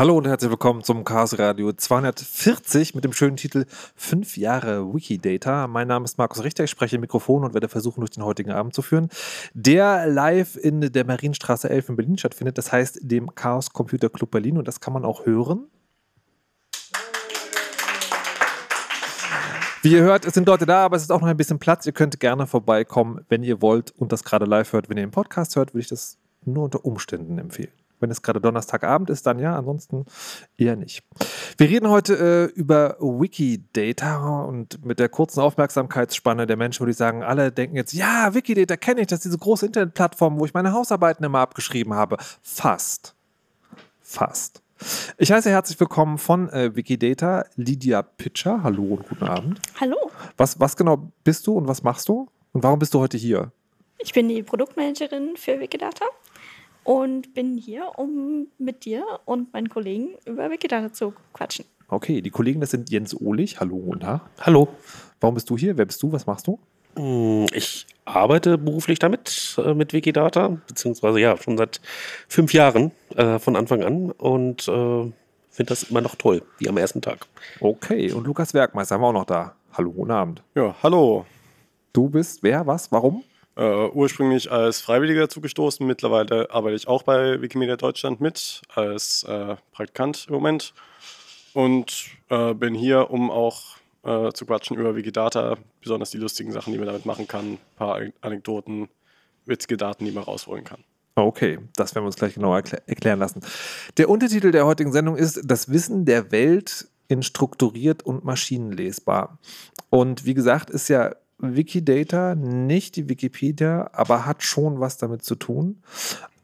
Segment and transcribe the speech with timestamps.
[0.00, 3.66] Hallo und herzlich willkommen zum Chaos Radio 240 mit dem schönen Titel
[3.96, 5.66] 5 Jahre Wikidata.
[5.66, 8.50] Mein Name ist Markus Richter, ich spreche im Mikrofon und werde versuchen, durch den heutigen
[8.50, 9.10] Abend zu führen,
[9.52, 12.56] der live in der Marienstraße 11 in Berlin stattfindet.
[12.56, 15.66] Das heißt, dem Chaos Computer Club Berlin und das kann man auch hören.
[19.82, 21.84] Wie ihr hört, es sind Leute da, aber es ist auch noch ein bisschen Platz.
[21.84, 24.88] Ihr könnt gerne vorbeikommen, wenn ihr wollt und das gerade live hört.
[24.88, 27.79] Wenn ihr den Podcast hört, würde ich das nur unter Umständen empfehlen.
[28.00, 30.06] Wenn es gerade Donnerstagabend ist, dann ja, ansonsten
[30.56, 31.02] eher nicht.
[31.58, 36.96] Wir reden heute äh, über Wikidata und mit der kurzen Aufmerksamkeitsspanne der Menschen würde ich
[36.96, 40.54] sagen, alle denken jetzt, ja, Wikidata kenne ich, das ist diese große Internetplattform, wo ich
[40.54, 42.16] meine Hausarbeiten immer abgeschrieben habe.
[42.40, 43.14] Fast.
[44.00, 44.62] Fast.
[45.18, 48.62] Ich heiße herzlich willkommen von äh, Wikidata Lydia Pitcher.
[48.62, 49.60] Hallo und guten Abend.
[49.78, 49.96] Hallo.
[50.38, 52.28] Was, was genau bist du und was machst du?
[52.52, 53.52] Und warum bist du heute hier?
[53.98, 56.06] Ich bin die Produktmanagerin für Wikidata
[56.84, 61.64] und bin hier, um mit dir und meinen Kollegen über Wikidata zu quatschen.
[61.88, 63.60] Okay, die Kollegen, das sind Jens Ohlich.
[63.60, 64.22] Hallo und da.
[64.40, 64.68] Hallo.
[65.20, 65.76] Warum bist du hier?
[65.76, 66.12] Wer bist du?
[66.12, 66.58] Was machst du?
[66.96, 71.80] Mm, ich arbeite beruflich damit, äh, mit Wikidata, beziehungsweise ja, schon seit
[72.28, 75.12] fünf Jahren äh, von Anfang an und äh,
[75.50, 77.26] finde das immer noch toll, wie am ersten Tag.
[77.60, 79.54] Okay, und Lukas Werkmeister haben wir auch noch da.
[79.72, 80.42] Hallo, guten Abend.
[80.54, 81.26] Ja, hallo.
[81.92, 83.24] Du bist wer, was, warum?
[83.60, 89.56] Äh, ursprünglich als Freiwilliger zugestoßen, mittlerweile arbeite ich auch bei Wikimedia Deutschland mit, als äh,
[89.72, 90.72] Praktikant im Moment.
[91.52, 96.72] Und äh, bin hier, um auch äh, zu quatschen über Wikidata, besonders die lustigen Sachen,
[96.72, 98.88] die man damit machen kann, ein paar Anekdoten,
[99.44, 100.82] witzige Daten, die man rausholen kann.
[101.14, 103.42] Okay, das werden wir uns gleich genauer erklär erklären lassen.
[103.98, 109.38] Der Untertitel der heutigen Sendung ist Das Wissen der Welt in strukturiert und maschinenlesbar.
[109.90, 115.34] Und wie gesagt, ist ja Wikidata, nicht die Wikipedia, aber hat schon was damit zu
[115.34, 115.82] tun.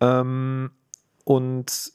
[0.01, 0.71] Ähm,
[1.25, 1.93] und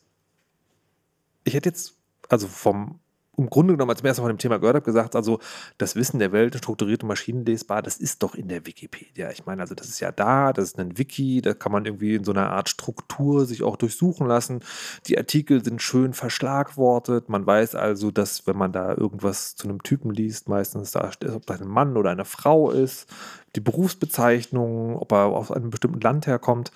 [1.43, 1.97] ich hätte jetzt,
[2.29, 3.00] also vom
[3.37, 5.39] im Grunde genommen, als ich mir erst von dem Thema gehört habe, gesagt, also
[5.77, 9.31] das Wissen der Welt, strukturierte maschinenlesbar, das ist doch in der Wikipedia.
[9.31, 12.15] Ich meine, also das ist ja da, das ist ein Wiki, da kann man irgendwie
[12.15, 14.59] in so einer Art Struktur sich auch durchsuchen lassen.
[15.07, 17.29] Die Artikel sind schön verschlagwortet.
[17.29, 21.31] Man weiß also, dass wenn man da irgendwas zu einem Typen liest, meistens da steht,
[21.31, 23.07] ob das ein Mann oder eine Frau ist,
[23.55, 26.71] die Berufsbezeichnung, ob er aus einem bestimmten Land herkommt.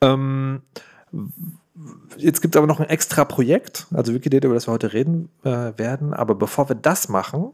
[0.00, 0.62] Ähm,
[2.16, 5.28] Jetzt gibt es aber noch ein extra Projekt, also Wikidata, über das wir heute reden
[5.42, 6.14] äh, werden.
[6.14, 7.50] Aber bevor wir das machen,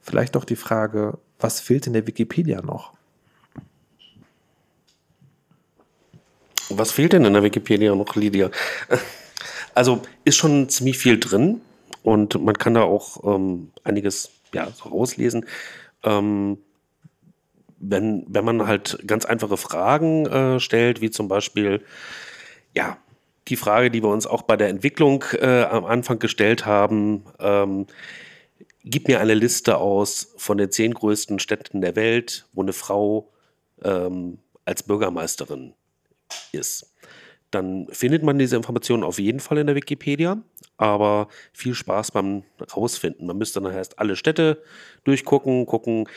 [0.00, 2.92] vielleicht doch die Frage, was fehlt in der Wikipedia noch?
[6.68, 8.50] Was fehlt denn in der Wikipedia noch, Lydia?
[9.74, 11.60] Also ist schon ziemlich viel drin
[12.02, 15.46] und man kann da auch ähm, einiges ja, so rauslesen.
[16.02, 16.58] Ähm,
[17.78, 21.82] wenn, wenn man halt ganz einfache Fragen äh, stellt, wie zum Beispiel,
[22.74, 22.98] ja,
[23.50, 27.24] die Frage, die wir uns auch bei der Entwicklung äh, am Anfang gestellt haben.
[27.38, 27.86] Ähm,
[28.84, 33.30] gib mir eine Liste aus von den zehn größten Städten der Welt, wo eine Frau
[33.82, 35.74] ähm, als Bürgermeisterin
[36.52, 36.94] ist.
[37.50, 40.40] Dann findet man diese Informationen auf jeden Fall in der Wikipedia,
[40.76, 42.44] aber viel Spaß beim
[42.74, 43.26] Rausfinden.
[43.26, 44.62] Man müsste dann erst alle Städte
[45.02, 46.08] durchgucken, gucken,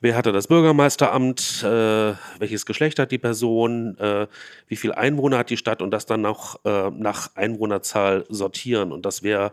[0.00, 4.26] wer hatte das Bürgermeisteramt, äh, welches Geschlecht hat die Person, äh,
[4.68, 8.92] wie viele Einwohner hat die Stadt und das dann auch äh, nach Einwohnerzahl sortieren.
[8.92, 9.52] Und das wäre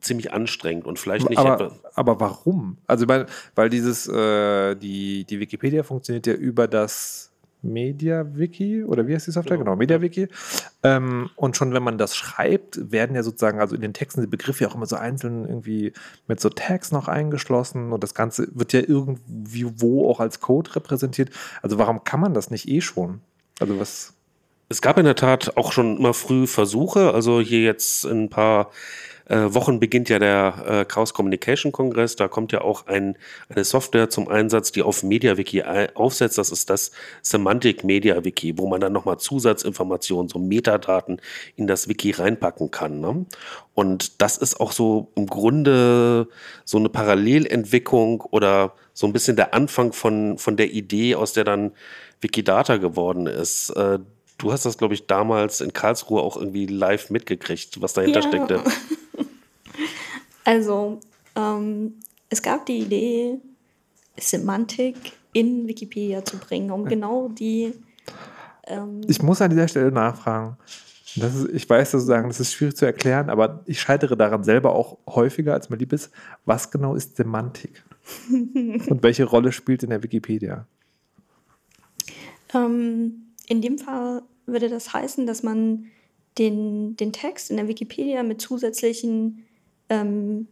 [0.00, 1.38] ziemlich anstrengend und vielleicht nicht.
[1.38, 2.78] Aber, aber warum?
[2.86, 7.27] Also weil, weil dieses, äh, die, die Wikipedia funktioniert ja über das
[7.62, 9.58] MediaWiki oder wie heißt die Software?
[9.58, 10.28] Genau, genau MediaWiki.
[10.82, 14.26] Ähm, und schon wenn man das schreibt, werden ja sozusagen, also in den Texten die
[14.26, 15.92] Begriffe ja auch immer so einzeln irgendwie
[16.26, 20.76] mit so Tags noch eingeschlossen und das Ganze wird ja irgendwie wo auch als Code
[20.76, 21.30] repräsentiert.
[21.62, 23.20] Also warum kann man das nicht eh schon?
[23.60, 24.14] Also was.
[24.68, 28.70] Es gab in der Tat auch schon immer früh Versuche, also hier jetzt ein paar
[29.28, 32.16] äh, Wochen beginnt ja der äh, Chaos Communication Kongress.
[32.16, 33.16] Da kommt ja auch ein,
[33.48, 35.62] eine Software zum Einsatz, die auf MediaWiki
[35.94, 36.38] aufsetzt.
[36.38, 36.92] Das ist das
[37.22, 41.20] Semantic MediaWiki, wo man dann nochmal Zusatzinformationen, so Metadaten
[41.56, 43.00] in das Wiki reinpacken kann.
[43.00, 43.26] Ne?
[43.74, 46.28] Und das ist auch so im Grunde
[46.64, 51.44] so eine Parallelentwicklung oder so ein bisschen der Anfang von, von der Idee, aus der
[51.44, 51.72] dann
[52.20, 53.70] Wikidata geworden ist.
[53.70, 53.98] Äh,
[54.38, 58.28] du hast das, glaube ich, damals in Karlsruhe auch irgendwie live mitgekriegt, was dahinter ja.
[58.28, 58.62] steckte.
[60.48, 60.98] Also,
[61.36, 61.96] ähm,
[62.30, 63.38] es gab die Idee,
[64.18, 64.96] Semantik
[65.34, 67.74] in Wikipedia zu bringen, um genau die.
[68.64, 70.56] Ähm ich muss an dieser Stelle nachfragen.
[71.16, 74.74] Das ist, ich weiß sozusagen, das ist schwierig zu erklären, aber ich scheitere daran selber
[74.74, 76.12] auch häufiger, als mir lieb ist.
[76.46, 77.84] Was genau ist Semantik?
[78.30, 80.66] Und welche Rolle spielt in der Wikipedia?
[82.54, 85.88] Ähm, in dem Fall würde das heißen, dass man
[86.38, 89.44] den, den Text in der Wikipedia mit zusätzlichen
[89.88, 90.48] ähm,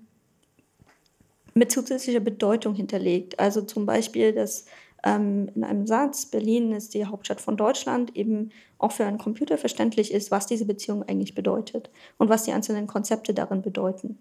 [1.55, 3.39] mit zusätzlicher Bedeutung hinterlegt.
[3.39, 4.67] Also zum Beispiel, dass
[5.05, 9.57] ähm, in einem Satz Berlin ist die Hauptstadt von Deutschland eben auch für einen Computer
[9.57, 14.19] verständlich ist, was diese Beziehung eigentlich bedeutet und was die einzelnen Konzepte darin bedeuten.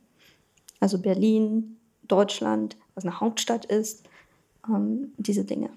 [0.80, 4.08] Also Berlin, Deutschland, was eine Hauptstadt ist,
[4.68, 5.72] ähm, diese Dinge.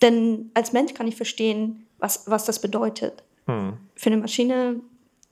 [0.00, 3.22] Denn als Mensch kann ich verstehen, was, was das bedeutet.
[3.46, 3.74] Hm.
[3.94, 4.80] Für eine Maschine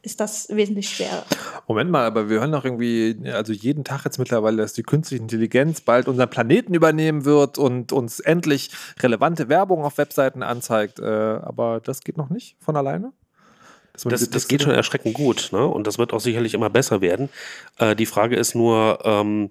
[0.03, 1.25] ist das wesentlich schwerer.
[1.67, 5.23] Moment mal, aber wir hören doch irgendwie, also jeden Tag jetzt mittlerweile, dass die künstliche
[5.23, 10.99] Intelligenz bald unseren Planeten übernehmen wird und uns endlich relevante Werbung auf Webseiten anzeigt.
[10.99, 13.13] Äh, aber das geht noch nicht von alleine?
[14.05, 15.67] Das, das, geht schon erschreckend gut, ne?
[15.67, 17.29] Und das wird auch sicherlich immer besser werden.
[17.77, 19.51] Äh, die Frage ist nur, ähm,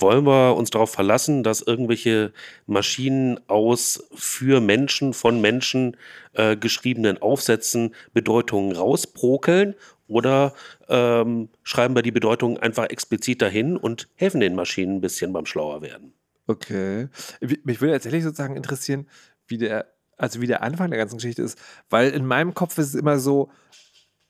[0.00, 2.32] wollen wir uns darauf verlassen, dass irgendwelche
[2.66, 5.96] Maschinen aus für Menschen, von Menschen
[6.34, 9.74] äh, geschriebenen Aufsätzen Bedeutungen rausprokeln
[10.08, 10.54] oder
[10.88, 15.46] ähm, schreiben wir die Bedeutungen einfach explizit dahin und helfen den Maschinen ein bisschen beim
[15.46, 16.12] schlauer werden?
[16.46, 17.08] Okay.
[17.40, 19.08] Mich würde tatsächlich sozusagen interessieren,
[19.48, 19.86] wie der,
[20.16, 21.58] also wie der Anfang der ganzen Geschichte ist,
[21.90, 23.50] weil in meinem Kopf ist es immer so,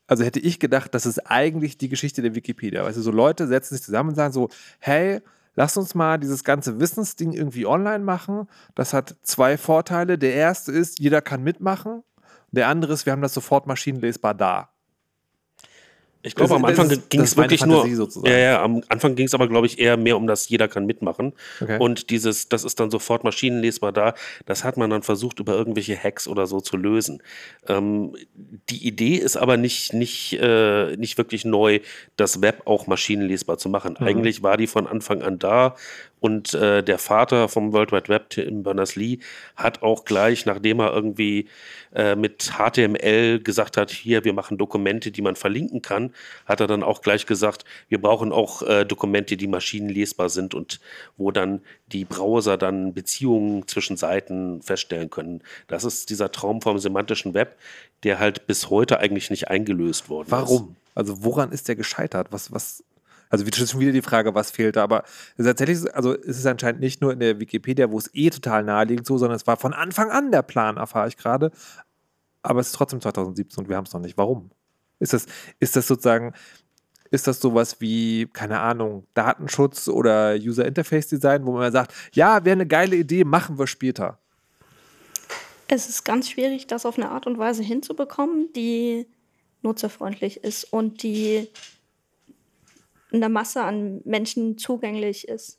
[0.07, 2.89] also hätte ich gedacht, das ist eigentlich die Geschichte der Wikipedia.
[2.89, 5.21] Du, so Leute setzen sich zusammen und sagen so, hey,
[5.57, 8.47] lass uns mal dieses ganze Wissensding irgendwie online machen.
[8.75, 10.19] Das hat zwei Vorteile.
[10.19, 12.05] Der erste ist, jeder kann mitmachen.
[12.53, 14.71] Der andere ist, wir haben das sofort maschinenlesbar da.
[16.27, 17.89] Ich glaube, am Anfang ging es wirklich nur.
[17.89, 18.27] Sozusagen.
[18.33, 20.85] Ja, ja, am Anfang ging es aber, glaube ich, eher mehr um das, jeder kann
[20.85, 21.33] mitmachen.
[21.61, 21.79] Okay.
[21.79, 24.15] Und dieses, das ist dann sofort maschinenlesbar da.
[24.45, 27.23] Das hat man dann versucht, über irgendwelche Hacks oder so zu lösen.
[27.69, 28.17] Ähm,
[28.71, 31.79] die Idee ist aber nicht, nicht, äh, nicht wirklich neu,
[32.17, 33.97] das Web auch maschinenlesbar zu machen.
[33.99, 34.07] Mhm.
[34.07, 35.77] Eigentlich war die von Anfang an da
[36.19, 39.19] Und äh, der Vater vom World Wide Web, Tim Berners-Lee,
[39.55, 41.49] hat auch gleich, nachdem er irgendwie
[41.95, 46.15] äh, mit HTML gesagt hat, hier, wir machen Dokumente, die man verlinken kann,
[46.47, 50.81] hat er dann auch gleich gesagt, wir brauchen auch äh, Dokumente, die maschinenlesbar sind und
[51.17, 51.61] wo dann
[51.93, 55.43] die Browser dann Beziehungen zwischen Seiten feststellen können.
[55.69, 57.57] Das ist dieser Traum vom semantischen Web,
[58.05, 60.45] der halt bis heute eigentlich nicht eingelöst worden Warum?
[60.45, 60.51] ist.
[60.51, 60.77] Warum?
[60.95, 62.29] Also woran ist der gescheitert?
[62.31, 62.83] Was, was,
[63.29, 64.85] also das ist schon wieder die Frage, was fehlt da.
[64.85, 65.05] Aber
[65.37, 69.07] tatsächlich, also ist es anscheinend nicht nur in der Wikipedia, wo es eh total naheliegt,
[69.07, 71.51] so, sondern es war von Anfang an der Plan, erfahre ich gerade.
[72.43, 74.17] Aber es ist trotzdem 2017 und wir haben es noch nicht.
[74.17, 74.51] Warum?
[74.99, 75.27] Ist das,
[75.59, 76.33] ist das sozusagen,
[77.11, 82.45] ist das sowas wie, keine Ahnung, Datenschutz oder User Interface Design, wo man sagt, ja,
[82.45, 84.19] wäre eine geile Idee, machen wir später?
[85.69, 89.07] Es ist ganz schwierig, das auf eine Art und Weise hinzubekommen, die
[89.63, 91.49] nutzerfreundlich ist und die
[93.17, 95.59] einer Masse an Menschen zugänglich ist.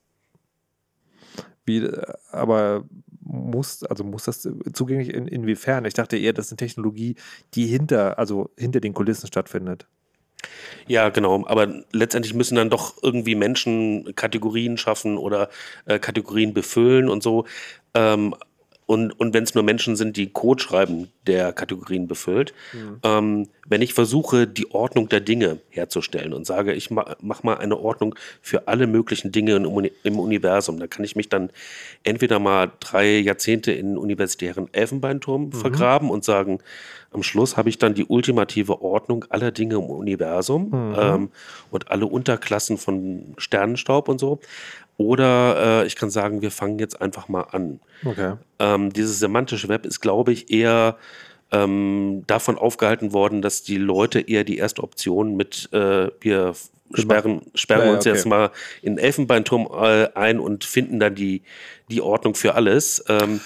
[1.65, 2.85] Wie, äh, aber
[3.21, 5.85] muss, also muss das zugänglich in, inwiefern?
[5.85, 7.15] Ich dachte eher, das ist eine Technologie,
[7.53, 9.87] die hinter, also hinter den Kulissen stattfindet.
[10.87, 11.45] Ja, genau.
[11.47, 15.49] Aber letztendlich müssen dann doch irgendwie Menschen Kategorien schaffen oder
[15.85, 17.45] äh, Kategorien befüllen und so.
[17.93, 18.35] Ähm,
[18.87, 22.99] und, und wenn es nur Menschen sind, die Code schreiben, der Kategorien befüllt, mhm.
[23.03, 27.57] ähm, wenn ich versuche, die Ordnung der Dinge herzustellen und sage, ich ma mache mal
[27.57, 31.51] eine Ordnung für alle möglichen Dinge im, Uni im Universum, dann kann ich mich dann
[32.03, 35.51] entweder mal drei Jahrzehnte in universitären Elfenbeinturm mhm.
[35.51, 36.59] vergraben und sagen,
[37.11, 40.95] am Schluss habe ich dann die ultimative Ordnung aller Dinge im Universum mhm.
[40.97, 41.29] ähm,
[41.71, 44.39] und alle Unterklassen von Sternenstaub und so.
[44.97, 47.79] Oder äh, ich kann sagen, wir fangen jetzt einfach mal an.
[48.03, 48.33] Okay.
[48.59, 50.97] Ähm, dieses semantische Web ist, glaube ich, eher
[51.51, 56.53] ähm, davon aufgehalten worden, dass die Leute eher die erste Option mit äh, wir
[56.93, 58.15] sperren, sperren ja, uns okay.
[58.15, 58.51] jetzt mal
[58.81, 61.43] in Elfenbeinturm äh, ein und finden dann die,
[61.89, 63.03] die Ordnung für alles.
[63.07, 63.39] Ähm,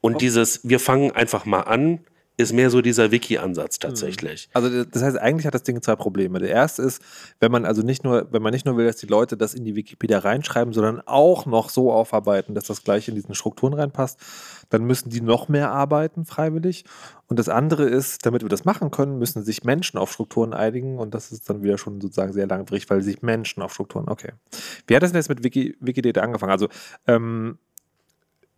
[0.00, 0.18] und oh.
[0.18, 2.00] dieses, wir fangen einfach mal an,
[2.38, 4.48] ist mehr so dieser Wiki-Ansatz tatsächlich.
[4.48, 4.50] Mhm.
[4.52, 6.38] Also das heißt, eigentlich hat das Ding zwei Probleme.
[6.38, 7.00] Der erste ist,
[7.40, 9.64] wenn man also nicht nur, wenn man nicht nur will, dass die Leute das in
[9.64, 14.20] die Wikipedia reinschreiben, sondern auch noch so aufarbeiten, dass das gleich in diesen Strukturen reinpasst,
[14.68, 16.84] dann müssen die noch mehr arbeiten, freiwillig.
[17.26, 20.98] Und das andere ist, damit wir das machen können, müssen sich Menschen auf Strukturen einigen
[20.98, 24.32] und das ist dann wieder schon sozusagen sehr langwierig, weil sich Menschen auf Strukturen, okay.
[24.86, 26.52] Wie hat das denn jetzt mit Wiki, Wikidata angefangen?
[26.52, 26.68] Also,
[27.06, 27.58] ähm,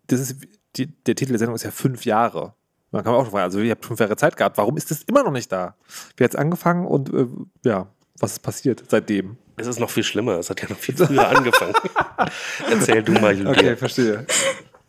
[0.08, 0.36] das ist,
[0.76, 2.54] die, der Titel der Sendung ist ja fünf Jahre.
[2.90, 5.02] Man kann auch schon fragen, also ihr habt fünf Jahre Zeit gehabt, warum ist das
[5.02, 5.74] immer noch nicht da?
[6.16, 7.26] Wie hat es angefangen und äh,
[7.64, 7.86] ja,
[8.18, 9.36] was ist passiert seitdem?
[9.56, 11.74] Es ist noch viel schlimmer, es hat ja noch viel früher angefangen.
[12.70, 13.50] Erzähl du mal, Julia.
[13.50, 14.26] Okay, verstehe.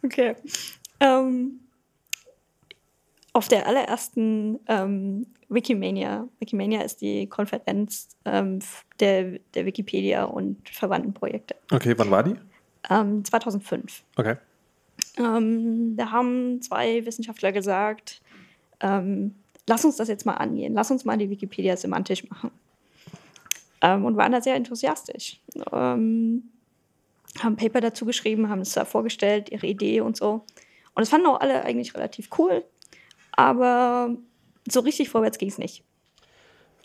[0.03, 0.36] Okay.
[1.00, 1.60] Ähm,
[3.34, 8.60] auf der allerersten ähm, Wikimania, Wikimania ist die Konferenz ähm,
[9.00, 11.56] der, der Wikipedia und verwandten Projekte.
[11.72, 12.36] Okay, wann war die?
[12.88, 13.74] 2005.
[13.74, 14.36] Ähm, okay.
[15.19, 18.21] Ähm, da haben zwei Wissenschaftler gesagt,
[18.79, 19.35] ähm,
[19.67, 22.51] lass uns das jetzt mal angehen, lass uns mal die Wikipedia semantisch machen.
[23.81, 25.39] Ähm, und waren da sehr enthusiastisch.
[25.71, 26.49] Ähm,
[27.38, 30.45] haben Paper dazu geschrieben, haben es da vorgestellt, ihre Idee und so.
[30.95, 32.63] Und es fanden auch alle eigentlich relativ cool,
[33.31, 34.15] aber
[34.69, 35.83] so richtig vorwärts ging es nicht.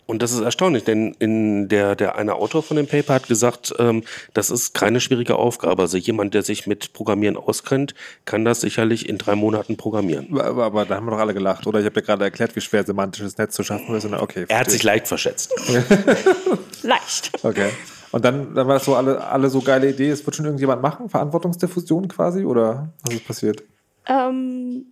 [0.07, 3.73] Und das ist erstaunlich, denn in der, der eine Autor von dem Paper hat gesagt,
[3.79, 5.81] ähm, das ist keine schwierige Aufgabe.
[5.81, 7.95] Also jemand, der sich mit Programmieren auskennt,
[8.25, 10.27] kann das sicherlich in drei Monaten programmieren.
[10.39, 11.79] Aber, aber da haben wir doch alle gelacht, oder?
[11.79, 14.05] Ich habe ja gerade erklärt, wie schwer semantisches Netz zu schaffen ist.
[14.05, 15.53] Okay, er hat sich leicht verschätzt.
[16.83, 17.31] leicht.
[17.41, 17.69] Okay.
[18.11, 20.81] Und dann, dann war das so alle, alle so geile Idee, es wird schon irgendjemand
[20.81, 23.63] machen, Verantwortungsdiffusion quasi, oder was ist passiert?
[24.07, 24.85] Ähm,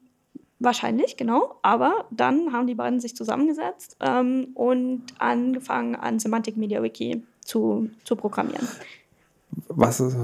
[0.64, 1.56] Wahrscheinlich, genau.
[1.62, 7.90] Aber dann haben die beiden sich zusammengesetzt ähm, und angefangen, an Semantic Media Wiki zu,
[8.06, 8.66] zu programmieren.
[9.68, 10.16] Was ist,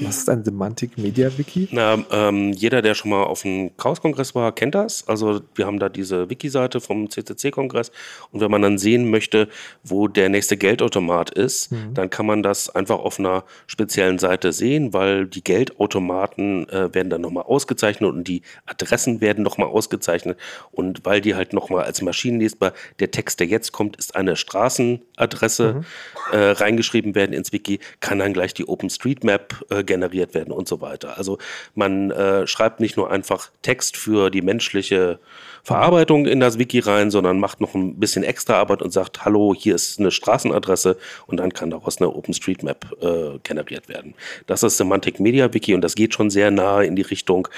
[0.00, 1.68] was ist ein Semantic Media Wiki?
[1.70, 5.06] Na, ähm, jeder, der schon mal auf dem Chaos-Kongress war, kennt das.
[5.06, 7.92] Also wir haben da diese Wiki-Seite vom CCC-Kongress
[8.32, 9.48] und wenn man dann sehen möchte,
[9.84, 11.94] wo der nächste Geldautomat ist, mhm.
[11.94, 17.10] dann kann man das einfach auf einer speziellen Seite sehen, weil die Geldautomaten äh, werden
[17.10, 20.38] dann nochmal ausgezeichnet und die Adressen werden nochmal ausgezeichnet
[20.72, 25.74] und weil die halt nochmal als maschinenlesbar, der Text, der jetzt kommt, ist eine Straßenadresse
[25.74, 25.84] mhm.
[26.32, 30.68] äh, reingeschrieben werden ins Wiki, kann dann gleich die die OpenStreetMap äh, generiert werden und
[30.68, 31.16] so weiter.
[31.16, 31.38] Also
[31.74, 35.18] man äh, schreibt nicht nur einfach Text für die menschliche
[35.62, 39.54] Verarbeitung in das Wiki rein, sondern macht noch ein bisschen extra Arbeit und sagt, hallo,
[39.56, 44.14] hier ist eine Straßenadresse und dann kann daraus eine OpenStreetMap äh, generiert werden.
[44.46, 47.48] Das ist Semantic Media Wiki und das geht schon sehr nahe in die Richtung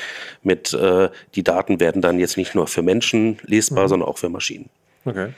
[0.43, 3.89] mit, äh, die Daten werden dann jetzt nicht nur für Menschen lesbar, mhm.
[3.89, 4.69] sondern auch für Maschinen.
[5.05, 5.33] Okay.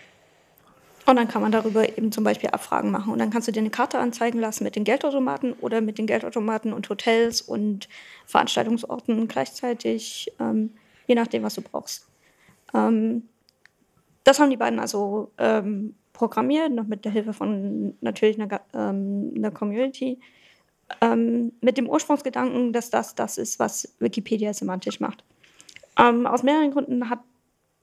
[1.07, 3.13] Und dann kann man darüber eben zum Beispiel Abfragen machen.
[3.13, 6.07] Und dann kannst du dir eine Karte anzeigen lassen mit den Geldautomaten oder mit den
[6.07, 7.89] Geldautomaten und Hotels und
[8.27, 10.71] Veranstaltungsorten gleichzeitig, ähm,
[11.07, 12.09] je nachdem, was du brauchst.
[12.73, 13.29] Ähm,
[14.25, 19.33] das haben die beiden also ähm, programmiert, noch mit der Hilfe von natürlich einer, ähm,
[19.37, 20.19] einer Community,
[21.03, 25.25] ähm, mit dem Ursprungsgedanken, dass das das ist, was Wikipedia semantisch macht.
[25.99, 27.21] Ähm, aus mehreren Gründen hat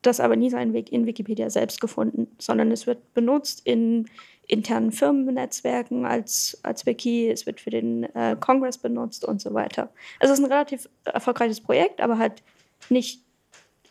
[0.01, 4.08] das aber nie seinen Weg in Wikipedia selbst gefunden, sondern es wird benutzt in
[4.48, 9.89] internen Firmennetzwerken als, als Wiki, es wird für den äh, Kongress benutzt und so weiter.
[10.20, 12.43] Also es ist ein relativ erfolgreiches Projekt, aber halt
[12.89, 13.24] nicht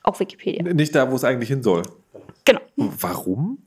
[0.03, 0.63] auf Wikipedia.
[0.73, 1.83] Nicht da, wo es eigentlich hin soll.
[2.45, 2.61] Genau.
[2.77, 3.59] Warum?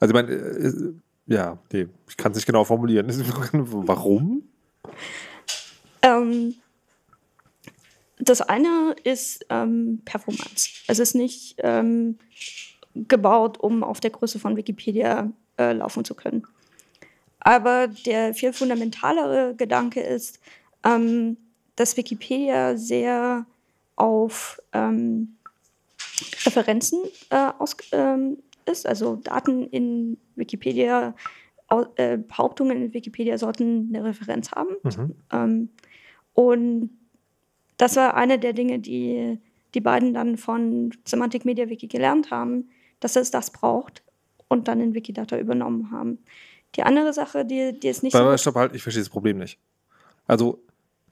[0.00, 0.94] Also ich meine, äh,
[1.26, 3.06] ja, nee, ich kann es nicht genau formulieren.
[3.52, 4.42] Warum?
[6.02, 6.54] Ähm,
[8.18, 10.70] das eine ist ähm, Performance.
[10.86, 12.18] Es ist nicht ähm,
[12.94, 16.46] gebaut, um auf der Größe von Wikipedia äh, laufen zu können.
[17.40, 20.40] Aber der viel fundamentalere Gedanke ist,
[20.84, 21.36] ähm,
[21.76, 23.46] dass Wikipedia sehr
[23.96, 25.36] auf ähm,
[26.44, 31.14] Referenzen äh, aus, ähm, ist, also Daten in Wikipedia,
[31.96, 34.76] äh, Behauptungen in Wikipedia sollten eine Referenz haben.
[34.82, 35.14] Mhm.
[35.32, 35.68] Ähm,
[36.34, 36.90] und
[37.76, 39.38] das war eine der Dinge, die
[39.74, 42.68] die beiden dann von Semantic Media Wiki gelernt haben,
[43.00, 44.02] dass es das braucht
[44.48, 46.18] und dann in Wikidata übernommen haben.
[46.76, 48.38] Die andere Sache, die, die ist nicht Aber so.
[48.38, 49.58] Stopp, halt, ich verstehe das Problem nicht.
[50.26, 50.62] Also,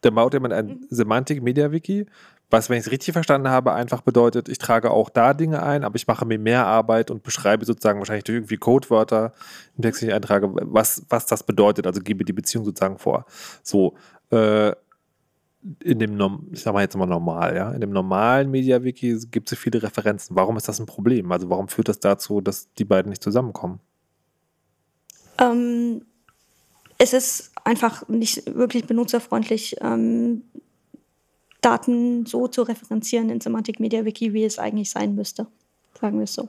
[0.02, 0.87] der baut jemand ein mhm.
[0.90, 2.07] Semantic Media Wiki,
[2.50, 5.85] was, wenn ich es richtig verstanden habe, einfach bedeutet, ich trage auch da Dinge ein,
[5.85, 9.33] aber ich mache mir mehr Arbeit und beschreibe sozusagen wahrscheinlich durch irgendwie Codewörter
[9.76, 13.25] im Text, den ich eintrage, was, was das bedeutet, also gebe die Beziehung sozusagen vor.
[13.62, 13.95] So,
[14.31, 14.73] äh,
[15.83, 19.59] in dem, ich sag mal jetzt mal normal, ja, in dem normalen MediaWiki gibt es
[19.59, 20.35] viele Referenzen.
[20.35, 21.31] Warum ist das ein Problem?
[21.31, 23.81] Also warum führt das dazu, dass die beiden nicht zusammenkommen?
[25.38, 26.04] Ähm,
[26.99, 30.42] es ist einfach nicht wirklich benutzerfreundlich, ähm,
[31.61, 35.46] Daten so zu referenzieren in Semantic MediaWiki, wie es eigentlich sein müsste.
[36.01, 36.48] Sagen wir es so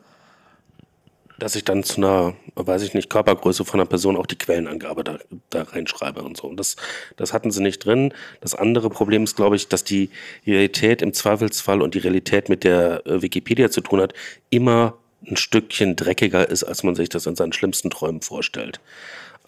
[1.39, 5.04] dass ich dann zu einer, weiß ich nicht, Körpergröße von einer Person auch die Quellenangabe
[5.04, 5.17] da,
[5.50, 6.48] da reinschreibe und so.
[6.48, 6.76] Und das,
[7.17, 8.13] das hatten sie nicht drin.
[8.41, 10.10] Das andere Problem ist, glaube ich, dass die
[10.46, 14.13] Realität im Zweifelsfall und die Realität mit der äh, Wikipedia zu tun hat,
[14.50, 18.80] immer ein Stückchen dreckiger ist, als man sich das in seinen schlimmsten Träumen vorstellt.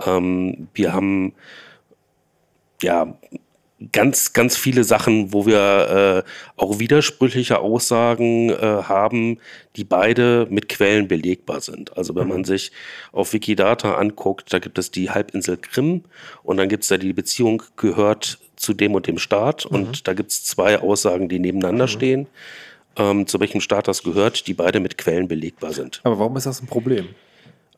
[0.06, 1.34] Ähm, wir haben
[2.82, 3.17] ja
[3.91, 9.39] ganz, ganz viele Sachen, wo wir äh, auch widersprüchliche Aussagen äh, haben,
[9.75, 11.97] die beide mit Quellen belegbar sind.
[11.97, 12.29] Also wenn mhm.
[12.29, 12.71] man sich
[13.11, 16.03] auf Wikidata anguckt, da gibt es die Halbinsel Krim
[16.43, 19.77] und dann gibt es da die Beziehung gehört zu dem und dem Staat mhm.
[19.77, 21.89] und da gibt es zwei Aussagen, die nebeneinander mhm.
[21.89, 22.27] stehen.
[22.97, 25.99] Ähm, zu welchem Staat das gehört, die beide mit Quellen belegbar sind.
[26.05, 27.09] Aber warum ist das ein Problem?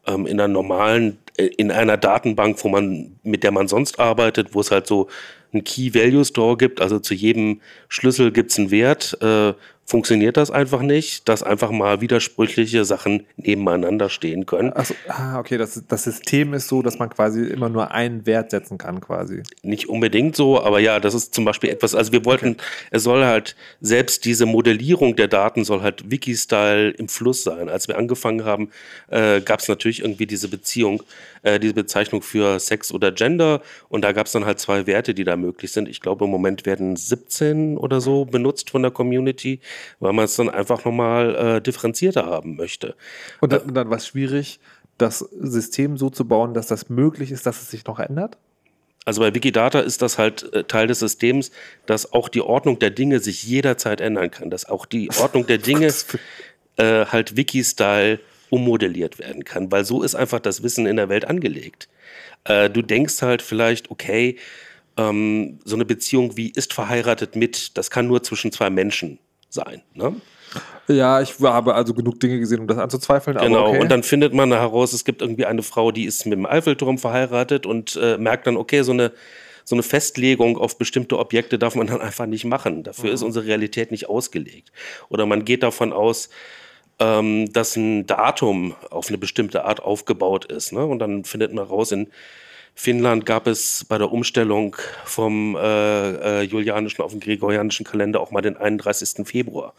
[0.08, 4.54] Ähm, in einer normalen, äh, in einer Datenbank, wo man, mit der man sonst arbeitet,
[4.54, 5.08] wo es halt so
[5.54, 9.54] ein Key Value Store gibt, also zu jedem Schlüssel gibt es einen Wert, äh,
[9.88, 14.74] funktioniert das einfach nicht, dass einfach mal widersprüchliche Sachen nebeneinander stehen können.
[14.74, 18.52] Achso, ah, okay, das, das System ist so, dass man quasi immer nur einen Wert
[18.52, 19.44] setzen kann, quasi.
[19.64, 22.62] Nicht unbedingt so, aber ja, das ist zum Beispiel etwas, also wir wollten, okay.
[22.92, 27.70] es soll halt, selbst diese Modellierung der Daten soll halt Wiki-Style im Fluss sein.
[27.70, 28.70] Als wir angefangen haben,
[29.10, 31.02] äh, gab es natürlich irgendwie diese Beziehung,
[31.48, 35.14] äh, diese Bezeichnung für Sex oder Gender und da gab es dann halt zwei Werte,
[35.14, 35.88] die da möglich sind.
[35.88, 39.62] Ich glaube, im Moment werden 17 oder so benutzt von der Community
[40.00, 42.96] weil man es dann einfach nochmal äh, differenzierter haben möchte.
[43.42, 44.60] Und dann, dann war es schwierig,
[44.98, 48.38] das System so zu bauen, dass das möglich ist, dass es sich noch ändert?
[49.06, 51.52] Also bei Wikidata ist das halt äh, Teil des Systems,
[51.86, 55.58] dass auch die Ordnung der Dinge sich jederzeit ändern kann, dass auch die Ordnung der
[55.60, 55.94] Dinge
[56.78, 61.26] äh, halt Wiki-Style ummodelliert werden kann, weil so ist einfach das Wissen in der Welt
[61.26, 61.90] angelegt.
[62.46, 64.38] Äh, du denkst halt vielleicht, okay,
[64.98, 69.82] ähm, so eine Beziehung wie ist verheiratet mit, das kann nur zwischen zwei Menschen sein.
[69.94, 70.16] Ne?
[70.88, 73.38] Ja, ich habe also genug Dinge gesehen, um das anzuzweifeln.
[73.38, 73.80] Genau, okay.
[73.80, 76.98] und dann findet man heraus, es gibt irgendwie eine Frau, die ist mit dem Eiffelturm
[76.98, 79.12] verheiratet und äh, merkt dann, okay, so eine,
[79.66, 82.84] so eine Festlegung auf bestimmte Objekte darf man dann einfach nicht machen.
[82.84, 83.16] Dafür mhm.
[83.16, 84.72] ist unsere Realität nicht ausgelegt.
[85.10, 86.30] Oder man geht davon aus,
[87.00, 90.74] ähm, dass ein Datum auf eine bestimmte Art aufgebaut ist.
[90.74, 90.86] Ne?
[90.86, 92.08] Und dann findet man raus, in
[92.74, 98.30] Finnland gab es bei der Umstellung vom äh, äh, julianischen auf den gregorianischen Kalender auch
[98.30, 99.28] mal den 31.
[99.28, 99.74] Februar.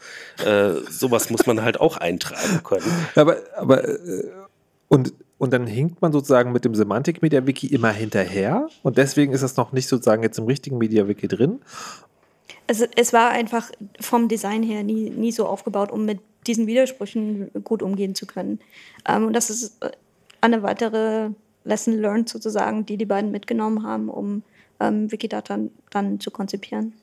[0.45, 2.83] Äh, sowas muss man halt auch eintragen können.
[3.15, 4.23] Aber, aber äh,
[4.89, 9.31] und, und dann hinkt man sozusagen mit dem Semantik Media Wiki immer hinterher und deswegen
[9.31, 11.61] ist das noch nicht sozusagen jetzt im richtigen Media Wiki drin.
[12.69, 17.49] Also es war einfach vom Design her nie, nie so aufgebaut, um mit diesen Widersprüchen
[17.63, 18.59] gut umgehen zu können.
[19.07, 19.89] Ähm, und das ist äh,
[20.39, 21.31] eine weitere
[21.63, 24.43] Lesson learned sozusagen, die die beiden mitgenommen haben, um
[24.79, 25.57] ähm, Wikidata
[25.89, 26.93] dann zu konzipieren.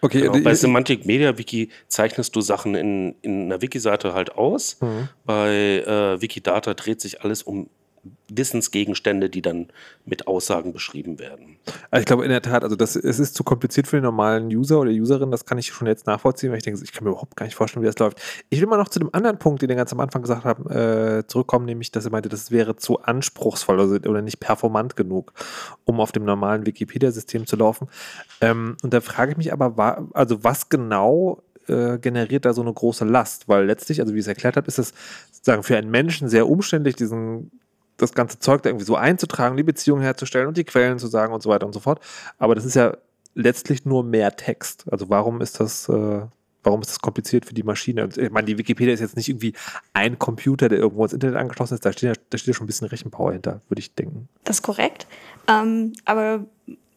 [0.00, 0.40] Okay, genau.
[0.40, 4.78] Bei Semantic Media Wiki zeichnest du Sachen in, in einer Wiki-Seite halt aus.
[4.80, 5.10] Mhm.
[5.26, 7.68] Bei äh, Wikidata dreht sich alles um
[8.30, 9.68] Wissensgegenstände, die dann
[10.04, 11.56] mit Aussagen beschrieben werden.
[11.90, 14.48] Also ich glaube in der Tat, also das, es ist zu kompliziert für den normalen
[14.48, 17.10] User oder Userin, das kann ich schon jetzt nachvollziehen, weil ich denke, ich kann mir
[17.10, 18.20] überhaupt gar nicht vorstellen, wie das läuft.
[18.50, 20.70] Ich will mal noch zu dem anderen Punkt, den wir ganz am Anfang gesagt haben,
[20.70, 25.32] äh, zurückkommen, nämlich, dass er meinte, das wäre zu anspruchsvoll also, oder nicht performant genug,
[25.84, 27.88] um auf dem normalen Wikipedia-System zu laufen.
[28.40, 32.62] Ähm, und da frage ich mich aber, war, also was genau äh, generiert da so
[32.62, 33.48] eine große Last?
[33.48, 34.92] Weil letztlich, also wie ich es erklärt habe, ist es
[35.32, 37.50] sozusagen für einen Menschen sehr umständlich, diesen
[37.98, 41.34] das ganze Zeug da irgendwie so einzutragen, die Beziehung herzustellen und die Quellen zu sagen
[41.34, 42.00] und so weiter und so fort.
[42.38, 42.96] Aber das ist ja
[43.34, 44.84] letztlich nur mehr Text.
[44.90, 46.22] Also warum ist das, äh,
[46.62, 48.08] warum ist das kompliziert für die Maschine?
[48.16, 49.52] Ich meine, die Wikipedia ist jetzt nicht irgendwie
[49.92, 51.84] ein Computer, der irgendwo ins Internet angeschlossen ist.
[51.84, 54.28] Da steht ja, da steht ja schon ein bisschen Rechenpower hinter, würde ich denken.
[54.44, 55.06] Das ist korrekt.
[55.48, 56.44] Ähm, aber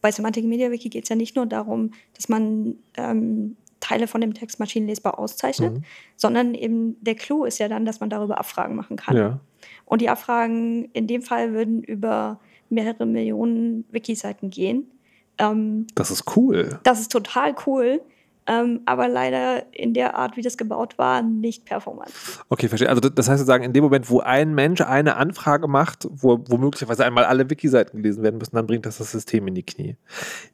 [0.00, 4.20] bei Semantic Media Wiki geht es ja nicht nur darum, dass man ähm, Teile von
[4.20, 5.84] dem Text maschinenlesbar auszeichnet, mhm.
[6.16, 9.16] sondern eben der Clou ist ja dann, dass man darüber Abfragen machen kann.
[9.16, 9.40] Ja.
[9.84, 12.40] Und die Abfragen in dem Fall würden über
[12.70, 14.90] mehrere Millionen Wiki-Seiten gehen.
[15.38, 16.80] Ähm, das ist cool.
[16.84, 18.00] Das ist total cool.
[18.46, 22.10] Ähm, aber leider in der Art, wie das gebaut war, nicht performant.
[22.48, 22.88] Okay, verstehe.
[22.88, 26.56] Also das heißt sozusagen, in dem Moment, wo ein Mensch eine Anfrage macht, wo, wo
[26.56, 29.96] möglicherweise einmal alle Wiki-Seiten gelesen werden müssen, dann bringt das das System in die Knie.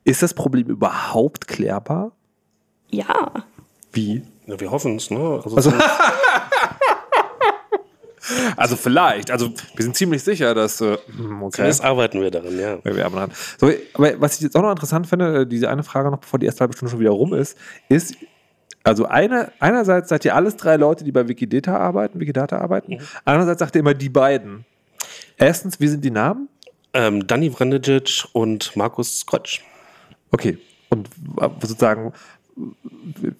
[0.04, 2.12] Ist das Problem überhaupt klärbar?
[2.90, 3.32] Ja.
[3.92, 4.22] Wie?
[4.46, 5.40] Ja, wir hoffen es, ne?
[5.44, 5.72] Also, also
[8.56, 9.30] Also vielleicht.
[9.30, 10.80] Also wir sind ziemlich sicher, dass.
[10.80, 11.56] Äh, hm, okay.
[11.56, 12.78] Zumindest arbeiten wir daran, ja.
[12.84, 13.32] Wir arbeiten daran.
[13.58, 16.38] So, aber was ich jetzt auch noch interessant finde, äh, diese eine Frage noch, bevor
[16.38, 17.56] die erste halbe Stunde schon wieder rum ist,
[17.88, 18.16] ist,
[18.84, 22.94] also eine, einerseits seid ihr alles drei Leute, die bei Wikidata arbeiten, Wikidata arbeiten.
[22.94, 23.00] Mhm.
[23.24, 24.64] Andererseits sagt ihr immer die beiden.
[25.36, 26.48] Erstens, wie sind die Namen?
[26.94, 29.60] Ähm, Dani Vrandejic und Markus Skrotsch.
[30.30, 30.58] Okay.
[30.90, 31.08] Und
[31.60, 32.12] sozusagen,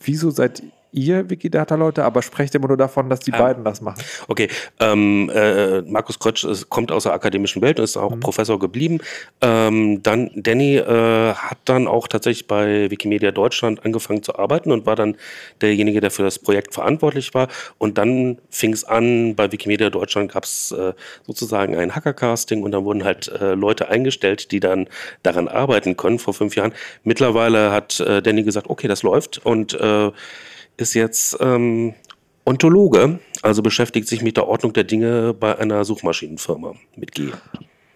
[0.01, 3.39] wieso seid ihr Wikidata-Leute, aber sprecht immer nur davon, dass die ah.
[3.39, 4.03] beiden das machen.
[4.27, 4.49] Okay,
[4.81, 8.21] ähm, äh, Markus Krötsch ist, kommt aus der akademischen Welt und ist auch mhm.
[8.21, 8.99] Professor geblieben.
[9.41, 14.87] Ähm, dann Danny äh, hat dann auch tatsächlich bei Wikimedia Deutschland angefangen zu arbeiten und
[14.87, 15.17] war dann
[15.61, 17.49] derjenige, der für das Projekt verantwortlich war.
[17.79, 20.93] Und dann fing es an, bei Wikimedia Deutschland gab es äh,
[21.27, 24.89] sozusagen ein Hackercasting und dann wurden halt äh, Leute eingestellt, die dann
[25.23, 26.73] daran arbeiten können vor fünf Jahren.
[27.05, 30.11] Mittlerweile hat äh, Danny gesagt, okay, das läuft und äh,
[30.79, 31.95] ist jetzt ähm,
[32.47, 37.29] Ontologe, also beschäftigt sich mit der Ordnung der Dinge bei einer Suchmaschinenfirma mit G.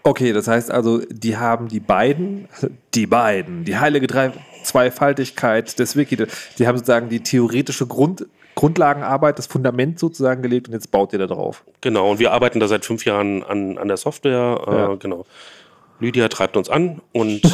[0.05, 2.49] Okay, das heißt also, die haben die beiden,
[2.95, 4.33] die beiden, die heilige Drei
[4.65, 10.75] Zweifaltigkeit des Wiki, die haben sozusagen die theoretische Grund, Grundlagenarbeit, das Fundament sozusagen gelegt und
[10.75, 11.65] jetzt baut ihr da drauf.
[11.81, 14.61] Genau, und wir arbeiten da seit fünf Jahren an, an der Software.
[14.67, 14.95] Äh, ja.
[14.97, 15.25] Genau.
[16.03, 17.49] Lydia treibt uns an und äh,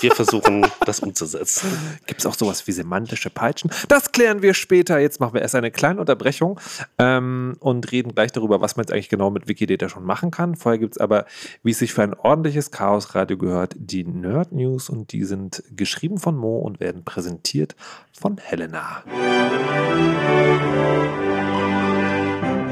[0.00, 1.68] wir versuchen, das umzusetzen.
[2.06, 3.70] Gibt es auch sowas wie semantische Peitschen?
[3.88, 5.00] Das klären wir später.
[5.00, 6.60] Jetzt machen wir erst eine kleine Unterbrechung
[6.98, 10.54] ähm, und reden gleich darüber, was man jetzt eigentlich genau mit Wikidata schon machen kann.
[10.54, 11.26] Vorher gibt es aber,
[11.64, 16.18] wie es sich für ein ordentliches Chaosradio gehört, die Nerd News und die sind geschrieben
[16.18, 17.74] von Mo und werden präsentiert
[18.12, 19.02] von Helena.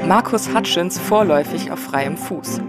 [0.07, 2.61] Markus Hutchins vorläufig auf freiem Fuß.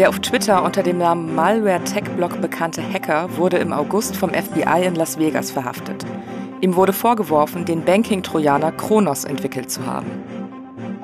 [0.00, 4.30] Der auf Twitter unter dem Namen Malware Tech Blog bekannte Hacker wurde im August vom
[4.30, 6.06] FBI in Las Vegas verhaftet.
[6.62, 10.06] Ihm wurde vorgeworfen, den Banking-Trojaner Kronos entwickelt zu haben.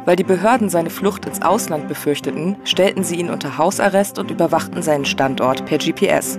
[0.07, 4.81] Weil die Behörden seine Flucht ins Ausland befürchteten, stellten sie ihn unter Hausarrest und überwachten
[4.81, 6.39] seinen Standort per GPS.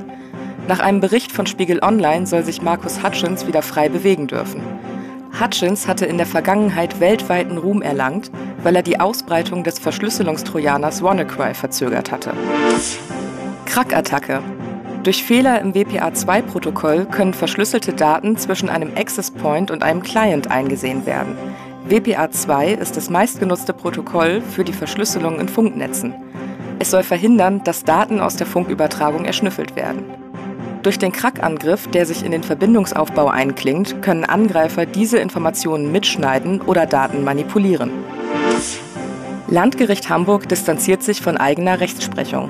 [0.68, 4.64] Nach einem Bericht von Spiegel Online soll sich Markus Hutchins wieder frei bewegen dürfen.
[5.40, 8.32] Hutchins hatte in der Vergangenheit weltweiten Ruhm erlangt,
[8.64, 12.34] weil er die Ausbreitung des Verschlüsselungstrojaners WannaCry verzögert hatte.
[13.66, 14.42] Krackattacke.
[15.04, 21.06] Durch Fehler im WPA2-Protokoll können verschlüsselte Daten zwischen einem Access Point und einem Client eingesehen
[21.06, 21.38] werden.
[21.88, 26.14] WPA2 ist das meistgenutzte Protokoll für die Verschlüsselung in Funknetzen.
[26.80, 30.04] Es soll verhindern, dass Daten aus der Funkübertragung erschnüffelt werden.
[30.88, 36.86] Durch den Krackangriff, der sich in den Verbindungsaufbau einklingt, können Angreifer diese Informationen mitschneiden oder
[36.86, 37.92] Daten manipulieren.
[39.50, 42.50] Landgericht Hamburg distanziert sich von eigener Rechtsprechung.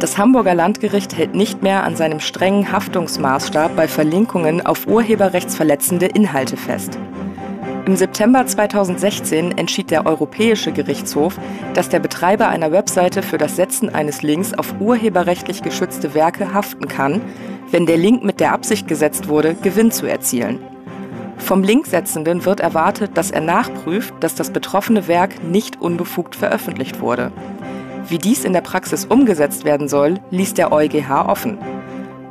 [0.00, 6.56] Das Hamburger Landgericht hält nicht mehr an seinem strengen Haftungsmaßstab bei Verlinkungen auf urheberrechtsverletzende Inhalte
[6.56, 6.98] fest.
[7.86, 11.38] Im September 2016 entschied der Europäische Gerichtshof,
[11.74, 16.88] dass der Betreiber einer Webseite für das Setzen eines Links auf urheberrechtlich geschützte Werke haften
[16.88, 17.20] kann,
[17.70, 20.60] wenn der Link mit der Absicht gesetzt wurde, Gewinn zu erzielen.
[21.36, 27.32] Vom Linksetzenden wird erwartet, dass er nachprüft, dass das betroffene Werk nicht unbefugt veröffentlicht wurde.
[28.08, 31.58] Wie dies in der Praxis umgesetzt werden soll, ließ der EuGH offen.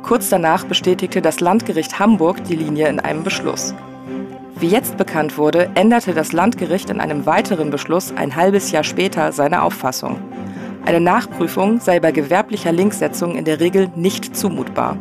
[0.02, 3.72] Kurz danach bestätigte das Landgericht Hamburg die Linie in einem Beschluss.
[4.60, 9.32] Wie jetzt bekannt wurde, änderte das Landgericht in einem weiteren Beschluss ein halbes Jahr später
[9.32, 10.20] seine Auffassung.
[10.84, 14.98] Eine Nachprüfung sei bei gewerblicher Linksetzung in der Regel nicht zumutbar.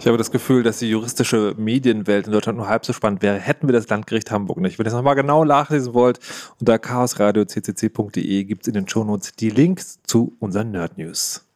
[0.00, 3.38] Ich habe das Gefühl, dass die juristische Medienwelt in Deutschland nur halb so spannend wäre,
[3.38, 4.78] hätten wir das Landgericht Hamburg nicht.
[4.78, 6.18] Wenn ihr das nochmal genau nachlesen wollt,
[6.58, 11.49] unter chaosradio.ccc.de gibt es in den Shownotes die Links zu unseren Nerd News.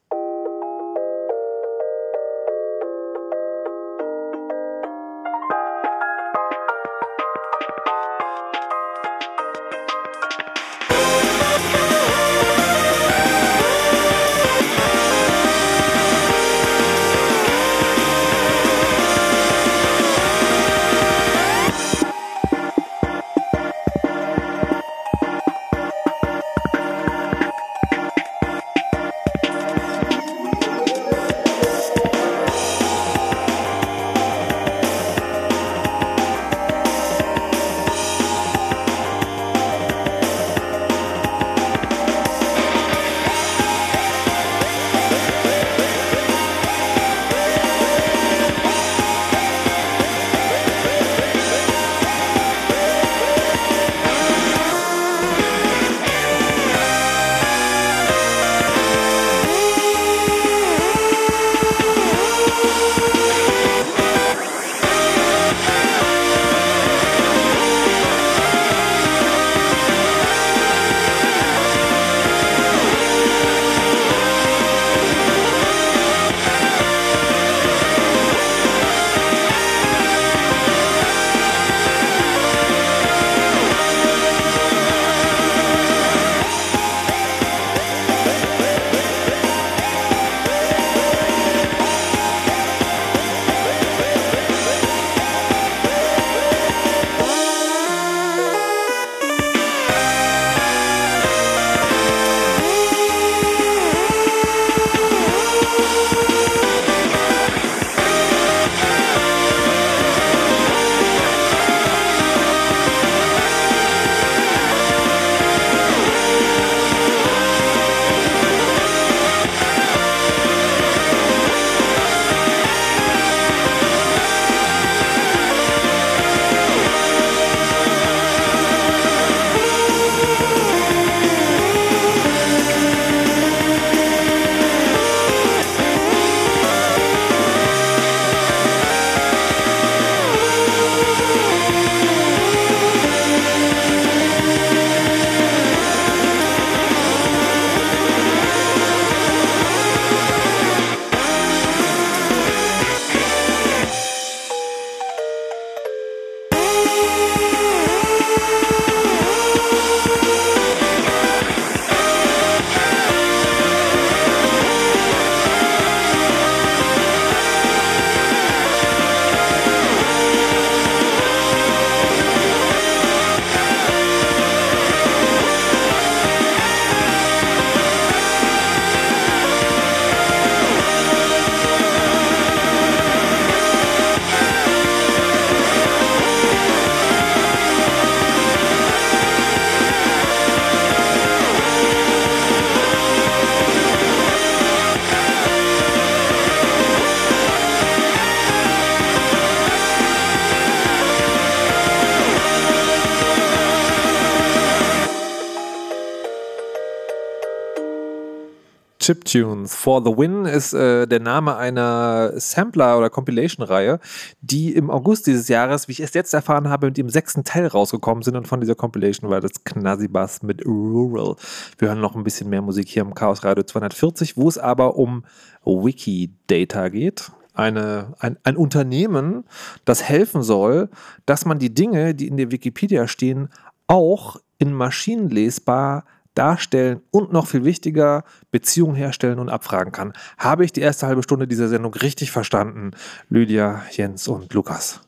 [209.05, 214.01] Chiptunes for the Win ist äh, der Name einer Sampler- oder Compilation-Reihe,
[214.40, 217.67] die im August dieses Jahres, wie ich es jetzt erfahren habe, mit dem sechsten Teil
[217.67, 218.35] rausgekommen sind.
[218.35, 221.37] Und von dieser Compilation war das Knazzy Bass mit Rural.
[221.77, 224.97] Wir hören noch ein bisschen mehr Musik hier im Chaos Radio 240, wo es aber
[224.97, 225.27] um
[225.67, 227.31] Wikidata geht.
[227.53, 229.45] Eine, ein, ein Unternehmen,
[229.85, 230.88] das helfen soll,
[231.27, 233.51] dass man die Dinge, die in der Wikipedia stehen,
[233.87, 240.12] auch in maschinenlesbar darstellen und noch viel wichtiger, Beziehungen herstellen und abfragen kann.
[240.38, 242.92] Habe ich die erste halbe Stunde dieser Sendung richtig verstanden?
[243.29, 245.01] Lydia, Jens und Lukas.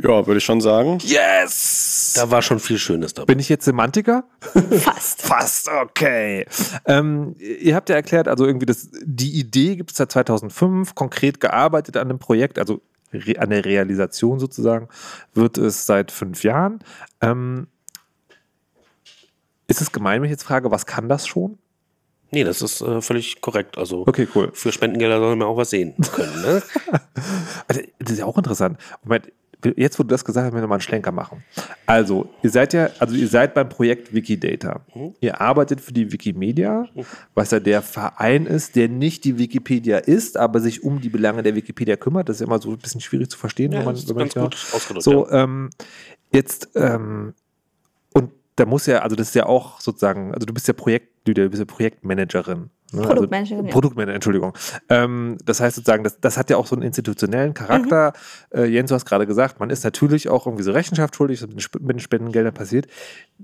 [0.00, 0.98] Ja, würde ich schon sagen.
[1.02, 2.12] Yes!
[2.14, 3.26] Da war schon viel Schönes dabei.
[3.26, 4.24] Bin ich jetzt Semantiker?
[4.40, 5.22] Fast.
[5.28, 6.46] Fast, okay.
[6.86, 11.40] Ähm, ihr habt ja erklärt, also irgendwie das, die Idee gibt es seit 2005, konkret
[11.40, 12.80] gearbeitet an dem Projekt, also
[13.38, 14.88] an der Realisation sozusagen,
[15.34, 16.78] wird es seit fünf Jahren.
[17.20, 17.66] Ähm,
[19.68, 21.58] Ist es gemein, wenn ich jetzt frage, was kann das schon?
[22.30, 23.78] Nee, das ist äh, völlig korrekt.
[23.78, 24.50] Also Okay, cool.
[24.52, 26.42] für Spendengelder soll man auch was sehen können.
[26.42, 26.62] Ne?
[27.68, 28.78] Also, das ist ja auch interessant.
[29.02, 29.30] Moment,
[29.76, 31.42] jetzt, wo du das gesagt hast, müssen wir mal einen Schlenker machen.
[31.84, 34.80] Also, ihr seid ja, also ihr seid beim Projekt Wikidata.
[35.20, 36.86] Ihr arbeitet für die Wikimedia,
[37.34, 41.42] was ja der Verein ist, der nicht die Wikipedia ist, aber sich um die Belange
[41.42, 42.28] der Wikipedia kümmert.
[42.28, 44.08] Das ist ja immer so ein bisschen schwierig zu verstehen, Ja, wenn man, das ist
[44.10, 45.70] wenn man ganz ja- gut ausgedrückt, So, ähm,
[46.32, 47.34] jetzt, ähm,
[48.58, 51.32] da muss ja, also das ist ja auch sozusagen, also du bist ja Projekt, du
[51.48, 52.70] bist ja Projektmanagerin.
[52.92, 53.02] Ne?
[53.02, 53.72] Produktmanagerin, Also, ja.
[53.72, 54.52] Produktmanager, Entschuldigung.
[54.88, 58.14] Ähm, das heißt sozusagen, das, das hat ja auch so einen institutionellen Charakter.
[58.52, 58.58] Mhm.
[58.58, 61.48] Äh, Jens, du hast gerade gesagt, man ist natürlich auch irgendwie so Rechenschaft schuldig, was
[61.48, 62.86] mit den Sp- mit den Spendengeldern passiert.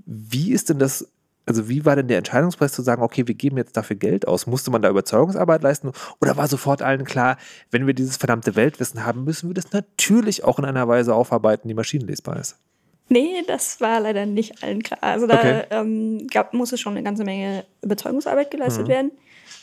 [0.05, 1.07] Wie ist denn das,
[1.45, 4.47] also wie war denn der Entscheidungsprozess zu sagen, okay, wir geben jetzt dafür Geld aus?
[4.47, 5.91] Musste man da Überzeugungsarbeit leisten?
[6.19, 7.37] Oder war sofort allen klar,
[7.71, 11.67] wenn wir dieses verdammte Weltwissen haben, müssen wir das natürlich auch in einer Weise aufarbeiten,
[11.67, 12.57] die maschinenlesbar ist?
[13.07, 14.97] Nee, das war leider nicht allen klar.
[15.01, 15.63] Also da Okay.
[15.69, 18.91] ähm, gab, musste schon eine ganze Menge Überzeugungsarbeit geleistet Mhm.
[18.91, 19.11] werden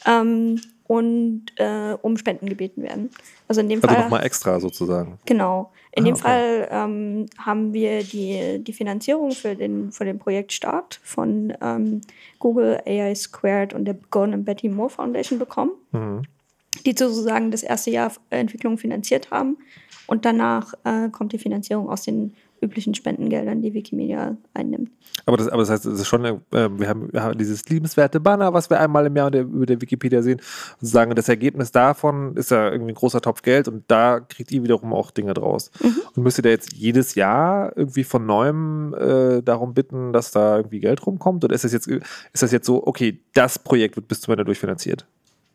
[0.06, 3.10] ähm, und äh, um Spenden gebeten werden.
[3.48, 4.04] Also in dem Also Fall.
[4.04, 5.18] nochmal extra sozusagen.
[5.26, 5.72] Genau.
[5.92, 6.22] In Ah, dem okay.
[6.22, 12.00] Fall ähm, haben wir die, die Finanzierung für den, für den Projektstart von ähm,
[12.38, 16.22] Google, AI Squared und der Gordon Betty Moore Foundation bekommen, Mhm.
[16.86, 19.58] die sozusagen das erste Jahr Entwicklung finanziert haben.
[20.06, 24.90] Und danach äh, kommt die Finanzierung aus den üblichen Spendengeldern, die Wikimedia einnimmt.
[25.26, 28.20] Aber das, aber das heißt, es ist schon, äh, wir, haben, wir haben dieses liebenswerte
[28.20, 30.40] Banner, was wir einmal im Jahr der, über der Wikipedia sehen,
[30.80, 34.52] und sagen, das Ergebnis davon ist ja irgendwie ein großer Topf Geld und da kriegt
[34.52, 35.70] ihr wiederum auch Dinge draus.
[36.14, 40.56] Und müsst ihr da jetzt jedes Jahr irgendwie von neuem äh, darum bitten, dass da
[40.56, 41.44] irgendwie Geld rumkommt?
[41.44, 44.44] Oder ist das jetzt, ist das jetzt so, okay, das Projekt wird bis zum Ende
[44.44, 45.06] durchfinanziert?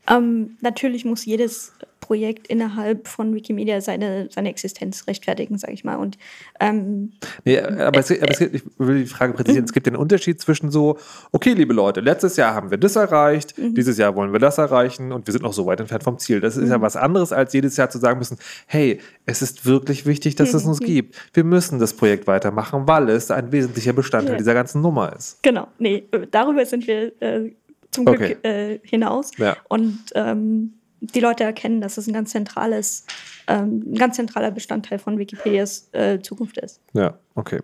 [0.10, 5.96] Ähm, natürlich muss jedes Projekt innerhalb von Wikimedia seine, seine Existenz rechtfertigen, sage ich mal.
[5.98, 6.18] Und
[6.62, 7.12] ähm,
[7.44, 9.66] Nee, aber, es, aber es gibt, ich will die Frage präzisieren.
[9.66, 10.98] Es gibt den Unterschied zwischen so,
[11.34, 15.12] okay, liebe Leute, letztes Jahr haben wir das erreicht, dieses Jahr wollen wir das erreichen
[15.12, 16.40] und wir sind noch so weit entfernt vom Ziel.
[16.40, 20.06] Das ist ja was anderes, als jedes Jahr zu sagen müssen, hey, es ist wirklich
[20.06, 21.16] wichtig, dass es uns gibt.
[21.34, 24.38] Wir müssen das Projekt weitermachen, weil es ein wesentlicher Bestandteil Ja.
[24.38, 25.44] dieser ganzen Nummer ist.
[25.44, 27.52] Genau, nee, darüber sind wir äh,
[27.98, 28.38] zum Glück Okay.
[28.44, 29.32] äh, hinaus.
[29.38, 29.58] Ja.
[29.68, 33.06] Und ähm, die Leute erkennen, dass es ein ganz zentrales,
[33.48, 36.82] ähm, ein ganz zentraler Bestandteil von Wikipedias äh, Zukunft ist.
[36.94, 37.60] Ja, okay.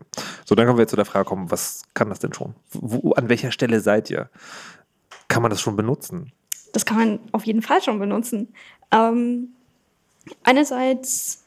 [0.45, 2.53] So, dann können wir jetzt zu der Frage kommen, was kann das denn schon?
[2.71, 4.29] Wo, an welcher Stelle seid ihr?
[5.27, 6.31] Kann man das schon benutzen?
[6.73, 8.53] Das kann man auf jeden Fall schon benutzen.
[8.91, 9.49] Ähm,
[10.43, 11.43] einerseits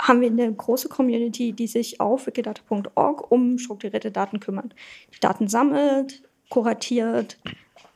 [0.00, 4.74] haben wir eine große Community, die sich auf wikidata.org um strukturierte Daten kümmert.
[5.14, 7.38] Die Daten sammelt, kuratiert,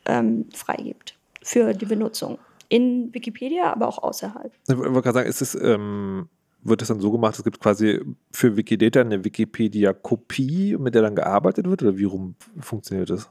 [0.07, 2.39] ähm, freigibt für die Benutzung.
[2.69, 4.51] In Wikipedia, aber auch außerhalb.
[4.67, 6.29] Ich wollte gerade sagen, ist es, ähm,
[6.63, 11.15] wird es dann so gemacht, es gibt quasi für Wikidata eine Wikipedia-Kopie, mit der dann
[11.15, 11.83] gearbeitet wird?
[11.83, 13.29] Oder wie rum funktioniert das?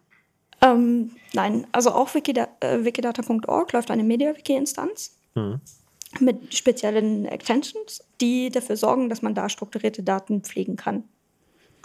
[0.62, 5.18] Ähm, nein, also auf Wikida äh, wikidata.org läuft eine MediaWiki-Instanz
[6.20, 11.06] mit speziellen Extensions, die dafür sorgen, dass man da strukturierte Daten pflegen kann.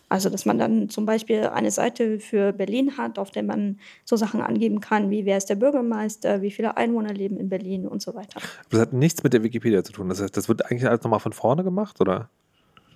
[0.08, 4.16] Also, dass man dann zum Beispiel eine Seite für Berlin hat, auf der man so
[4.16, 8.02] Sachen angeben kann, wie wer ist der Bürgermeister, wie viele Einwohner leben in Berlin und
[8.02, 8.40] so weiter.
[8.70, 10.08] Das hat nichts mit der Wikipedia zu tun.
[10.08, 12.28] Das heißt, das wird eigentlich alles nochmal von vorne gemacht, oder?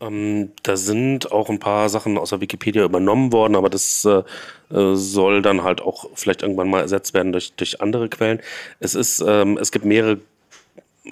[0.00, 4.22] Ähm, da sind auch ein paar Sachen aus der Wikipedia übernommen worden, aber das äh,
[4.74, 8.40] äh, soll dann halt auch vielleicht irgendwann mal ersetzt werden durch, durch andere Quellen.
[8.78, 10.18] Es ist, ähm, es gibt mehrere,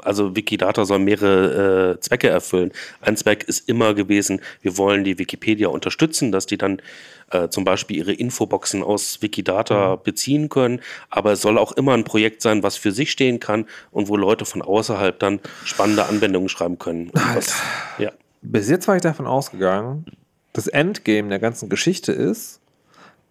[0.03, 2.73] also Wikidata soll mehrere äh, Zwecke erfüllen.
[3.01, 6.81] Ein Zweck ist immer gewesen, wir wollen die Wikipedia unterstützen, dass die dann
[7.31, 10.81] äh, zum Beispiel ihre Infoboxen aus Wikidata beziehen können,
[11.11, 14.17] aber es soll auch immer ein Projekt sein, was für sich stehen kann und wo
[14.17, 17.11] Leute von außerhalb dann spannende Anwendungen schreiben können.
[17.13, 17.55] Was,
[17.99, 18.13] ja.
[18.41, 20.07] Bis jetzt war ich davon ausgegangen,
[20.53, 22.61] das Endgame der ganzen Geschichte ist,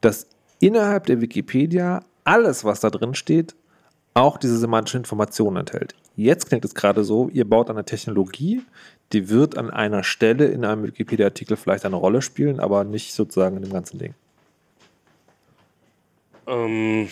[0.02, 0.28] dass
[0.60, 3.56] innerhalb der Wikipedia alles, was da drin steht,
[4.18, 5.96] auch diese semantischen Informationen enthält.
[6.16, 8.64] Jetzt klingt es gerade so, ihr baut eine Technologie,
[9.14, 13.58] die wird an einer Stelle in einem Wikipedia-Artikel vielleicht eine Rolle spielen, aber nicht sozusagen
[13.58, 14.14] in dem ganzen Ding.
[16.48, 17.08] Ähm,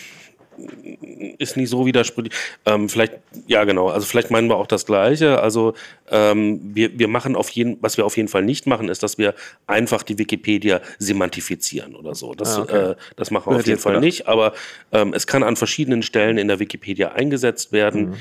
[1.38, 2.34] ist nicht so widersprüchlich.
[2.64, 3.14] Ähm, vielleicht,
[3.46, 5.40] ja genau, also vielleicht meinen wir auch das Gleiche.
[5.40, 5.74] Also
[6.10, 9.18] ähm, wir, wir machen auf jeden, was wir auf jeden Fall nicht machen, ist, dass
[9.18, 9.34] wir
[9.66, 12.34] einfach die Wikipedia semantifizieren oder so.
[12.34, 12.90] Das, Ah, okay.
[12.92, 14.04] äh, das machen wir auf jeden Fall gedacht?
[14.04, 14.52] nicht, aber
[14.92, 18.10] ähm, es kann an verschiedenen Stellen in der Wikipedia eingesetzt werden.
[18.10, 18.16] Mhm.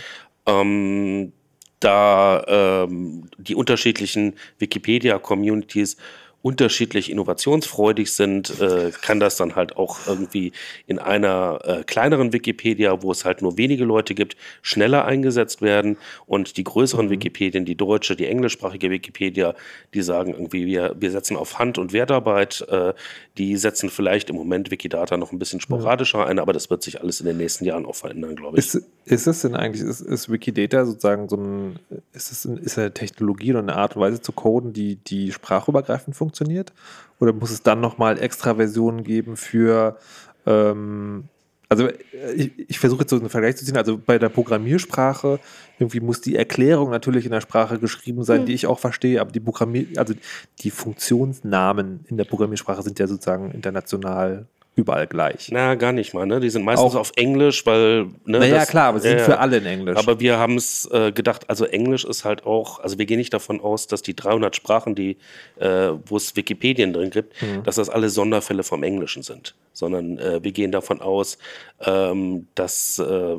[0.47, 1.31] Ähm,
[1.79, 5.97] da ähm, die unterschiedlichen Wikipedia-Communities
[6.45, 10.51] unterschiedlich innovationsfreudig sind, äh, kann das dann halt auch irgendwie
[10.85, 15.97] in einer äh, kleineren Wikipedia, wo es halt nur wenige Leute gibt, schneller eingesetzt werden.
[16.27, 17.09] Und die größeren mhm.
[17.09, 19.55] Wikipedien, die deutsche, die englischsprachige Wikipedia,
[19.95, 22.63] die sagen irgendwie, wir, wir setzen auf Hand- und Wertarbeit.
[22.69, 22.93] Äh,
[23.39, 26.25] die setzen vielleicht im Moment Wikidata noch ein bisschen sporadischer ja.
[26.27, 28.67] ein, aber das wird sich alles in den nächsten Jahren auch verändern, glaube ich.
[28.67, 31.79] Ist, ist es denn eigentlich, ist, ist Wikidata sozusagen so ein,
[32.13, 35.31] ist es ein, ist eine Technologie oder eine Art und Weise zu coden, die, die
[35.31, 36.34] sprachübergreifend funktioniert?
[36.36, 36.73] Funktioniert?
[37.19, 39.97] Oder muss es dann nochmal extra Versionen geben für,
[40.45, 41.25] ähm,
[41.69, 41.89] also
[42.36, 45.39] ich, ich versuche jetzt so einen Vergleich zu ziehen, also bei der Programmiersprache,
[45.79, 48.45] irgendwie muss die Erklärung natürlich in der Sprache geschrieben sein, mhm.
[48.47, 50.13] die ich auch verstehe, aber die Programmier, also
[50.59, 54.45] die Funktionsnamen in der Programmiersprache sind ja sozusagen international
[54.76, 55.49] überall gleich.
[55.51, 56.26] Na, gar nicht mal.
[56.26, 56.39] Ne?
[56.39, 58.07] Die sind meistens auch, auf Englisch, weil.
[58.26, 59.97] Ne, naja, das, klar, aber sie äh, sind für alle in Englisch.
[59.97, 63.34] Aber wir haben es äh, gedacht, also Englisch ist halt auch, also wir gehen nicht
[63.34, 65.17] davon aus, dass die 300 Sprachen, die,
[65.57, 67.63] äh, wo es Wikipedien drin gibt, mhm.
[67.63, 71.38] dass das alle Sonderfälle vom Englischen sind, sondern äh, wir gehen davon aus,
[71.86, 73.38] ähm, dass äh,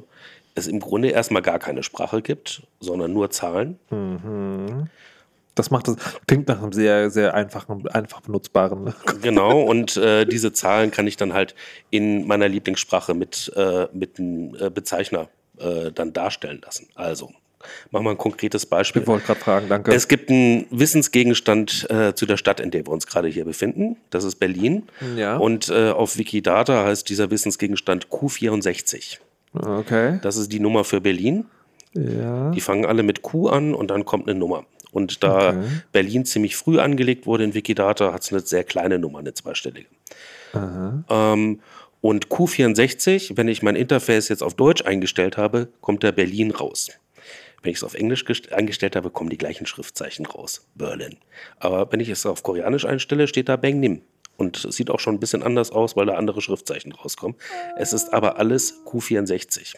[0.55, 3.79] es im Grunde erstmal gar keine Sprache gibt, sondern nur Zahlen.
[3.91, 4.89] Mhm.
[5.57, 5.97] Das macht das,
[6.27, 8.95] klingt nach einem sehr, sehr einfachen, einfach benutzbaren.
[9.23, 11.55] Genau, und äh, diese Zahlen kann ich dann halt
[11.91, 15.29] in meiner Lieblingssprache mit, äh, mit einem äh, Bezeichner
[15.59, 16.89] äh, dann darstellen lassen.
[16.95, 17.33] Also,
[17.91, 19.03] machen wir ein konkretes Beispiel.
[19.03, 19.93] Ich wollte gerade fragen, danke.
[19.93, 23.97] Es gibt einen Wissensgegenstand äh, zu der Stadt, in der wir uns gerade hier befinden.
[24.11, 24.85] Das ist Berlin.
[25.17, 25.39] Ja.
[25.39, 29.19] Und äh, auf Wikidata heißt dieser Wissensgegenstand Q64.
[29.55, 30.19] Okay.
[30.23, 31.47] Das ist die Nummer für Berlin.
[31.95, 32.51] Ja.
[32.51, 34.67] Die fangen alle mit Q an und dann kommt eine Nummer.
[34.97, 35.63] Und da okay.
[35.93, 39.89] Berlin ziemlich früh angelegt wurde in Wikidata, hat es eine sehr kleine Nummer, eine zweistellige.
[41.11, 41.61] Ähm,
[42.01, 46.89] und Q64, wenn ich mein Interface jetzt auf Deutsch eingestellt habe, kommt da Berlin raus.
[47.61, 50.67] Wenn ich es auf Englisch eingestellt habe, kommen die gleichen Schriftzeichen raus.
[50.75, 51.19] Berlin.
[51.59, 54.01] Aber wenn ich es auf Koreanisch einstelle, steht da Bang Nim.
[54.39, 57.37] Und es sieht auch schon ein bisschen anders aus, weil da andere Schriftzeichen rauskommen.
[57.77, 59.75] Es ist aber alles Q64.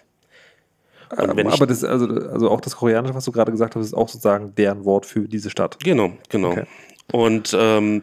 [1.17, 4.09] Ähm, aber das, also, also auch das Koreanische, was du gerade gesagt hast, ist auch
[4.09, 5.79] sozusagen deren Wort für diese Stadt.
[5.81, 6.53] Genau, genau.
[6.53, 6.65] Okay.
[7.13, 8.03] Und ähm,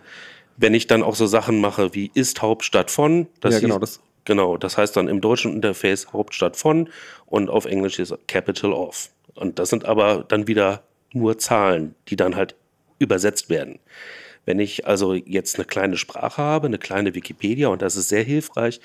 [0.58, 3.99] wenn ich dann auch so Sachen mache wie ist Hauptstadt von, das ja, genau, das.
[4.26, 6.89] Genau, das heißt dann im deutschen Interface Hauptstadt von
[7.28, 9.10] und auf Englisch ist Capital of.
[9.36, 10.82] Und das sind aber dann wieder
[11.14, 12.56] nur Zahlen, die dann halt
[12.97, 13.80] übersetzt werden.
[14.45, 18.24] Wenn ich also jetzt eine kleine Sprache habe, eine kleine Wikipedia, und das ist sehr
[18.24, 18.80] hilfreich,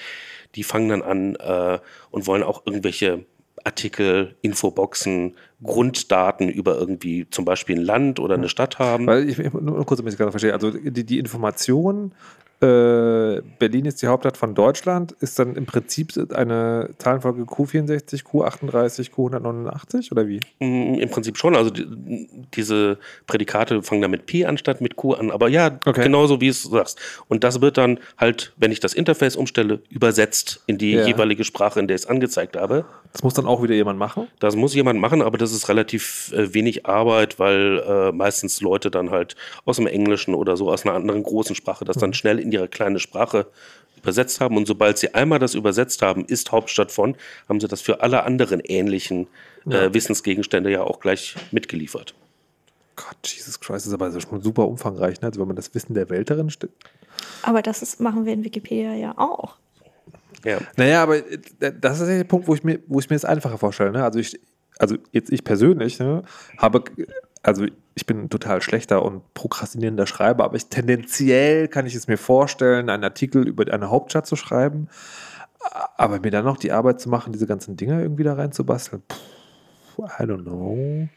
[0.55, 1.79] die fangen dann an äh,
[2.11, 3.25] und wollen auch irgendwelche
[3.65, 9.07] Artikel, Infoboxen, Grunddaten über irgendwie zum Beispiel ein Land oder eine Stadt haben.
[9.07, 12.13] Weil ich nur kurz, damit ich gerade verstehe, also die, die Information
[12.63, 19.11] äh, Berlin ist die Hauptstadt von Deutschland, ist dann im Prinzip eine Zahlenfolge Q64, Q38,
[19.11, 20.41] Q189 oder wie?
[20.59, 21.57] Mm, Im Prinzip schon.
[21.57, 25.31] Also die, diese Prädikate fangen dann mit P anstatt mit Q an.
[25.31, 26.03] Aber ja, okay.
[26.03, 26.99] genauso wie es sagst.
[27.29, 31.07] Und das wird dann halt, wenn ich das Interface umstelle, übersetzt in die ja.
[31.07, 32.85] jeweilige Sprache, in der ich es angezeigt habe.
[33.13, 34.29] Das muss dann auch wieder jemand machen?
[34.39, 38.91] Das muss jemand machen, aber das ist relativ äh, wenig Arbeit, weil äh, meistens Leute
[38.91, 39.35] dann halt
[39.65, 42.15] aus dem Englischen oder so aus einer anderen großen Sprache das dann mhm.
[42.15, 43.47] schnell in in ihre kleine Sprache
[43.97, 44.57] übersetzt haben.
[44.57, 47.17] Und sobald sie einmal das übersetzt haben, ist Hauptstadt von,
[47.49, 49.29] haben sie das für alle anderen ähnlichen
[49.67, 49.83] ja.
[49.85, 52.15] äh, Wissensgegenstände ja auch gleich mitgeliefert.
[52.97, 55.29] Gott, Jesus Christ, das ist aber schon super umfangreich, ne?
[55.29, 56.71] also wenn man das Wissen der Welt darin steht.
[57.43, 59.57] Aber das ist, machen wir in Wikipedia ja auch.
[60.45, 60.59] Ja.
[60.77, 61.39] Naja, aber äh,
[61.79, 63.93] das ist der Punkt, wo ich mir, wo ich mir das einfacher vorstelle.
[63.93, 64.05] Ne?
[64.05, 64.39] Also ich,
[64.79, 66.23] also jetzt ich persönlich ne,
[66.59, 66.85] habe
[67.43, 72.19] also ich bin total schlechter und prokrastinierender Schreiber, aber ich, tendenziell kann ich es mir
[72.19, 74.89] vorstellen, einen Artikel über eine Hauptstadt zu schreiben,
[75.97, 79.03] aber mir dann noch die Arbeit zu machen, diese ganzen Dinge irgendwie da reinzubasteln,
[79.99, 81.09] I don't know.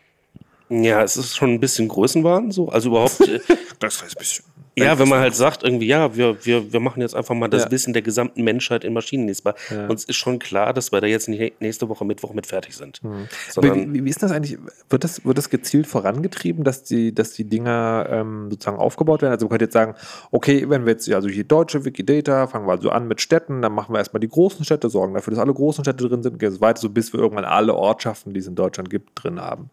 [0.82, 2.70] Ja, es ist schon ein bisschen Größenwahn, so.
[2.70, 3.22] Also überhaupt.
[3.22, 3.40] Äh,
[3.80, 4.46] das heißt ein bisschen.
[4.76, 7.66] Ja, wenn man halt sagt, irgendwie, ja, wir, wir, wir machen jetzt einfach mal das
[7.66, 7.72] ja.
[7.72, 9.56] Wissen der gesamten Menschheit in Maschinen lesbar.
[9.70, 9.88] Ja.
[9.88, 13.04] Uns ist schon klar, dass wir da jetzt nächste Woche Mittwoch mit fertig sind.
[13.04, 13.28] Mhm.
[13.62, 14.58] Wie, wie, ist das eigentlich?
[14.90, 19.34] Wird das, wird das gezielt vorangetrieben, dass die, dass die Dinger ähm, sozusagen aufgebaut werden?
[19.34, 19.94] Also man könnte jetzt sagen,
[20.32, 23.74] okay, wenn wir jetzt, also hier deutsche Wikidata, fangen wir also an mit Städten, dann
[23.74, 26.40] machen wir erstmal die großen Städte, sorgen dafür, dass alle großen Städte drin sind, und
[26.40, 29.40] gehen so weiter, so bis wir irgendwann alle Ortschaften, die es in Deutschland gibt, drin
[29.40, 29.70] haben.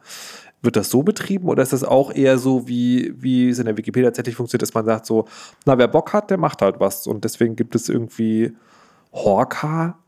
[0.62, 3.76] Wird das so betrieben oder ist das auch eher so, wie, wie es in der
[3.76, 5.26] Wikipedia tatsächlich funktioniert, dass man sagt so,
[5.64, 7.06] na, wer Bock hat, der macht halt was.
[7.06, 8.52] Und deswegen gibt es irgendwie
[9.12, 9.98] Horka,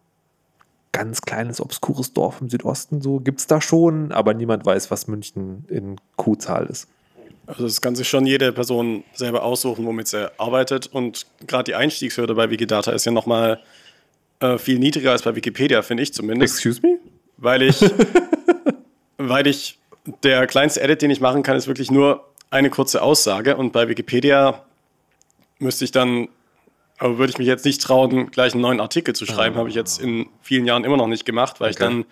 [0.92, 5.09] ganz kleines, obskures Dorf im Südosten, so gibt es da schon, aber niemand weiß, was
[5.09, 6.86] München in Q-Zahl ist.
[7.46, 10.86] Also das kann sich schon jede Person selber aussuchen, womit sie arbeitet.
[10.86, 13.61] Und gerade die Einstiegshürde bei Wikidata ist ja nochmal
[14.40, 16.55] äh, viel niedriger als bei Wikipedia, finde ich zumindest.
[16.55, 16.98] Excuse me?
[17.38, 17.80] Weil ich,
[19.18, 19.78] weil ich
[20.22, 23.57] der kleinste Edit, den ich machen kann, ist wirklich nur eine kurze Aussage.
[23.57, 24.62] Und bei Wikipedia
[25.59, 26.28] müsste ich dann,
[26.98, 29.61] aber würde ich mich jetzt nicht trauen, gleich einen neuen Artikel zu schreiben, Ah.
[29.61, 32.05] habe ich jetzt in vielen Jahren immer noch nicht gemacht, weil ich dann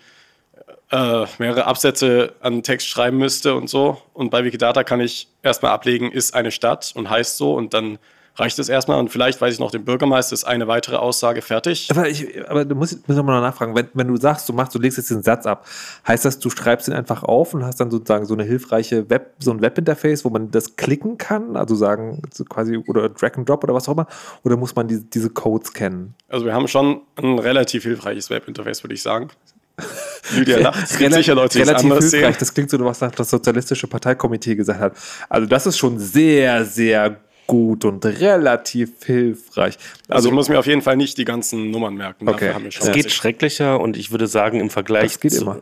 [0.91, 4.01] äh, mehrere Absätze an Text schreiben müsste und so.
[4.13, 7.97] Und bei Wikidata kann ich erstmal ablegen, ist eine Stadt und heißt so und dann
[8.41, 8.99] reicht es erstmal.
[8.99, 11.87] Und vielleicht weiß ich noch, dem Bürgermeister ist eine weitere Aussage fertig.
[11.91, 14.75] Aber, ich, aber du musst, musst mal noch nachfragen, wenn, wenn du sagst, du machst,
[14.75, 15.65] du legst jetzt den Satz ab,
[16.07, 19.35] heißt das, du schreibst ihn einfach auf und hast dann sozusagen so eine hilfreiche Web,
[19.39, 23.47] so ein Webinterface, wo man das klicken kann, also sagen, so quasi, oder Drag and
[23.47, 24.07] Drop oder was auch immer,
[24.43, 26.15] oder muss man die, diese Codes kennen?
[26.27, 29.29] Also wir haben schon ein relativ hilfreiches Webinterface, würde ich sagen.
[30.35, 30.83] Lydia lacht.
[30.83, 32.33] Es gibt sicher Leute, die relativ anders hilfreich.
[32.33, 32.39] sehen.
[32.39, 34.93] Das klingt so, was das Sozialistische Parteikomitee gesagt hat.
[35.29, 37.19] Also das ist schon sehr, sehr
[37.51, 39.77] gut und relativ hilfreich.
[40.07, 42.25] Also Also ich muss mir auf jeden Fall nicht die ganzen Nummern merken.
[42.25, 42.45] Okay.
[42.45, 45.59] Dafür haben wir schon Es geht schrecklicher und ich würde sagen, im Vergleich zu, immer.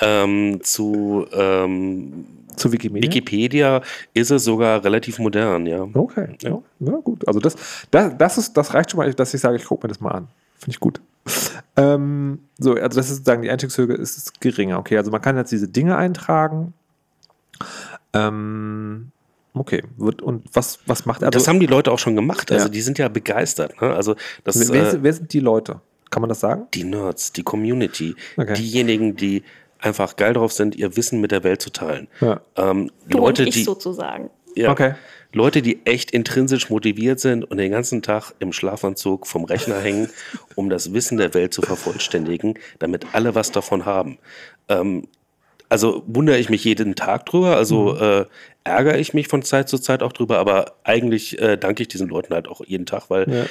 [0.00, 3.10] ähm, zu ähm, zu Wikimedia.
[3.10, 3.82] Wikipedia
[4.14, 5.88] ist es sogar relativ modern, ja.
[5.94, 6.62] Okay, ja.
[6.78, 7.26] ja, gut.
[7.26, 7.56] Also das,
[7.90, 10.12] das, das, ist, das reicht schon mal, dass ich sage, ich gucke mir das mal
[10.12, 10.28] an.
[10.58, 11.00] Finde ich gut.
[11.76, 14.78] Ähm, so, also das ist sozusagen die Einstiegshöhe ist, ist geringer.
[14.78, 16.72] Okay, also man kann jetzt diese Dinge eintragen.
[18.12, 19.11] Ähm,
[19.54, 21.30] okay, wird, und was, was macht er?
[21.30, 22.50] das haben die Leute auch schon gemacht.
[22.52, 22.70] Also Ja.
[22.70, 23.80] die sind ja begeistert.
[23.80, 23.94] Ne?
[23.94, 25.80] Also das, wer, wer, äh, sind- wer sind die Leute?
[26.10, 26.66] Kann man das sagen?
[26.74, 28.52] die Nerds, die Community, Okay.
[28.54, 29.42] diejenigen, die
[29.78, 32.06] einfach geil drauf sind, ihr Wissen mit der Welt zu teilen.
[32.20, 32.40] Ja.
[32.56, 34.30] Ähm, Du Leute, und ich die, sozusagen.
[34.54, 34.94] ja, Okay.
[35.34, 40.10] Leute, die echt intrinsisch motiviert sind und den ganzen Tag im Schlafanzug vom Rechner hängen,
[40.56, 44.18] um das Wissen der Welt zu vervollständigen, damit alle was davon haben.
[44.68, 45.08] Ähm,
[45.70, 48.26] also wundere ich mich jeden Tag drüber, also äh,
[48.64, 52.08] ärgere ich mich von Zeit zu Zeit auch drüber, aber eigentlich äh, danke ich diesen
[52.08, 53.46] Leuten halt auch jeden Tag, weil Ja.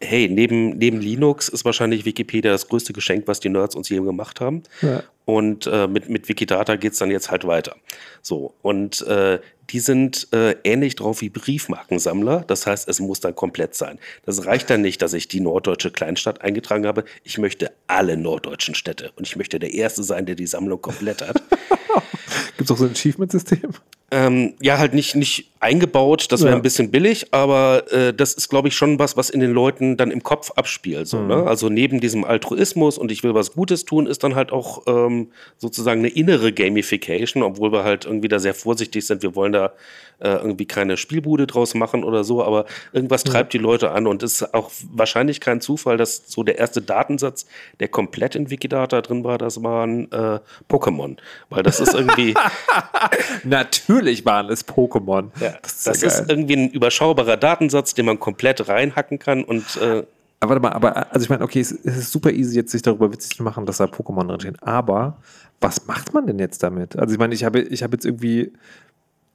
[0.00, 4.00] hey, neben, neben Linux ist wahrscheinlich Wikipedia das größte Geschenk, was die Nerds uns je
[4.00, 4.62] gemacht haben.
[4.82, 5.02] Ja.
[5.24, 7.74] Und äh, mit, mit Wikidata geht es dann jetzt halt weiter.
[8.20, 9.38] So, und äh,
[9.70, 12.44] die sind äh, ähnlich drauf wie Briefmarkensammler.
[12.46, 13.98] Das heißt, es muss dann komplett sein.
[14.26, 17.04] Das reicht dann nicht, dass ich die norddeutsche Kleinstadt eingetragen habe.
[17.22, 19.12] Ich möchte alle norddeutschen Städte.
[19.16, 21.42] Und ich möchte der Erste sein, der die Sammlung komplett hat.
[22.58, 23.70] Gibt es auch so ein Achievement-System?
[24.10, 26.56] Ähm, ja, halt nicht, nicht eingebaut, das wäre Ja.
[26.56, 29.96] ein bisschen billig, aber äh, das ist, glaube ich, schon was, was in den Leuten
[29.96, 31.08] dann im Kopf abspielt.
[31.08, 31.26] So, Mhm.
[31.28, 31.46] ne?
[31.46, 35.30] Also neben diesem Altruismus und ich will was Gutes tun, ist dann halt auch ähm,
[35.56, 39.22] sozusagen eine innere Gamification, obwohl wir halt irgendwie da sehr vorsichtig sind.
[39.22, 39.72] Wir wollen da
[40.20, 44.22] äh, irgendwie keine Spielbude draus machen oder so, aber irgendwas treibt die Leute an und
[44.22, 47.46] es ist auch wahrscheinlich kein Zufall, dass so der erste Datensatz,
[47.80, 50.38] der komplett in Wikidata drin war, das waren äh,
[50.70, 51.16] Pokémon.
[51.50, 52.34] Weil das ist irgendwie.
[53.44, 55.30] Natürlich waren es Pokémon.
[55.40, 59.44] Ja, das ist, das ja ist irgendwie ein überschaubarer Datensatz, den man komplett reinhacken kann
[59.44, 60.04] und äh,
[60.40, 62.82] Aber warte mal, aber also ich meine, okay, es, es ist super easy, jetzt sich
[62.82, 64.56] darüber witzig zu machen, dass da Pokémon drinstehen.
[64.60, 65.16] Aber
[65.60, 66.96] was macht man denn jetzt damit?
[66.98, 68.52] Also ich meine, ich habe, ich habe jetzt irgendwie,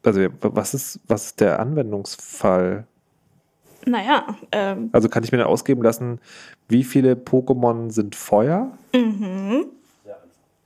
[0.03, 2.85] also was ist, was ist der Anwendungsfall?
[3.85, 6.19] Naja, ähm, Also kann ich mir dann ausgeben lassen,
[6.67, 8.71] wie viele Pokémon sind Feuer?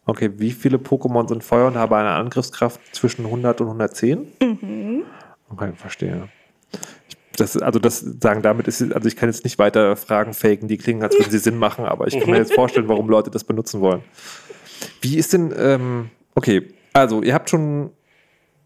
[0.05, 4.27] Okay, wie viele Pokémon sind Feuer und haben eine Angriffskraft zwischen 100 und 110?
[5.49, 6.29] Okay, verstehe.
[7.09, 10.67] Ich, das, also das sagen damit ist, also ich kann jetzt nicht weiter Fragen faken,
[10.67, 13.31] die klingen, als würden sie Sinn machen, aber ich kann mir jetzt vorstellen, warum Leute
[13.31, 14.03] das benutzen wollen.
[15.01, 17.91] Wie ist denn, ähm, okay, also ihr habt schon,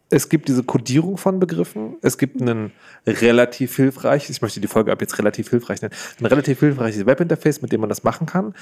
[0.09, 2.71] es gibt diese Codierung von Begriffen, es gibt einen
[3.05, 7.61] relativ hilfreiches, ich möchte die Folge ab jetzt relativ hilfreich nennen, ein relativ hilfreiches Webinterface,
[7.61, 8.53] mit dem man das machen kann.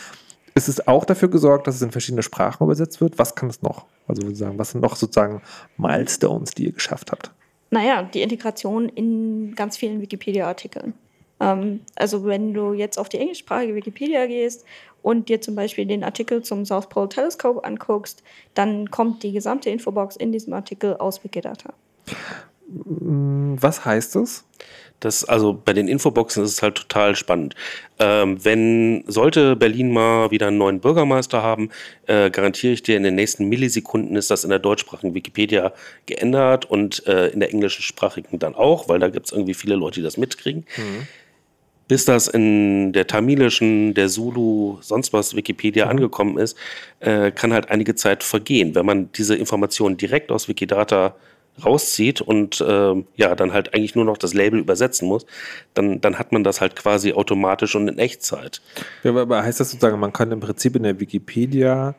[0.53, 3.19] Es ist auch dafür gesorgt, dass es in verschiedene Sprachen übersetzt wird.
[3.19, 3.87] Was kann es noch?
[4.07, 5.41] Also sozusagen, was sind noch sozusagen
[5.77, 7.31] Milestones, die ihr geschafft habt?
[7.75, 10.93] Naja, die Integration in ganz vielen Wikipedia-Artikeln.
[11.41, 14.65] Ähm, also wenn du jetzt auf die englischsprachige Wikipedia gehst
[15.01, 18.23] und dir zum Beispiel den Artikel zum South Pole Telescope anguckst,
[18.53, 21.73] dann kommt die gesamte Infobox in diesem Artikel aus Wikidata.
[22.67, 24.45] Was heißt es?
[24.45, 24.45] das,
[25.27, 27.55] also bei den Infoboxen ist es halt total spannend.
[27.99, 31.69] Ähm, wenn sollte Berlin mal wieder einen neuen Bürgermeister haben,
[32.07, 35.73] äh, garantiere ich dir, in den nächsten Millisekunden ist das in der deutschsprachigen Wikipedia
[36.05, 39.99] geändert und äh, in der englischsprachigen dann auch, weil da gibt es irgendwie viele Leute,
[39.99, 40.65] die das mitkriegen.
[41.87, 46.57] Bis das in der tamilischen, der Zulu, sonst was Wikipedia angekommen ist,
[46.99, 48.73] äh, kann halt einige Zeit vergehen.
[48.73, 51.15] Wenn man diese Informationen direkt aus Wikidata
[51.63, 55.25] rauszieht und ähm, ja, dann halt eigentlich nur noch das Label übersetzen muss,
[55.73, 58.61] dann, dann hat man das halt quasi automatisch und in Echtzeit.
[59.03, 61.95] Ja, aber- heißt das sozusagen, man kann im Prinzip in der Wikipedia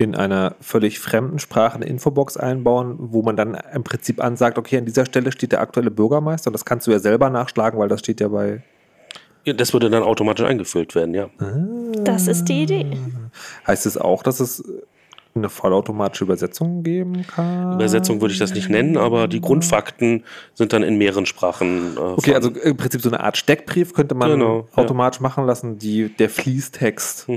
[0.00, 4.78] in einer völlig fremden Sprache eine Infobox einbauen, wo man dann im Prinzip ansagt, okay,
[4.78, 7.88] an dieser Stelle steht der aktuelle Bürgermeister und das kannst du ja selber nachschlagen, weil
[7.88, 8.62] das steht ja bei.
[9.44, 11.30] Ja, das würde dann automatisch eingefüllt werden, ja.
[12.04, 12.86] Das ist die Idee.
[13.66, 14.62] Heißt es auch, dass es
[15.38, 17.74] eine vollautomatische Übersetzung geben kann?
[17.74, 20.24] Übersetzung würde ich das nicht nennen, aber die Grundfakten
[20.54, 21.96] sind dann in mehreren Sprachen.
[21.96, 24.82] Äh, Okay, also im Prinzip so eine Art Steckbrief könnte man Genau, ja.
[24.82, 25.78] automatisch machen lassen.
[25.78, 27.28] Die, der Fließtext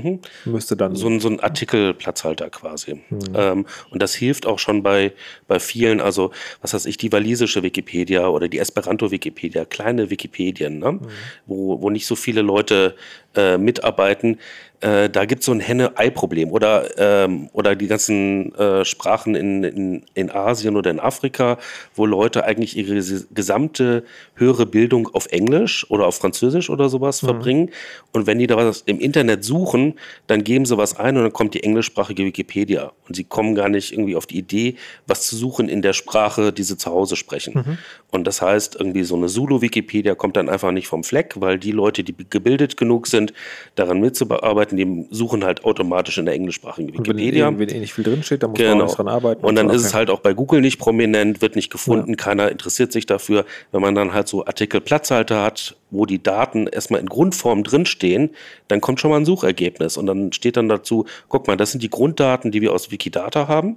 [0.44, 0.94] müsste dann.
[0.96, 3.00] so ein, so ein Artikelplatzhalter quasi.
[3.10, 3.20] Mhm.
[3.34, 5.12] Ähm, und das hilft auch schon bei,
[5.48, 6.30] bei vielen, also
[6.60, 10.98] was weiß ich, die walisische Wikipedia oder die Esperanto-Wikipedia, kleine Wikipedien, ne?
[11.46, 12.94] wo, wo nicht so viele Leute
[13.34, 14.38] äh, mitarbeiten.
[14.82, 16.50] Äh, da gibt es so ein Henne-Ei-Problem.
[16.50, 21.58] Oder, ähm, oder die ganzen äh, Sprachen in, in, in Asien oder in Afrika,
[21.94, 24.04] wo Leute eigentlich ihre ges- gesamte
[24.34, 27.70] höhere Bildung auf Englisch oder auf Französisch oder sowas verbringen.
[28.12, 29.94] Und wenn die da was im Internet suchen,
[30.26, 32.92] dann geben sie was ein und dann kommt die englischsprachige Wikipedia.
[33.06, 34.74] Und sie kommen gar nicht irgendwie auf die Idee,
[35.06, 37.78] was zu suchen in der Sprache, die sie zu Hause sprechen.
[38.10, 41.72] Und das heißt, irgendwie so eine Zulu-Wikipedia kommt dann einfach nicht vom Fleck, weil die
[41.72, 43.32] Leute, die gebildet genug sind,
[43.76, 47.48] daran mitzuarbeiten, die suchen halt automatisch in der englischsprachigen wenn, Wikipedia.
[47.48, 48.94] eh- wenn eh nicht viel drinsteht, dann muss man auch Genau.
[48.94, 49.44] dran arbeiten.
[49.44, 52.92] Und dann ist es halt auch bei Google nicht prominent, wird nicht gefunden, keiner interessiert
[52.92, 53.44] sich dafür.
[53.70, 58.30] Wenn man dann halt so Artikelplatzhalter hat, wo die Daten erstmal in Grundform drinstehen,
[58.68, 59.96] dann kommt schon mal ein Suchergebnis.
[59.96, 63.48] Und dann steht dann dazu, guck mal, das sind die Grunddaten, die wir aus Wikidata
[63.48, 63.76] haben.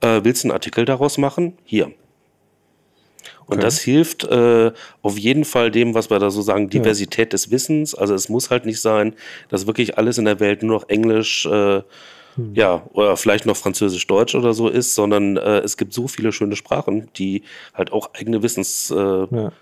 [0.00, 1.52] Äh, willst du einen Artikel daraus machen?
[1.64, 1.90] Hier.
[3.50, 3.62] Und Okay.
[3.66, 4.70] das hilft äh,
[5.02, 7.94] auf jeden Fall dem, was wir da so sagen, Diversität des Wissens.
[7.96, 9.14] Also es muss halt nicht sein,
[9.48, 11.82] dass wirklich alles in der Welt nur noch Englisch, äh,
[12.36, 12.54] Hm.
[12.54, 16.54] ja, oder vielleicht noch Französisch-Deutsch oder so ist, sondern äh, es gibt so viele schöne
[16.54, 17.42] Sprachen, die
[17.74, 18.92] halt auch eigene Wissens.
[18.92, 19.52] Äh, Ja.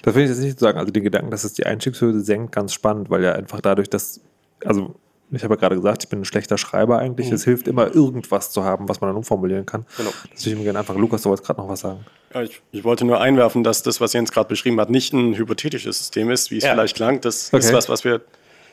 [0.00, 0.78] Das will ich jetzt nicht sagen.
[0.78, 4.22] Also den Gedanken, dass es die Einstiegshürde senkt, ganz spannend, weil ja einfach dadurch, dass,
[4.64, 4.94] also
[5.30, 7.30] ich habe ja gerade gesagt, ich bin ein schlechter Schreiber eigentlich.
[7.30, 9.84] Es hilft immer, irgendwas zu haben, was man dann umformulieren kann.
[9.96, 10.10] Genau.
[10.32, 12.04] Das würde ich mir gerne einfach, Lukas, du wolltest gerade noch was sagen.
[12.34, 15.34] Ja, ich, ich wollte nur einwerfen, dass das, was Jens gerade beschrieben hat, nicht ein
[15.36, 16.72] hypothetisches System ist, wie es Ja.
[16.72, 17.20] vielleicht klang.
[17.20, 17.58] Das Okay.
[17.64, 18.20] ist was, was wir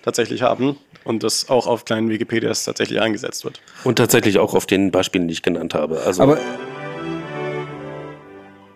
[0.03, 3.59] tatsächlich haben und das auch auf kleinen Wikipedias tatsächlich eingesetzt wird.
[3.83, 5.99] und tatsächlich auch auf den Beispielen, die ich genannt habe.
[6.01, 6.37] Also Aber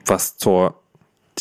[0.06, 0.76] was zur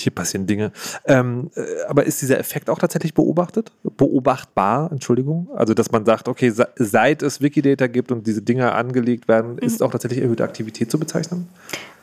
[0.01, 0.73] hier passieren Dinge.
[1.05, 3.73] Ähm, äh, aber ist dieser Effekt auch tatsächlich beobachtet?
[3.97, 5.49] Beobachtbar, Entschuldigung.
[5.55, 9.59] Also, dass man sagt, okay, se- seit es Wikidata gibt und diese Dinge angelegt werden,
[9.59, 11.49] ist auch tatsächlich erhöhte Aktivität zu bezeichnen?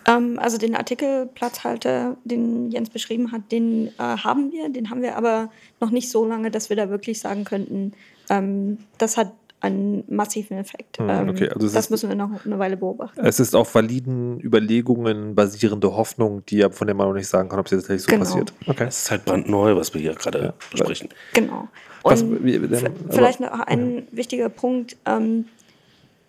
[0.08, 5.18] Ähm, also den Artikelplatzhalter, den Jens beschrieben hat, den äh, haben wir, den haben wir
[5.18, 7.94] aber noch nicht so lange, dass wir da wirklich sagen könnten,
[8.30, 9.32] ähm, das hat
[9.62, 10.98] einen massiven Effekt.
[11.00, 13.20] Hm, ähm, okay, also das ist- müssen wir noch eine Weile beobachten.
[13.26, 17.50] Es ist auf validen Überlegungen basierende Hoffnung, die ja von der man noch nicht sagen
[17.50, 18.24] kann, ob es tatsächlich so Genau.
[18.26, 18.54] passiert.
[18.68, 18.86] Okay.
[18.88, 21.10] es ist halt brandneu, was wir hier gerade besprechen.
[21.34, 21.68] Genau.
[22.04, 25.46] Was- Und wie- denn- v- aber- vielleicht noch ein wichtiger Punkt, ähm,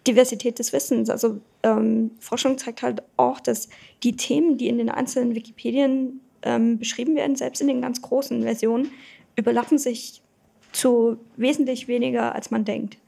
[0.06, 1.10] Diversität des Wissens.
[1.10, 3.68] Also ähm, Forschung zeigt halt auch, dass
[4.04, 8.42] die Themen, die in den einzelnen Wikipedien ähm, beschrieben werden, selbst in den ganz großen
[8.44, 8.88] Versionen,
[9.34, 10.22] überlappen sich
[10.70, 12.98] zu wesentlich weniger, als man denkt.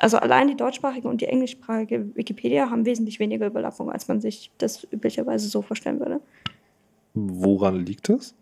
[0.00, 4.50] Also allein die deutschsprachige und die englischsprachige Wikipedia haben wesentlich weniger Überlappung, als man sich
[4.56, 6.20] das üblicherweise so vorstellen würde.
[7.12, 8.34] Woran liegt das?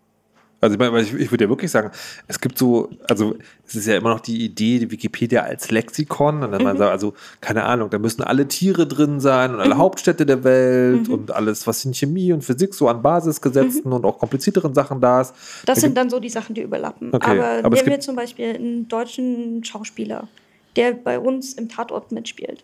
[0.61, 1.91] Also ich, meine, ich, ich würde ja wirklich sagen,
[2.27, 3.35] es gibt so, also
[3.65, 6.91] es ist ja immer noch die Idee, die Wikipedia als Lexikon, und dann man sagt,
[6.91, 11.31] also keine Ahnung, da müssen alle Tiere drin sein und alle Hauptstädte der Welt und
[11.31, 15.33] alles, was in Chemie und Physik so an Basisgesetzen und auch komplizierteren Sachen da ist.
[15.65, 17.09] Das Da sind dann so die Sachen, die überlappen.
[17.13, 20.27] Okay, Aber, aber nehmen wir zum Beispiel einen deutschen Schauspieler,
[20.79, 22.63] der bei uns im Tatort mitspielt.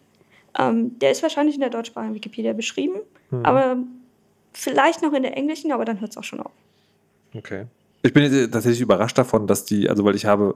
[0.58, 3.00] Ähm, der ist wahrscheinlich in der deutschsprachigen Wikipedia beschrieben,
[3.30, 3.46] Mhm.
[3.46, 3.78] aber
[4.54, 6.52] vielleicht noch in der englischen, aber dann hört es auch schon auf.
[7.36, 7.66] Okay.
[8.04, 10.56] Ich bin jetzt tatsächlich überrascht davon, dass die, also weil ich habe,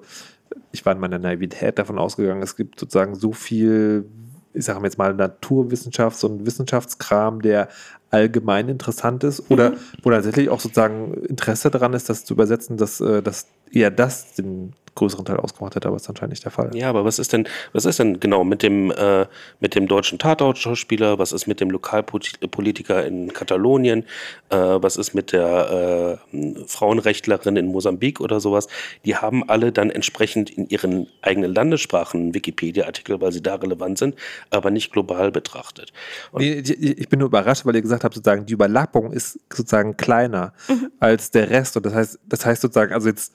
[0.71, 4.05] ich war in meiner Naivität davon ausgegangen, es gibt sozusagen so viel,
[4.53, 7.67] ich sage jetzt mal Naturwissenschafts- und Wissenschaftskram, der
[8.11, 13.01] allgemein interessant ist oder wo tatsächlich auch sozusagen Interesse daran ist, das zu übersetzen, dass,
[13.01, 16.71] äh, dass eher das den größeren Teil ausgemacht hätte, aber ist anscheinend nicht der Fall.
[16.73, 19.25] Ja, aber was ist denn, was ist denn genau mit dem, äh,
[19.59, 21.19] mit dem deutschen Tatort-Schauspieler?
[21.19, 24.03] Was ist mit dem Lokalpolitiker in Katalonien?
[24.49, 28.67] Äh, was ist mit der äh, Frauenrechtlerin in Mosambik oder sowas?
[29.05, 34.15] Die haben alle dann entsprechend in ihren eigenen Landessprachen Wikipedia-Artikel, weil sie da relevant sind,
[34.49, 35.91] aber nicht global betrachtet.
[36.31, 39.39] Und Nee, ich, ich bin nur überrascht, weil ihr gesagt habt, sozusagen die Überlappung ist
[39.53, 40.53] sozusagen kleiner
[40.99, 41.77] als der Rest.
[41.77, 43.33] Und das heißt, das heißt sozusagen, also jetzt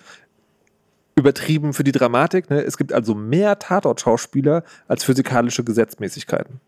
[1.17, 2.63] übertrieben für die Dramatik, ne?
[2.63, 6.61] es gibt also mehr Tatort-Schauspieler als physikalische Gesetzmäßigkeiten,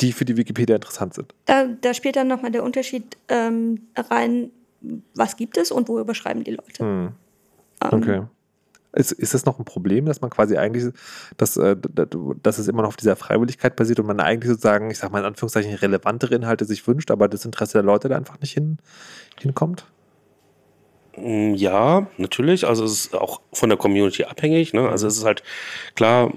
[0.00, 1.34] die für die Wikipedia interessant sind.
[1.46, 4.50] Da, da spielt dann nochmal der Unterschied ähm, rein,
[5.14, 6.78] was gibt es und wo überschreiben die Leute.
[6.78, 7.12] Hm.
[7.82, 8.22] Ähm, Okay.
[8.92, 10.92] Ist, ist das noch ein Problem, dass man quasi eigentlich,
[11.36, 11.76] dass, äh,
[12.42, 15.20] dass es immer noch auf dieser Freiwilligkeit basiert und man eigentlich sozusagen, ich sag mal
[15.20, 18.78] in Anführungszeichen, relevantere Inhalte sich wünscht, aber das Interesse der Leute da einfach nicht hin,
[19.38, 19.84] hinkommt?
[21.16, 22.66] Mm, Ja, natürlich.
[22.66, 24.72] Also es ist auch von der Community abhängig.
[24.72, 24.88] Ne?
[24.88, 25.42] Also es ist halt
[25.94, 26.32] klar,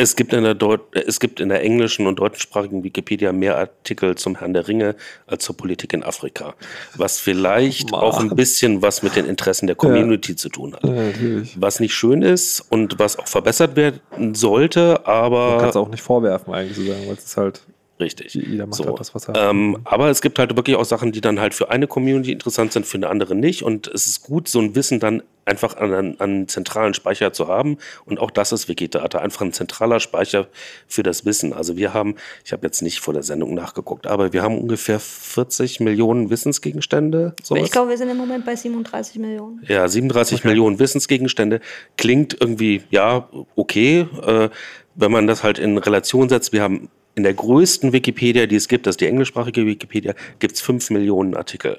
[0.00, 4.14] Es gibt, in der Deut es gibt in der englischen und deutschsprachigen Wikipedia mehr Artikel
[4.14, 4.94] zum Herrn der Ringe
[5.26, 6.54] als zur Politik in Afrika.
[6.96, 8.00] Was vielleicht Mann.
[8.02, 10.84] auch ein bisschen was mit den Interessen der Community zu tun hat.
[10.84, 11.42] Ja.
[11.56, 14.00] Was nicht schön ist und was auch verbessert werden
[14.36, 15.50] sollte, aber.
[15.50, 17.62] Man kann es auch nicht vorwerfen, eigentlich zu sagen, weil es ist halt,
[18.00, 18.34] Richtig.
[18.34, 21.10] jeder macht So, halt das, was er Ähm, aber es gibt halt wirklich auch Sachen,
[21.12, 23.62] die dann halt für eine Community interessant sind, für eine andere nicht.
[23.62, 27.48] Und es ist gut, so ein Wissen dann einfach an an- einen zentralen Speicher zu
[27.48, 27.78] haben.
[28.04, 30.46] Und auch das ist Wikidata, einfach ein zentraler Speicher
[30.86, 31.52] für das Wissen.
[31.54, 35.00] Also wir haben, ich habe jetzt nicht vor der Sendung nachgeguckt, aber wir haben ungefähr
[35.00, 37.34] 40 Millionen Wissensgegenstände.
[37.42, 37.62] sowas.
[37.64, 39.62] Ich glaube, wir sind im Moment bei 37 Millionen.
[39.66, 41.60] Ja, 37 Millionen Wissensgegenstände
[41.96, 44.06] klingt irgendwie, ja, okay.
[44.24, 44.50] Äh,
[44.94, 46.88] wenn man das halt in Relation setzt, wir haben
[47.18, 50.88] in der größten Wikipedia, die es gibt, das ist die englischsprachige Wikipedia, gibt es 5
[50.90, 51.78] Millionen Artikel.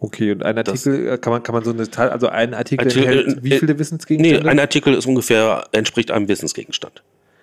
[0.00, 2.52] Okay, und ein Das- Artikel, äh, kann man, kann man so eine Teil, also ein
[2.54, 4.48] Artikel Artikel- enthält wie äh, viele Nee, Wissensgegenstände?
[4.50, 7.02] ein Artikel ist ungefähr, entspricht einem Wissensgegenstand.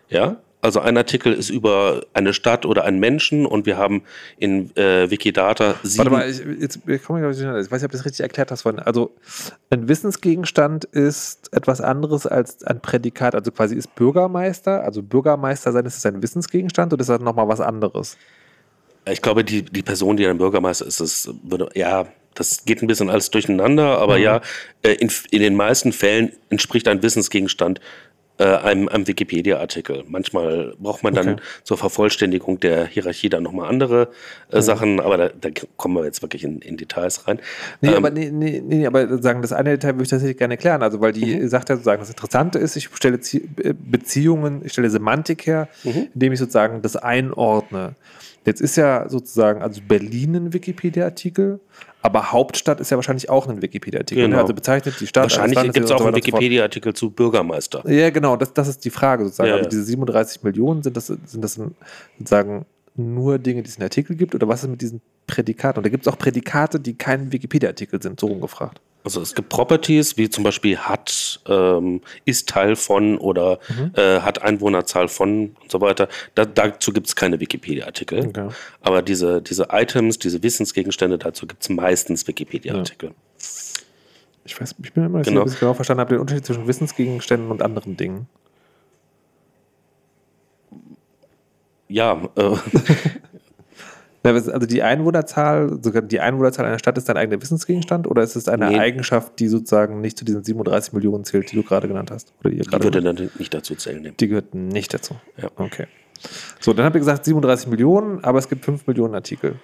[0.10, 0.38] Ja?
[0.62, 4.04] Also ein Artikel ist über eine Stadt oder einen Menschen und wir haben
[4.38, 6.00] in äh, Wikidata sieben.
[6.00, 8.52] Warte mal, ich, jetzt ich komme ich, ich weiß nicht, ob du das richtig erklärt
[8.52, 8.82] hast vorhin.
[8.82, 9.16] Also
[9.70, 15.86] ein Wissensgegenstand ist etwas anderes als ein Prädikat, also quasi ist Bürgermeister, also Bürgermeister sein,
[15.86, 18.18] ist es ein Wissensgegenstand oder ist das nochmal was anderes?
[19.10, 22.06] Ich glaube, die, die Person, die dann Bürgermeister ist, das würde, ja,
[22.36, 24.42] das geht ein bisschen alles durcheinander, aber ja,
[24.82, 27.80] äh, in, in den meisten Fällen entspricht ein Wissensgegenstand
[28.40, 30.04] äh, einem, einem Wikipedia-Artikel.
[30.08, 31.42] Manchmal braucht man dann Okay.
[31.64, 34.08] zur Vervollständigung der Hierarchie dann nochmal andere
[34.52, 37.40] äh, Sachen, aber da, da kommen wir jetzt wirklich in, in Details rein.
[37.82, 40.54] Nee, Ähm, aber nee, nee, nee, aber sagen, das eine Detail würde ich tatsächlich gerne
[40.56, 40.82] erklären.
[40.82, 41.48] Also, weil die Mhm.
[41.50, 46.08] sagt ja sozusagen, das Interessante ist, ich stelle äh, Beziehungen, ich stelle Semantik her, Mhm.
[46.14, 47.96] indem ich sozusagen das einordne.
[48.46, 51.60] Jetzt ist ja sozusagen, also Berlin ein Wikipedia-Artikel,
[52.02, 54.24] aber Hauptstadt ist ja wahrscheinlich auch ein Wikipedia-Artikel.
[54.24, 54.38] Genau.
[54.38, 54.42] Ne?
[54.42, 55.24] Also bezeichnet die Stadt.
[55.24, 56.16] Wahrscheinlich gibt es auch so einen.
[56.16, 57.84] Wikipedia-Artikel zu Bürgermeister.
[57.90, 59.50] Ja, genau, das, das ist die Frage sozusagen.
[59.50, 59.70] Ja, also ja.
[59.70, 61.60] diese 37 Millionen, sind das, sind das
[62.18, 64.34] sozusagen nur Dinge, die es in Artikel gibt?
[64.34, 65.80] Oder was ist mit diesen Prädikaten?
[65.80, 68.82] Und da gibt es auch Prädikate, die kein Wikipedia-Artikel sind, so rumgefragt.
[69.04, 73.92] Also es gibt Properties, wie zum Beispiel hat, ähm, ist Teil von oder Mhm.
[73.96, 76.10] äh, hat Einwohnerzahl von und so weiter.
[76.36, 78.28] Da, dazu gibt es keine Wikipedia-Artikel.
[78.28, 78.50] Okay.
[78.82, 83.12] Aber diese, diese Items, diese Wissensgegenstände, dazu gibt es meistens Wikipedia-Artikel.
[84.44, 85.42] Ich weiß, ich bin immer nicht Genau.
[85.42, 88.28] sicher, bis ich genau verstanden habe, den Unterschied zwischen Wissensgegenständen und anderen Dingen.
[91.88, 92.56] Ja, äh,
[94.36, 98.48] Also die Einwohnerzahl, sogar die Einwohnerzahl einer Stadt ist dein eigener Wissensgegenstand oder ist es
[98.48, 98.80] eine Nee.
[98.80, 102.34] Eigenschaft, die sozusagen nicht zu diesen 37 Millionen zählt, die du gerade genannt hast?
[102.44, 104.02] Oder ihr die würde dann nicht dazu zählen.
[104.02, 104.16] nehmen.
[104.20, 105.16] die gehört nicht dazu.
[105.38, 105.50] Ja.
[105.56, 105.88] Okay.
[106.60, 109.56] So, dann habt ihr gesagt 37 Millionen, aber es gibt 5 Millionen Artikel.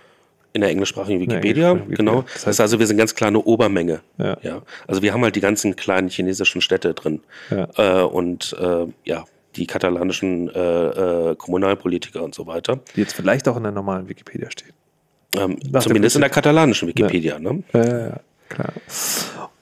[0.54, 1.86] In der englischsprachigen Wikipedia, genau.
[1.90, 2.14] Wikipedia.
[2.22, 4.00] Das Das heißt- heißt also, wir sind ganz klar eine Obermenge.
[4.18, 4.38] Ja.
[4.42, 4.62] Ja.
[4.88, 7.20] Also wir haben halt die ganzen kleinen chinesischen Städte drin.
[7.52, 7.68] Ja.
[8.04, 9.26] Äh, und äh, ja,
[9.56, 12.80] die katalanischen äh, äh, Kommunalpolitiker und so weiter.
[12.96, 14.74] Die jetzt vielleicht auch in der normalen Wikipedia stehen.
[15.36, 17.40] Ähm, zumindest in der katalanischen Wikipedia.
[17.40, 17.64] Ne?
[17.74, 18.74] Äh, klar.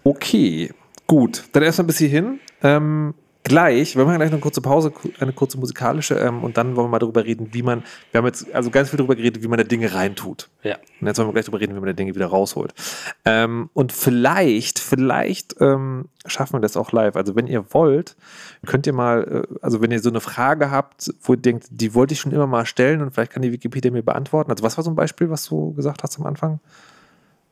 [0.03, 0.71] Okay,
[1.07, 1.43] gut.
[1.51, 2.39] Dann erstmal bis hierhin.
[2.61, 3.13] Ähm,
[3.43, 6.87] gleich, wir machen gleich noch eine kurze Pause, eine kurze musikalische, ähm, und dann wollen
[6.87, 9.47] wir mal darüber reden, wie man, wir haben jetzt also ganz viel darüber geredet, wie
[9.47, 10.49] man da Dinge reintut.
[10.63, 10.77] Ja.
[11.01, 12.73] Und jetzt wollen wir gleich darüber reden, wie man da Dinge wieder rausholt.
[13.25, 17.15] Ähm, und vielleicht, vielleicht ähm, schaffen wir das auch live.
[17.15, 18.15] Also wenn ihr wollt,
[18.65, 21.93] könnt ihr mal, äh, also wenn ihr so eine Frage habt, wo ihr denkt, die
[21.93, 24.51] wollte ich schon immer mal stellen und vielleicht kann die Wikipedia mir beantworten.
[24.51, 26.59] Also was war so ein Beispiel, was du gesagt hast am Anfang?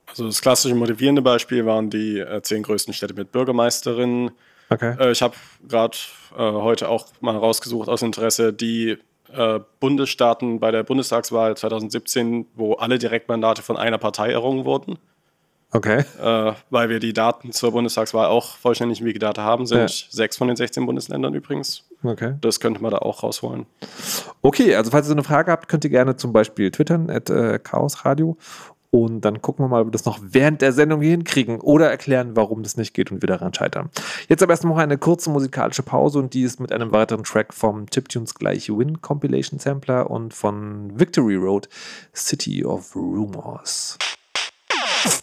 [0.08, 4.32] Also das klassische motivierende Beispiel waren die äh, zehn größten Städte mit Bürgermeisterinnen.
[4.72, 4.96] Okay.
[5.00, 5.36] Äh, ich habe
[5.68, 5.98] gerade
[6.36, 8.98] äh, heute auch mal rausgesucht aus Interesse die
[9.34, 14.98] äh, Bundesstaaten bei der Bundestagswahl 2017, wo alle Direktmandate von einer Partei errungen wurden.
[15.74, 16.04] Okay.
[16.22, 19.88] Äh, weil wir die Daten zur Bundestagswahl auch vollständig in Wikidata haben, sind Ja.
[19.88, 21.88] sechs von den 16 Bundesländern übrigens.
[22.04, 22.34] Okay.
[22.42, 23.66] Das könnte man da auch rausholen.
[24.42, 27.30] Okay, also falls ihr so eine Frage habt, könnt ihr gerne zum Beispiel twittern, at
[27.30, 28.38] äh, Chaos Radio.
[28.94, 31.89] Und dann gucken wir mal, ob wir das noch während der Sendung hier hinkriegen oder
[31.89, 33.89] erklären, warum das nicht geht und wir daran scheitern.
[34.28, 37.54] Jetzt aber erst noch eine kurze musikalische Pause und die ist mit einem weiteren Track
[37.54, 41.70] vom Chiptunes gleich Win Compilation Sampler und von Victory Road
[42.14, 43.98] City of Rumors.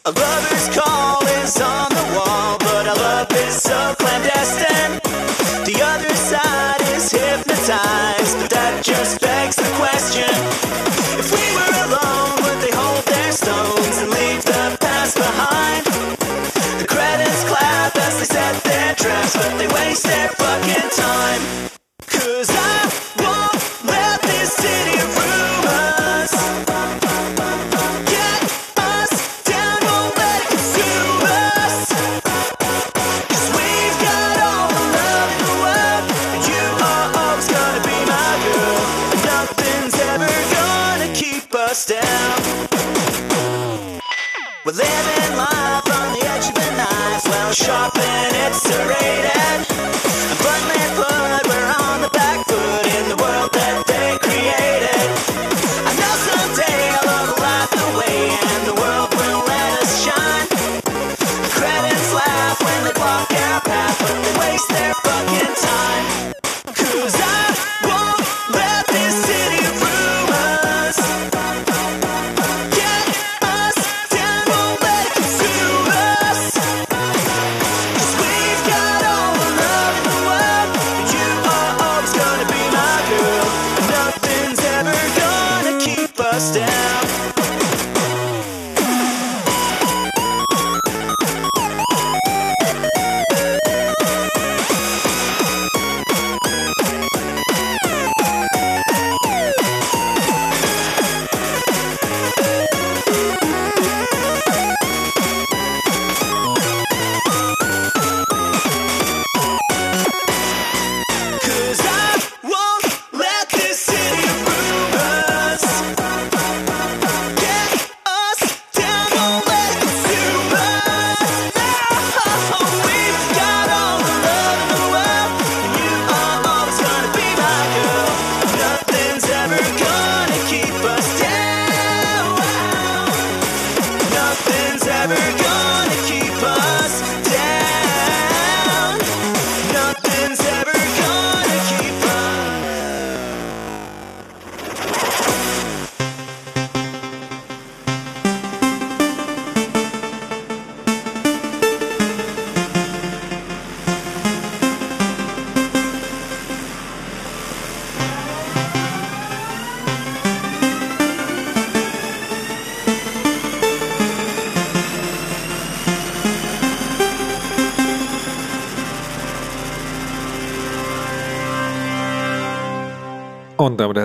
[0.05, 4.99] A lover's call is on the wall, but our love is so clandestine.
[5.67, 10.88] The other side is hypnotized, but that just begs the question.
[20.99, 21.68] Time.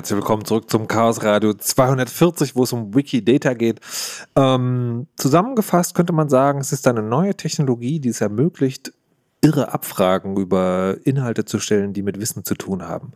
[0.03, 3.79] Herzlich willkommen zurück zum Chaos Radio 240, wo es um Wikidata geht.
[4.35, 8.91] Ähm, zusammengefasst könnte man sagen, es ist eine neue Technologie, die es ermöglicht,
[9.39, 13.13] irre Abfragen über Inhalte zu stellen, die mit Wissen zu tun haben.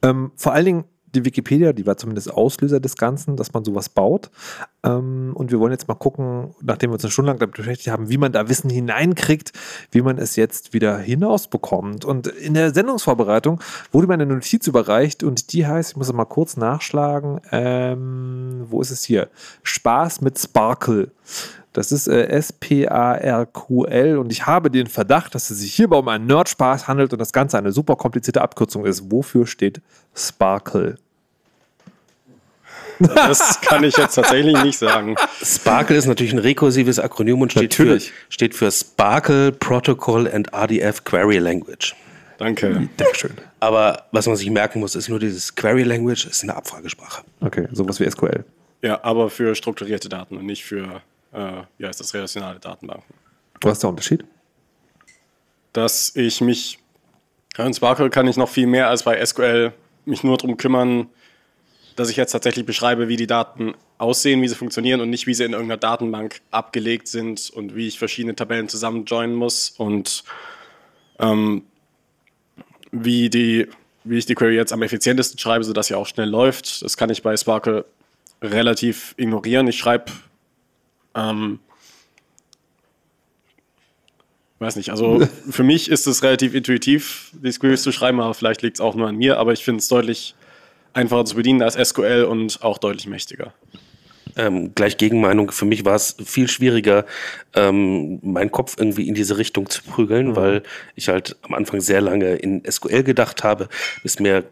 [0.00, 0.84] Ähm, vor allen Dingen
[1.14, 4.30] die Wikipedia, die war zumindest Auslöser des Ganzen, dass man sowas baut.
[4.82, 7.88] Ähm, und wir wollen jetzt mal gucken, nachdem wir uns eine Stunde lang damit beschäftigt
[7.88, 9.52] haben, wie man da Wissen hineinkriegt,
[9.90, 12.04] wie man es jetzt wieder hinausbekommt.
[12.04, 13.60] Und in der Sendungsvorbereitung
[13.92, 18.80] wurde mir eine Notiz überreicht und die heißt, ich muss mal kurz nachschlagen, ähm, wo
[18.80, 19.28] ist es hier?
[19.62, 21.10] Spaß mit Sparkle.
[21.72, 26.26] Das ist äh, S-P-A-R-Q-L und ich habe den Verdacht, dass es sich hierbei um einen
[26.26, 29.10] Nerdspaß handelt und das Ganze eine super komplizierte Abkürzung ist.
[29.10, 29.80] Wofür steht
[30.14, 30.96] Sparkle?
[32.98, 35.16] Das kann ich jetzt tatsächlich nicht sagen.
[35.42, 37.98] Sparkle ist natürlich ein rekursives Akronym und steht für,
[38.28, 41.94] steht für Sparkle Protocol and RDF Query Language.
[42.36, 42.88] Danke.
[42.96, 43.32] Dankeschön.
[43.60, 47.22] Aber was man sich merken muss, ist nur dieses Query Language ist eine Abfragesprache.
[47.40, 48.44] Okay, sowas wie SQL.
[48.82, 51.02] Ja, aber für strukturierte Daten und nicht für,
[51.32, 53.14] äh, wie heißt das, relationale Datenbanken.
[53.60, 54.24] Was ist der Unterschied?
[55.72, 56.78] Dass ich mich,
[57.56, 59.72] in Sparkle kann ich noch viel mehr als bei SQL
[60.04, 61.08] mich nur darum kümmern,
[61.96, 65.34] dass ich jetzt tatsächlich beschreibe, wie die Daten aussehen, wie sie funktionieren und nicht, wie
[65.34, 70.24] sie in irgendeiner Datenbank abgelegt sind und wie ich verschiedene Tabellen zusammen joinen muss und
[71.18, 71.64] ähm,
[72.90, 73.68] wie, die,
[74.04, 76.82] wie ich die Query jetzt am effizientesten schreibe, sodass sie auch schnell läuft.
[76.82, 77.84] Das kann ich bei Sparkle
[78.40, 79.68] relativ ignorieren.
[79.68, 80.10] Ich schreibe,
[81.14, 81.58] ähm,
[84.58, 88.62] weiß nicht, also für mich ist es relativ intuitiv, die Queries zu schreiben, aber vielleicht
[88.62, 90.34] liegt es auch nur an mir, aber ich finde es deutlich
[90.92, 93.52] einfacher zu bedienen als SQL und auch deutlich mächtiger.
[94.36, 95.50] Ähm, gleich Gegenmeinung.
[95.50, 97.04] Für mich war es viel schwieriger,
[97.54, 100.62] ähm, meinen Kopf irgendwie in diese Richtung zu prügeln, weil
[100.94, 103.68] ich halt am Anfang sehr lange in SQL gedacht habe,
[104.02, 104.44] bis mir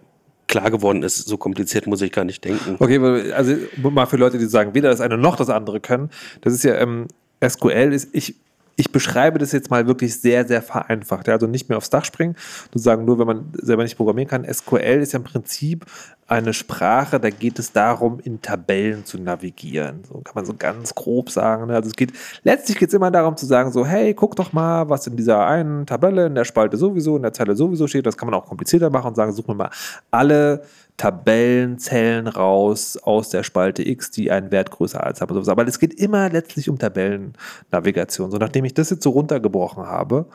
[0.49, 2.77] klar geworden ist, so kompliziert muss ich gar nicht denken.
[2.79, 2.99] Okay,
[3.33, 6.11] also mal für Leute, die sagen, weder das eine noch das andere können.
[6.41, 7.07] Das ist ja, ähm,
[7.47, 8.35] SQL ist, ich,
[8.79, 11.27] ich beschreibe das jetzt mal wirklich sehr, sehr vereinfacht.
[11.27, 11.35] Ja?
[11.35, 12.37] Also nicht mehr aufs Dach springen,
[12.73, 14.55] sozusagen nur, wenn man selber nicht programmieren kann.
[14.55, 15.85] SQL ist ja im Prinzip
[16.29, 20.05] eine Sprache, da geht es darum, in Tabellen zu navigieren.
[20.05, 21.67] So kann man so ganz grob sagen.
[21.67, 21.75] ne?
[21.75, 22.13] Also es geht,
[22.45, 25.45] letztlich geht es immer darum zu sagen, so, hey, guck doch mal, was in dieser
[25.45, 28.07] einen Tabelle, in der Spalte sowieso, in der Zeile sowieso steht.
[28.07, 29.71] Das kann man auch komplizierter machen und sagen, such mir mal
[30.13, 30.63] alle
[30.99, 35.49] Tabellenzellen raus aus der Spalte X, die einen Wert größer als haben.
[35.49, 38.31] Aber es geht immer letztlich um Tabellennavigation.
[38.31, 40.27] So, nachdem ich das jetzt so runtergebrochen habe,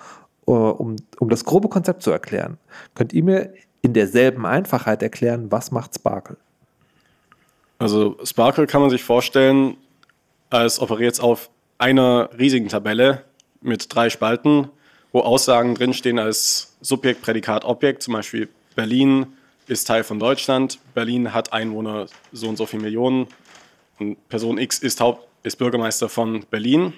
[0.47, 2.57] äh, um, um das grobe Konzept zu erklären,
[2.95, 6.37] könnt ihr mir in derselben Einfachheit erklären, was macht Sparkle?
[7.77, 9.75] Also Sparkle kann man sich vorstellen,
[10.49, 13.23] als operiert es auf einer riesigen Tabelle
[13.61, 14.69] mit drei Spalten,
[15.11, 18.03] wo Aussagen drinstehen als Subjekt, Prädikat, Objekt.
[18.03, 19.27] Zum Beispiel Berlin
[19.67, 23.27] ist Teil von Deutschland, Berlin hat Einwohner so und so viele Millionen
[23.99, 26.93] und Person X ist, Haupt, ist Bürgermeister von Berlin.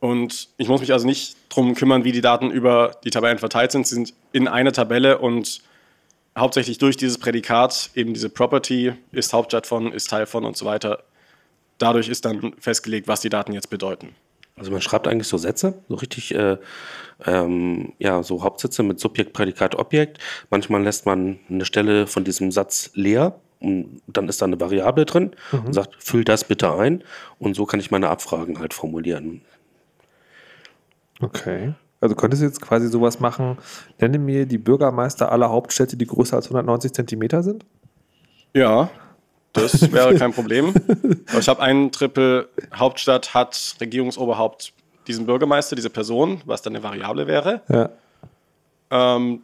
[0.00, 3.72] Und ich muss mich also nicht darum kümmern, wie die Daten über die Tabellen verteilt
[3.72, 3.86] sind.
[3.86, 5.60] Sie sind in einer Tabelle und
[6.36, 10.64] hauptsächlich durch dieses Prädikat, eben diese Property, ist Hauptstadt von, ist Teil von und so
[10.64, 11.02] weiter.
[11.78, 14.14] Dadurch ist dann festgelegt, was die Daten jetzt bedeuten.
[14.56, 16.58] Also man schreibt eigentlich so Sätze, so richtig, äh,
[17.24, 20.18] ähm, ja, so Hauptsätze mit Subjekt, Prädikat, Objekt.
[20.50, 25.04] Manchmal lässt man eine Stelle von diesem Satz leer und dann ist da eine Variable
[25.04, 27.04] drin und sagt, füll das bitte ein.
[27.38, 29.42] Und so kann ich meine Abfragen halt formulieren.
[31.20, 31.74] Okay.
[32.00, 33.58] Also könntest du jetzt quasi sowas machen,
[33.98, 37.66] nenne mir die Bürgermeister aller Hauptstädte, die größer als 190 Zentimeter sind?
[38.54, 38.90] Ja,
[39.52, 40.74] das wäre kein Problem.
[41.38, 44.72] Ich habe einen Triple Hauptstadt hat Regierungsoberhaupt
[45.06, 47.62] diesen Bürgermeister, diese Person, was dann eine Variable wäre.
[47.68, 47.90] Ja.
[48.90, 49.42] Ähm,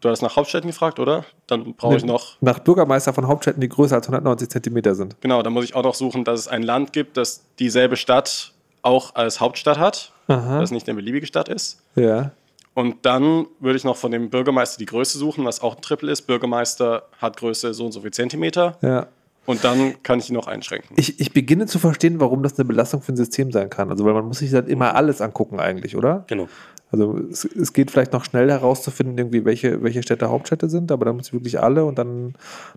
[0.00, 1.24] du hast nach Hauptstädten gefragt, oder?
[1.46, 5.20] Dann brauche ich noch, Nach Bürgermeister von Hauptstädten, die größer als 190 Zentimeter sind.
[5.20, 8.52] genau, dann muss ich auch noch suchen, dass es ein Land gibt, das dieselbe Stadt
[8.82, 10.56] auch als Hauptstadt hat, Aha.
[10.60, 11.82] dass es nicht eine beliebige Stadt ist.
[11.96, 12.32] Ja.
[12.74, 16.12] Und dann würde ich noch von dem Bürgermeister die Größe suchen, was auch ein Triple
[16.12, 16.22] ist.
[16.22, 18.78] Bürgermeister hat Größe so und so viel Zentimeter.
[18.82, 19.08] Ja.
[19.48, 20.94] Und dann kann ich ihn noch einschränken.
[20.96, 23.90] Ich, ich beginne zu verstehen, warum das eine Belastung für ein System sein kann.
[23.90, 26.24] Also, weil man muss sich dann immer alles angucken eigentlich, oder?
[26.26, 26.48] Genau.
[26.90, 31.06] Also es, es geht vielleicht noch schnell herauszufinden, irgendwie, welche, welche Städte Hauptstädte sind, aber
[31.06, 32.34] dann muss ich wirklich alle und dann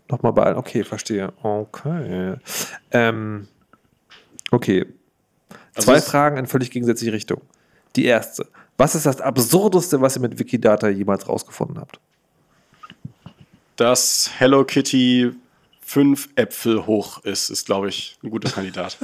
[0.09, 0.55] nochmal bei allen.
[0.55, 1.34] Okay, verstehe.
[1.43, 2.36] Okay.
[2.91, 3.47] Ähm,
[4.51, 4.86] okay.
[5.76, 7.41] Also Zwei es- Fragen in völlig gegensätzliche Richtung.
[7.97, 8.47] Die erste.
[8.78, 11.99] Was ist das Absurdeste, was ihr mit Wikidata jemals rausgefunden habt?
[13.76, 15.32] Dass Hello Kitty
[15.91, 18.97] fünf Äpfel hoch ist, ist, glaube ich, ein guter Kandidat.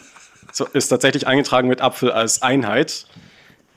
[0.53, 3.05] So, ist tatsächlich eingetragen mit Apfel als Einheit.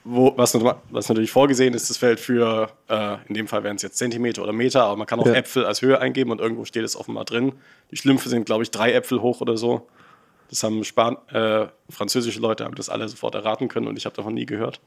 [0.04, 3.82] Wo, was, was natürlich vorgesehen ist, das Feld für, äh, in dem Fall wären es
[3.82, 5.34] jetzt Zentimeter oder Meter, aber man kann auch Ja.
[5.34, 7.52] Äpfel als Höhe eingeben und irgendwo steht es offenbar drin.
[7.90, 9.88] Die Schlümpfe sind, glaube ich, drei Äpfel hoch oder so.
[10.48, 14.14] Das haben Span äh, französische Leute haben das alle sofort erraten können und ich habe
[14.14, 14.80] davon nie gehört.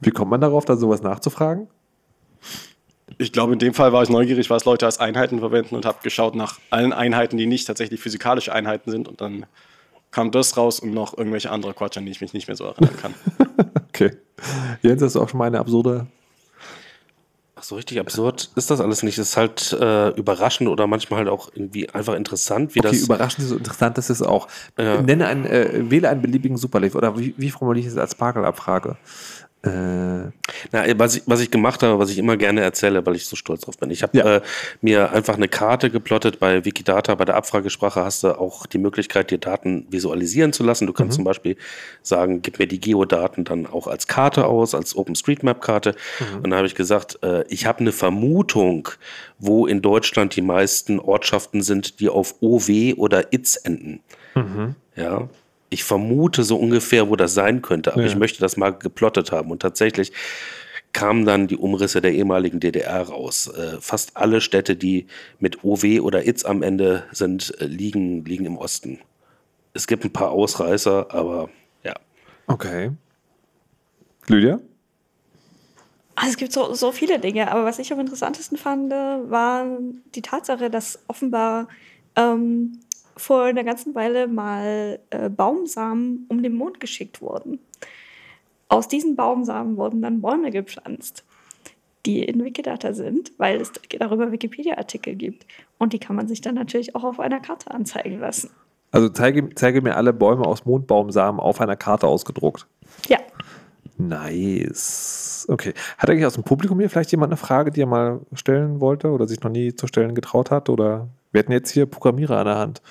[0.00, 1.68] Wie kommt man darauf, da sowas nachzufragen?
[3.18, 5.98] Ich glaube, in dem Fall war ich neugierig, was Leute als Einheiten verwenden und habe
[6.02, 9.08] geschaut nach allen Einheiten, die nicht tatsächlich physikalische Einheiten sind.
[9.08, 9.46] Und dann
[10.10, 12.64] kam das raus und noch irgendwelche andere Quatsch, an die ich mich nicht mehr so
[12.64, 13.14] erinnern kann.
[13.94, 14.16] Okay.
[14.80, 16.06] Jens, hast du auch schon mal eine absurde.
[17.54, 19.18] Ach so richtig absurd ist das alles nicht.
[19.18, 23.02] Es ist halt äh, überraschend oder manchmal halt auch irgendwie einfach interessant, wie Okay, das.
[23.02, 24.48] überraschend ist so interessant, das ist auch.
[24.78, 25.00] Ja.
[25.02, 28.96] Nenne einen, äh, wähle einen beliebigen Superleaf oder wie, wie formuliere ich es als Sparkle-Abfrage?
[29.64, 29.70] Äh,
[30.72, 33.36] Na, was, ich, was ich gemacht habe, was ich immer gerne erzähle, weil ich so
[33.36, 33.90] stolz drauf bin.
[33.90, 34.36] Ich habe Ja.
[34.36, 34.40] äh,
[34.80, 37.14] mir einfach eine Karte geplottet bei Wikidata.
[37.14, 40.86] Bei der Abfragesprache hast du auch die Möglichkeit, dir Daten visualisieren zu lassen.
[40.88, 41.56] Du kannst zum Beispiel
[42.02, 45.94] sagen, gib mir die Geodaten dann auch als Karte aus, als OpenStreetMap-Karte.
[46.36, 48.88] Und dann habe ich gesagt, äh, ich habe eine Vermutung,
[49.38, 54.00] wo in Deutschland die meisten Ortschaften sind, die auf OW oder ITS enden.
[54.96, 55.28] Ja.
[55.72, 58.08] Ich vermute so ungefähr, wo das sein könnte, aber Ja.
[58.08, 59.50] ich möchte das mal geplottet haben.
[59.50, 60.12] Und tatsächlich
[60.92, 63.46] kamen dann die Umrisse der ehemaligen DDR raus.
[63.48, 65.06] Äh, fast alle Städte, die
[65.40, 68.98] mit OW oder ITS am Ende sind, äh, liegen, liegen im Osten.
[69.72, 71.48] Es gibt ein paar Ausreißer, aber
[71.82, 71.94] ja.
[72.46, 72.90] okay.
[74.26, 74.60] Lydia?
[76.14, 79.66] Also es gibt so, so viele Dinge, aber was ich am interessantesten fand, war
[80.14, 81.68] die Tatsache, dass offenbar
[82.16, 82.78] ähm,
[83.16, 87.58] vor einer ganzen Weile mal äh, Baumsamen um den Mond geschickt wurden.
[88.68, 91.24] Aus diesen Baumsamen wurden dann Bäume gepflanzt,
[92.06, 95.46] die in Wikidata sind, weil es darüber Wikipedia-Artikel gibt.
[95.78, 98.50] Und die kann man sich dann natürlich auch auf einer Karte anzeigen lassen.
[98.90, 102.66] Also zeige, zeige mir alle Bäume aus Mondbaumsamen auf einer Karte ausgedruckt.
[103.08, 103.18] Ja,
[103.98, 105.46] Nice.
[105.48, 105.74] Okay.
[105.98, 109.10] Hat eigentlich aus dem Publikum hier vielleicht jemand eine Frage, die er mal stellen wollte
[109.10, 110.68] oder sich noch nie zu stellen getraut hat?
[110.68, 112.82] Oder wir hätten jetzt hier Programmierer an der Hand,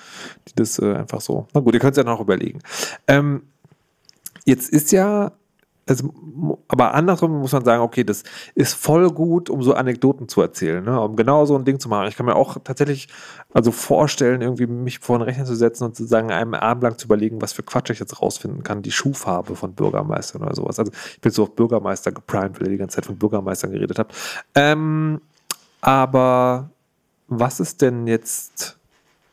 [0.48, 1.46] die das äh, einfach so.
[1.54, 2.60] Na gut, ihr könnt es ja noch überlegen.
[3.06, 3.42] Ähm,
[4.44, 5.32] jetzt ist ja,
[5.86, 6.12] also,
[6.68, 8.22] aber andersrum muss man sagen, okay, das
[8.54, 11.00] ist voll gut, um so Anekdoten zu erzählen, ne?
[11.00, 12.06] um genau so ein Ding zu machen.
[12.08, 13.08] Ich kann mir auch tatsächlich
[13.52, 16.98] also vorstellen, irgendwie mich vor den Rechner zu setzen und zu sagen, einem Abend lang
[16.98, 20.78] zu überlegen, was für Quatsch ich jetzt rausfinden kann, die Schuhfarbe von Bürgermeistern oder sowas.
[20.78, 23.98] Also ich bin so auf Bürgermeister geprimed, weil ihr die ganze Zeit von Bürgermeistern geredet
[23.98, 24.14] habt.
[24.54, 25.20] Ähm,
[25.80, 26.70] aber
[27.40, 28.78] was ist denn jetzt,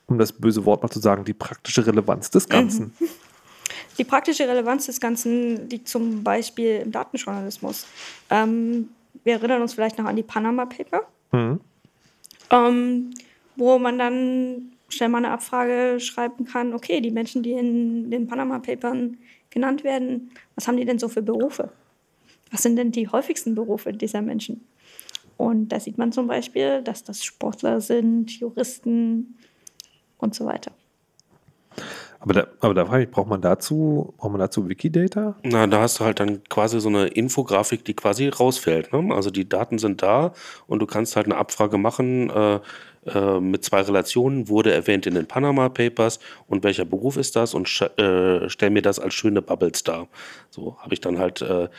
[0.08, 2.94] um das böse Wort mal zu sagen, die praktische Relevanz des Ganzen?
[4.00, 7.86] Die praktische Relevanz des Ganzen liegt zum Beispiel im Datenjournalismus.
[8.30, 8.90] Ähm,
[9.24, 11.60] wir erinnern uns vielleicht noch an die Panama Paper, Mhm.
[12.50, 13.14] ähm,
[13.58, 18.26] wo man dann schnell mal eine Abfrage schreiben kann, okay, die Menschen, die in den
[18.28, 19.18] Panama Papern
[19.52, 21.70] genannt werden, was haben die denn so für Berufe?
[22.52, 24.66] Was sind denn die häufigsten Berufe dieser Menschen?
[25.40, 29.38] Und da sieht man zum Beispiel, dass das Sportler sind, Juristen
[30.18, 30.74] und so weiter.
[32.20, 35.38] Aber da, aber da frage ich, braucht man dazu, braucht man dazu Wikidata?
[35.44, 38.92] Na, da hast du halt dann quasi so eine Infografik, die quasi rausfällt.
[38.92, 39.16] Ne?
[39.16, 40.34] Also die Daten sind da
[40.68, 42.60] und du kannst halt eine Abfrage machen äh,
[43.06, 44.48] äh, mit zwei Relationen.
[44.50, 47.54] Wurde erwähnt in den Panama Papers und welcher Beruf ist das?
[47.54, 50.08] Und äh, stell mir das als schöne Bubbles dar.
[50.50, 51.70] So habe ich dann halt äh,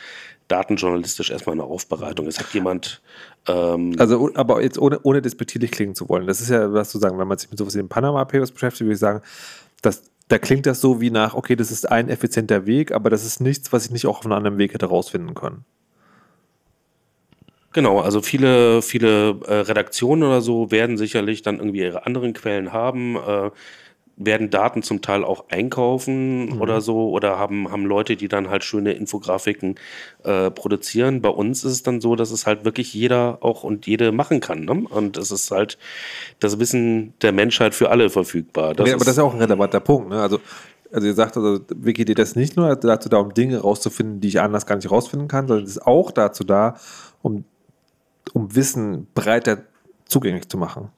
[0.47, 2.27] datenjournalistisch erstmal eine Aufbereitung.
[2.27, 3.01] Es hat jemand
[3.47, 6.27] ähm, Also, aber jetzt ohne, ohne despektierlich klingen zu wollen.
[6.27, 8.51] Das ist ja, was zu sagen, wenn man sich mit sowas wie den Panama Papers
[8.51, 9.21] beschäftigt, würde ich sagen,
[9.81, 13.25] dass, da klingt das so wie nach, okay, das ist ein effizienter Weg, aber das
[13.25, 15.65] ist nichts, was ich nicht auch auf einem anderen Weg hätte rausfinden können.
[17.73, 22.73] Genau, also viele, viele äh, Redaktionen oder so werden sicherlich dann irgendwie ihre anderen Quellen
[22.73, 23.51] haben, äh,
[24.17, 28.63] werden Daten zum Teil auch einkaufen oder so oder haben, haben Leute, die dann halt
[28.63, 29.75] schöne Infografiken
[30.23, 31.21] äh, produzieren.
[31.21, 34.39] Bei uns ist es dann so, dass es halt wirklich jeder auch und jede machen
[34.39, 34.65] kann.
[34.65, 34.85] Ne?
[34.89, 35.77] Und es ist halt
[36.39, 38.73] das Wissen der Menschheit für alle verfügbar.
[38.73, 40.09] Das nee, aber das ist ja auch ein relevanter Punkt.
[40.09, 40.21] Ne?
[40.21, 40.39] Also,
[40.91, 44.41] also ihr sagt, also Wikidata ist nicht nur dazu da, um Dinge rauszufinden, die ich
[44.41, 46.75] anders gar nicht rausfinden kann, sondern es ist auch dazu da,
[47.21, 47.45] um,
[48.33, 49.63] um Wissen breiter
[50.05, 50.89] zugänglich zu machen.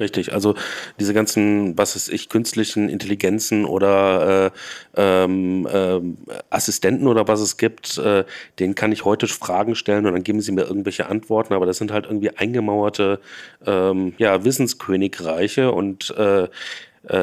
[0.00, 0.54] Richtig, also
[0.98, 4.50] diese ganzen, was ist ich, künstlichen Intelligenzen oder
[4.96, 6.16] äh, ähm, ähm,
[6.48, 8.24] Assistenten oder was es gibt, äh,
[8.58, 11.76] denen kann ich heute Fragen stellen und dann geben sie mir irgendwelche Antworten, aber das
[11.76, 13.20] sind halt irgendwie eingemauerte
[13.66, 16.48] ähm, ja, Wissenskönigreiche und äh, äh,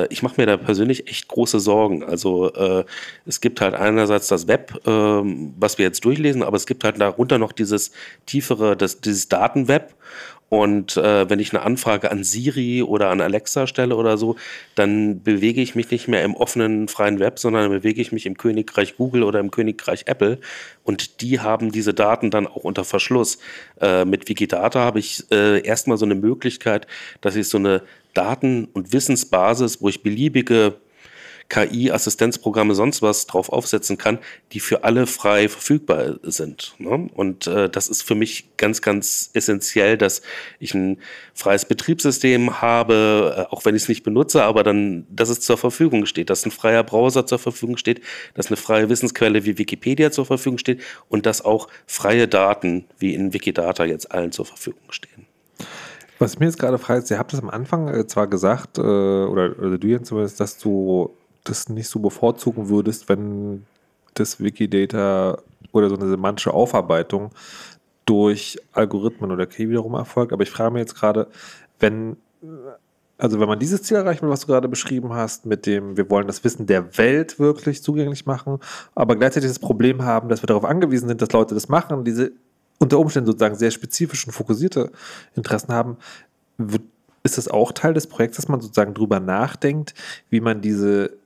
[0.09, 2.03] ich mache mir da persönlich echt große Sorgen.
[2.03, 2.83] Also äh,
[3.25, 6.99] es gibt halt einerseits das Web, ähm, was wir jetzt durchlesen, aber es gibt halt
[6.99, 7.91] darunter noch dieses
[8.25, 9.93] tiefere, das, dieses Datenweb.
[10.49, 14.37] Und äh, wenn ich eine Anfrage an Siri oder an Alexa stelle oder so,
[14.75, 18.37] dann bewege ich mich nicht mehr im offenen freien Web, sondern bewege ich mich im
[18.37, 20.39] Königreich Google oder im Königreich Apple.
[20.83, 23.39] Und die haben diese Daten dann auch unter Verschluss.
[23.81, 26.87] Äh, mit Wikidata habe ich äh, erstmal so eine Möglichkeit,
[27.19, 27.81] dass ich so eine
[28.17, 30.77] Daten- und Wissensbasis, wo ich beliebige
[31.49, 34.19] KI-Assistenzprogramme, sonst was drauf aufsetzen kann,
[34.51, 36.73] die für alle frei verfügbar sind.
[36.77, 37.09] Ne?
[37.13, 40.21] Und äh, das ist für mich ganz, ganz essentiell, dass
[40.59, 40.97] ich ein
[41.33, 45.57] freies Betriebssystem habe, äh, auch wenn ich es nicht benutze, aber dann, dass es zur
[45.57, 48.01] Verfügung steht, dass ein freier Browser zur Verfügung steht,
[48.33, 53.13] dass eine freie Wissensquelle wie Wikipedia zur Verfügung steht und dass auch freie Daten wie
[53.13, 55.27] in Wikidata jetzt allen zur Verfügung stehen.
[56.19, 58.77] Was ich mir jetzt gerade frage, ist, ihr habt es am Anfang äh, zwar gesagt,
[58.77, 61.11] äh, oder, oder du jetzt zumindest, dass du
[61.43, 63.65] das nicht so bevorzugen würdest, wenn
[64.13, 65.37] das Wikidata
[65.71, 67.31] oder so eine semantische Aufarbeitung
[68.05, 70.33] durch Algorithmen oder KI wiederum erfolgt.
[70.33, 71.27] Aber ich frage mich jetzt gerade,
[71.79, 72.17] wenn,
[73.17, 76.09] also wenn man dieses Ziel erreichen will, was du gerade beschrieben hast, mit dem, wir
[76.09, 78.59] wollen das Wissen der Welt wirklich zugänglich machen,
[78.95, 82.31] aber gleichzeitig das Problem haben, dass wir darauf angewiesen sind, dass Leute das machen, diese
[82.79, 84.91] unter Umständen sozusagen sehr spezifische und fokussierte
[85.35, 85.97] Interessen haben,
[86.57, 86.83] wird,
[87.23, 89.93] ist das auch Teil des Projekts, dass man sozusagen drüber nachdenkt,
[90.29, 91.17] wie man diese,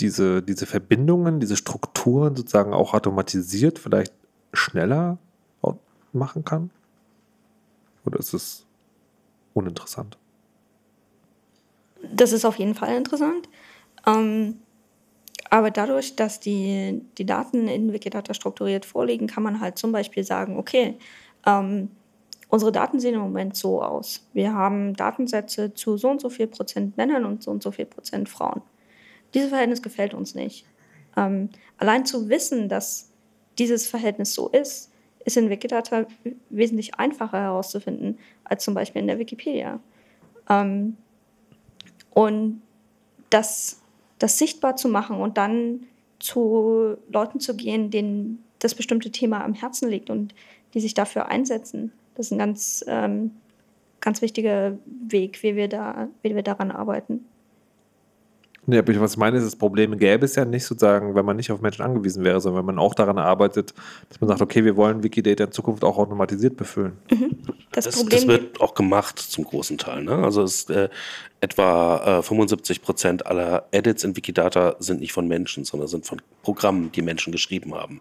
[0.00, 4.12] diese, diese Verbindungen, diese Strukturen sozusagen auch automatisiert, vielleicht
[4.52, 5.18] schneller
[6.12, 6.70] machen kann?
[8.04, 8.66] Oder ist es
[9.54, 10.16] uninteressant?
[12.12, 13.48] Das ist auf jeden Fall interessant.
[14.06, 14.56] Ähm,
[15.50, 20.22] aber dadurch, dass die, die Daten in Wikidata strukturiert vorliegen, kann man halt zum Beispiel
[20.22, 20.96] sagen, okay,
[21.44, 21.90] ähm,
[22.48, 24.28] unsere Daten sehen im Moment so aus.
[24.32, 27.86] Wir haben Datensätze zu so und so viel Prozent Männern und so und so viel
[27.86, 28.62] Prozent Frauen.
[29.34, 30.66] Dieses Verhältnis gefällt uns nicht.
[31.16, 33.10] Ähm, allein zu wissen, dass
[33.58, 34.92] dieses Verhältnis so ist,
[35.24, 36.06] ist in Wikidata
[36.48, 39.80] wesentlich einfacher herauszufinden als zum Beispiel in der Wikipedia.
[40.48, 40.96] Ähm,
[42.10, 42.62] und
[43.30, 43.79] das,
[44.20, 45.86] das sichtbar zu machen und dann
[46.20, 50.34] zu Leuten zu gehen, denen das bestimmte Thema am Herzen liegt und
[50.74, 53.32] die sich dafür einsetzen, das ist ein ganz, ähm,
[54.00, 57.24] ganz wichtiger Weg, wie wir, da, wie wir daran arbeiten.
[58.66, 61.24] Nee, aber ich- was ich meine, ist, das Problem gäbe es ja nicht sozusagen, wenn
[61.24, 63.74] man nicht auf Menschen angewiesen wäre, sondern wenn man auch daran arbeitet,
[64.08, 66.92] dass man sagt, okay, wir wollen Wikidata in Zukunft auch automatisiert befüllen.
[67.72, 70.04] Das, Das, Problem das wird auch gemacht zum großen Teil.
[70.04, 70.12] Ne?
[70.12, 70.88] Also es, äh,
[71.40, 76.20] etwa äh, 75 Prozent aller Edits in Wikidata sind nicht von Menschen, sondern sind von
[76.42, 78.00] Programmen, die Menschen geschrieben haben.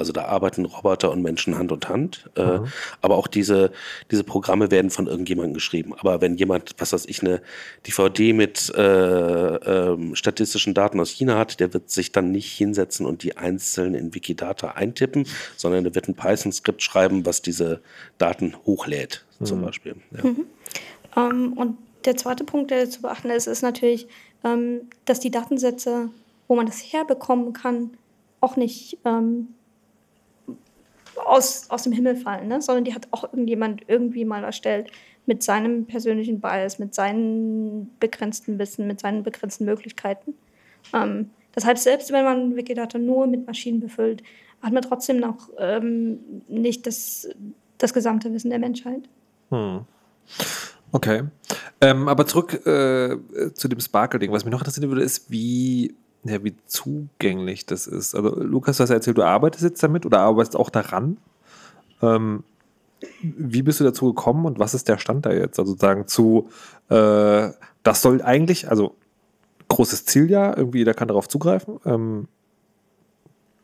[0.00, 2.30] Also da arbeiten Roboter und Menschen Hand in Hand.
[2.34, 2.60] Äh,
[3.02, 3.70] Aber auch diese,
[4.10, 5.94] diese Programme werden von irgendjemandem geschrieben.
[5.94, 7.42] Aber wenn jemand, was weiß ich, eine
[7.86, 13.04] DVD mit äh, ähm, statistischen Daten aus China hat, der wird sich dann nicht hinsetzen
[13.04, 17.82] und die einzeln in Wikidata eintippen, sondern der wird ein Python-Skript schreiben, was diese
[18.16, 19.96] Daten hochlädt, zum Beispiel.
[20.16, 20.30] Ja.
[21.16, 24.08] Ähm, und der zweite Punkt, der zu beachten ist, ist natürlich,
[24.44, 26.08] ähm, dass die Datensätze,
[26.48, 27.90] wo man das herbekommen kann,
[28.40, 29.48] auch nicht ähm,
[31.16, 32.60] aus, aus dem Himmel fallen, ne?
[32.62, 34.90] sondern die hat auch irgendjemand irgendwie mal erstellt
[35.26, 40.34] mit seinem persönlichen Bias, mit seinen begrenzten Wissen, mit seinen begrenzten Möglichkeiten.
[40.92, 44.22] Ähm, das heißt, selbst wenn man Wikidata nur mit Maschinen befüllt,
[44.62, 46.18] hat man trotzdem noch ähm,
[46.48, 47.28] nicht das,
[47.78, 49.08] das gesamte Wissen der Menschheit.
[49.50, 49.80] Hm.
[50.92, 51.24] Okay.
[51.80, 53.16] Ähm, aber zurück äh,
[53.54, 54.32] zu dem Sparkle-Ding.
[54.32, 55.94] Was mich noch interessieren würde, ist, wie,
[56.24, 58.14] ja, wie zugänglich das ist.
[58.14, 61.16] Also, Lukas, du hast ja erzählt, du arbeitest jetzt damit oder arbeitest auch daran.
[62.02, 62.44] Ähm,
[63.22, 65.58] wie bist du dazu gekommen und was ist der Stand da jetzt?
[65.58, 66.50] Also sozusagen zu,
[66.88, 67.50] äh,
[67.82, 68.94] das soll eigentlich, also
[69.68, 71.80] großes Ziel ja, irgendwie jeder kann darauf zugreifen.
[71.86, 72.28] Ähm,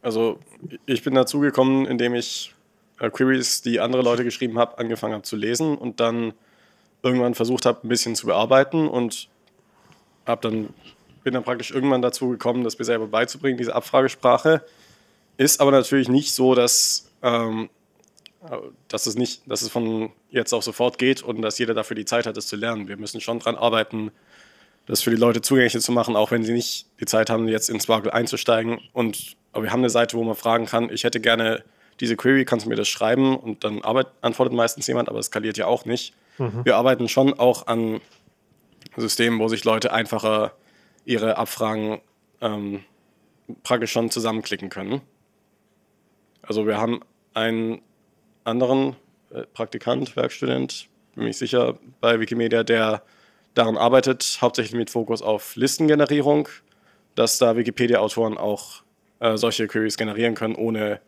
[0.03, 0.39] Also
[0.87, 2.55] ich bin dazu gekommen, indem ich
[3.01, 6.33] äh, Queries, die andere Leute geschrieben haben, angefangen habe zu lesen und dann
[7.03, 9.28] irgendwann versucht habe, ein bisschen zu bearbeiten und
[10.24, 10.70] hab dann,
[11.27, 14.62] bin dann praktisch irgendwann dazu gekommen, das mir selber beizubringen, diese Abfragesprache.
[15.39, 17.69] Ist aber natürlich nicht so, dass, ähm,
[18.48, 21.97] äh, dass, es nicht, dass es von jetzt auf sofort geht und dass jeder dafür
[21.97, 22.86] die Zeit hat, das zu lernen.
[22.86, 24.12] Wir müssen schon dran arbeiten,
[24.86, 27.70] das für die Leute zugänglich zu machen, auch wenn sie nicht die Zeit haben, jetzt
[27.70, 28.78] in Sparkle einzusteigen.
[28.93, 31.65] Und aber wir haben eine Seite, wo man fragen kann, ich hätte gerne
[31.98, 33.36] diese Query, kannst du mir das schreiben?
[33.36, 36.15] Und dann arbeit, antwortet meistens jemand, aber es skaliert ja auch nicht.
[36.65, 38.01] Wir arbeiten schon auch an
[38.97, 40.53] Systemen, wo sich Leute einfacher
[41.07, 42.01] ihre Abfragen
[42.43, 42.85] ähm,
[43.62, 45.01] praktisch schon zusammenklicken können.
[46.43, 47.01] Also wir haben
[47.33, 47.81] einen
[48.45, 48.97] anderen
[49.31, 53.03] äh, Praktikant, Werkstudent, bin nicht sicher, bei Wikimedia, der
[53.55, 56.49] daran arbeitet, hauptsächlich mit Fokus auf Listengenerierung,
[57.15, 58.83] dass da Wikipedia-Autoren auch
[59.20, 61.01] äh, solche Queries generieren können, ohne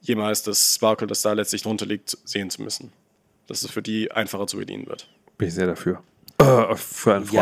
[0.00, 2.92] jemals das Sparkle, das da letztlich drunter liegt, sehen zu müssen.
[3.46, 5.08] Dass es für die einfacher zu bedienen wird.
[5.36, 6.02] bin ich sehr dafür.
[6.40, 7.32] Äh, für einen Freund.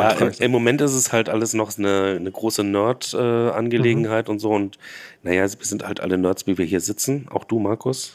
[0.40, 4.50] Ja, im, Moment ist es halt alles noch eine, eine große Nerd-Angelegenheit und so.
[4.50, 4.78] Und
[5.22, 7.26] naja, wir sind halt alle Nerds, wie wir hier sitzen.
[7.30, 8.12] Auch du, Markus.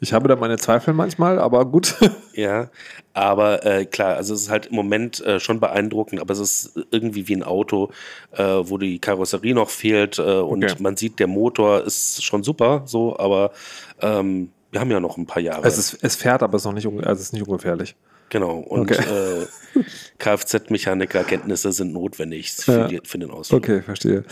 [0.00, 1.94] ich habe da meine Zweifel manchmal, aber gut.
[2.36, 2.68] Ja,
[3.12, 6.72] aber äh, klar, also es ist halt im Moment äh, schon beeindruckend, aber es ist
[6.90, 7.92] irgendwie wie ein Auto,
[8.32, 10.74] äh, wo die Karosserie noch fehlt äh, und Okay.
[10.80, 13.52] man sieht, der Motor ist schon super, so, aber
[14.00, 15.64] ähm, wir haben ja noch ein paar Jahre.
[15.64, 17.94] es, ist, es fährt, aber es ist noch nicht, also es ist nicht ungefährlich.
[18.30, 18.58] genau.
[18.58, 18.94] Und Okay.
[19.00, 19.46] äh,
[20.18, 23.62] Kfz-Mechaniker-Kenntnisse sind notwendig für, die, für den Ausflug.
[23.62, 24.24] Okay, verstehe.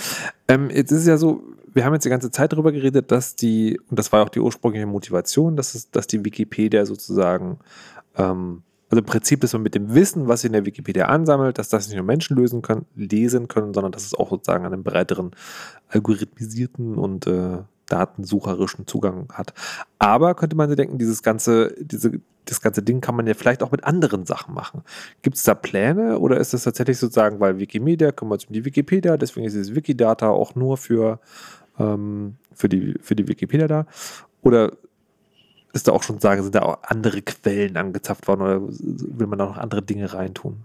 [0.48, 1.42] Ähm, jetzt ist es ja so,
[1.74, 4.40] wir haben jetzt die ganze Zeit darüber geredet, dass die, und das war auch die
[4.40, 7.58] ursprüngliche Motivation, dass, es, dass die Wikipedia sozusagen,
[8.16, 11.58] ähm, also im Prinzip, dass man mit dem Wissen, was sie in der Wikipedia ansammelt,
[11.58, 14.82] dass das nicht nur Menschen lösen können, lesen können, sondern dass es auch sozusagen einen
[14.82, 15.30] breiteren
[15.88, 19.54] algorithmisierten und äh, datensucherischen Zugang hat.
[19.98, 23.62] Aber könnte man sich denken, dieses ganze, diese, das ganze Ding kann man ja vielleicht
[23.62, 24.82] auch mit anderen Sachen machen.
[25.22, 28.64] Gibt es da Pläne oder ist das tatsächlich sozusagen, weil Wikimedia kümmert sich um die
[28.64, 31.20] Wikipedia, deswegen ist dieses Wikidata auch nur für,
[31.78, 33.86] ähm, für, die, für die Wikipedia da?
[34.42, 34.72] Oder
[35.72, 39.38] ist da auch schon sagen, sind da auch andere Quellen angezapft worden oder will man
[39.38, 40.64] da noch andere Dinge reintun?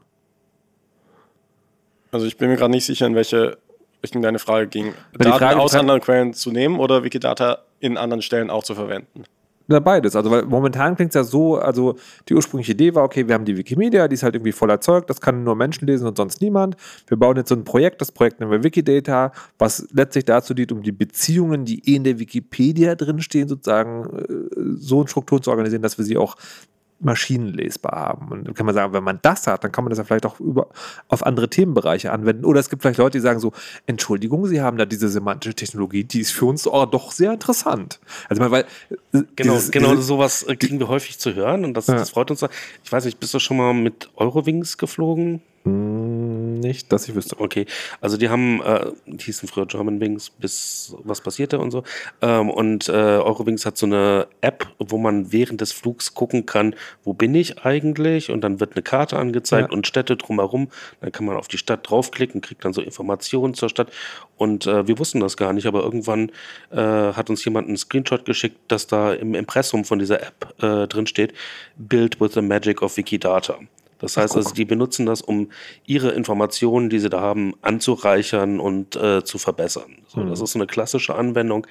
[2.11, 3.57] Also ich bin mir gerade nicht sicher, in welche
[4.03, 4.93] Richtung deine Frage ging.
[5.13, 9.23] Daten Frage- aus anderen Quellen zu nehmen oder Wikidata in anderen Stellen auch zu verwenden.
[9.69, 10.15] Na, beides.
[10.15, 11.95] Also, weil momentan klingt es ja so, also
[12.29, 15.09] die ursprüngliche Idee war, okay, wir haben die Wikimedia, die ist halt irgendwie voll erzeugt,
[15.09, 16.77] das kann nur Menschen lesen und sonst niemand.
[17.07, 20.71] Wir bauen jetzt so ein Projekt, das Projekt nennen wir Wikidata, was letztlich dazu dient,
[20.71, 25.51] um die Beziehungen, die eh in der Wikipedia drinstehen, sozusagen äh, so in Strukturen zu
[25.51, 26.37] organisieren, dass wir sie auch
[26.99, 28.27] maschinenlesbar haben.
[28.31, 30.25] Und dann kann man sagen, wenn man das hat, dann kann man das ja vielleicht
[30.25, 30.67] auch über,
[31.09, 32.45] auf andere Themenbereiche anwenden.
[32.45, 33.51] Oder es gibt vielleicht Leute, die sagen so,
[33.85, 37.99] Entschuldigung, Sie haben da diese semantische Technologie, die ist für uns oh, doch sehr interessant.
[38.29, 38.65] Also, weil, äh,
[39.35, 41.95] Genau, dieses- genau diese- sowas äh, kriegen wir häufig zu hören und das, Ja.
[41.95, 42.43] das freut uns.
[42.83, 45.41] Ich weiß nicht, bist du schon mal mit Eurowings geflogen?
[45.67, 47.39] Nicht, dass ich wüsste.
[47.39, 47.65] Okay,
[48.01, 51.83] also die haben, äh, die hießen früher German Wings, bis was passierte und so.
[52.21, 56.75] Ähm, und äh, Eurowings hat so eine App, wo man während des Flugs gucken kann,
[57.03, 58.31] wo bin ich eigentlich?
[58.31, 59.75] Und dann wird eine Karte angezeigt Ja.
[59.75, 60.69] und Städte drumherum.
[60.99, 63.91] Dann kann man auf die Stadt draufklicken, kriegt dann so Informationen zur Stadt.
[64.35, 66.31] Und äh, wir wussten das gar nicht, aber irgendwann
[66.71, 70.87] äh, hat uns jemand einen Screenshot geschickt, dass da im Impressum von dieser App äh,
[70.87, 71.33] drin steht,
[71.77, 73.57] Build with the Magic of Wikidata.
[73.99, 75.49] Das heißt also, die benutzen das, um
[75.85, 79.97] ihre Informationen, die sie da haben, anzureichern und äh, zu verbessern.
[80.07, 81.67] So, Das ist so eine klassische Anwendung.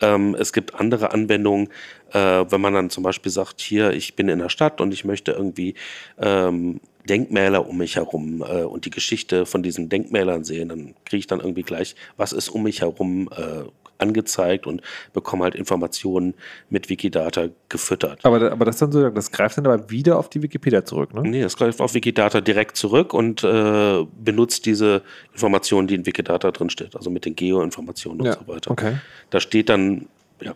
[0.00, 1.68] Ähm, es gibt andere Anwendungen,
[2.12, 5.04] äh, wenn man dann zum Beispiel sagt, hier, ich bin in der Stadt und ich
[5.04, 5.74] möchte irgendwie
[6.18, 11.18] ähm, Denkmäler um mich herum äh, und die Geschichte von diesen Denkmälern sehen, dann kriege
[11.18, 13.64] ich dann irgendwie gleich, was ist um mich herum, äh,
[13.98, 16.34] angezeigt und bekomme halt Informationen
[16.70, 18.24] mit Wikidata gefüttert.
[18.24, 21.22] Aber, aber das, dann so, das greift dann aber wieder auf die Wikipedia zurück, ne?
[21.22, 25.02] Nee, das greift auf Wikidata direkt zurück und äh, benutzt diese
[25.32, 28.70] Informationen, die in Wikidata drinsteht, also mit den Geo-Informationen und Ja, so weiter.
[28.70, 28.98] okay.
[29.30, 30.06] Da steht dann,
[30.40, 30.54] ja,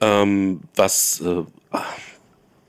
[0.00, 1.42] ähm, was, äh,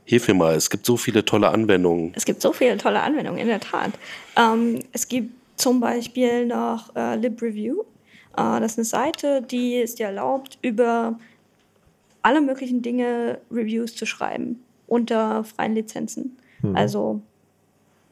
[0.04, 2.12] hilf mir mal, es gibt so viele tolle Anwendungen.
[2.16, 3.92] Es gibt so viele tolle Anwendungen, in der Tat.
[4.36, 7.82] Ähm, es gibt zum Beispiel noch äh, LibReview.
[8.40, 11.18] Äh, das ist eine Seite, die es dir erlaubt, über
[12.22, 16.36] alle möglichen Dinge Reviews zu schreiben unter freien Lizenzen.
[16.74, 17.22] Also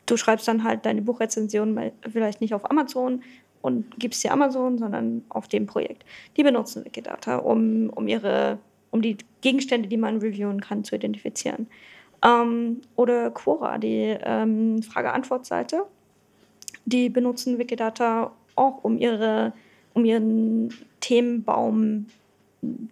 [0.07, 1.79] du schreibst dann halt deine Buchrezension
[2.11, 3.23] vielleicht nicht auf Amazon
[3.61, 6.05] und gibst sie Amazon, sondern auf dem Projekt.
[6.37, 8.59] Die benutzen Wikidata, um, um ihre,
[8.91, 11.67] um die Gegenstände, die man reviewen kann, zu identifizieren.
[12.25, 15.85] Ähm, oder Quora, die ähm, Frage-Antwort-Seite,
[16.87, 19.53] die benutzen Wikidata auch, um ihre,
[19.99, 22.07] um ihren Themenbaum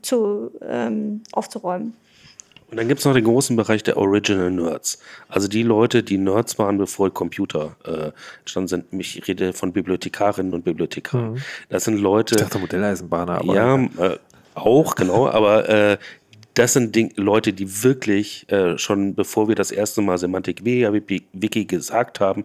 [0.02, 1.94] zu, ähm, aufzuräumen.
[2.68, 4.98] Und dann gibt es noch den großen Bereich der Original Nerds.
[5.28, 8.10] Also die Leute, die Nerds waren, bevor Computer äh,
[8.40, 8.84] entstanden sind.
[8.90, 11.40] Ich rede von Bibliothekarinnen und Bibliothekaren.
[11.68, 12.34] Das sind Leute.
[12.34, 14.18] Ich dachte Modelleisenbahner, aber ja, äh,
[14.54, 15.98] auch, genau, aber äh,
[16.56, 21.64] das sind Ding, Leute, die wirklich äh, schon bevor wir das erste Mal Semantik Wiki,
[21.66, 22.44] gesagt haben,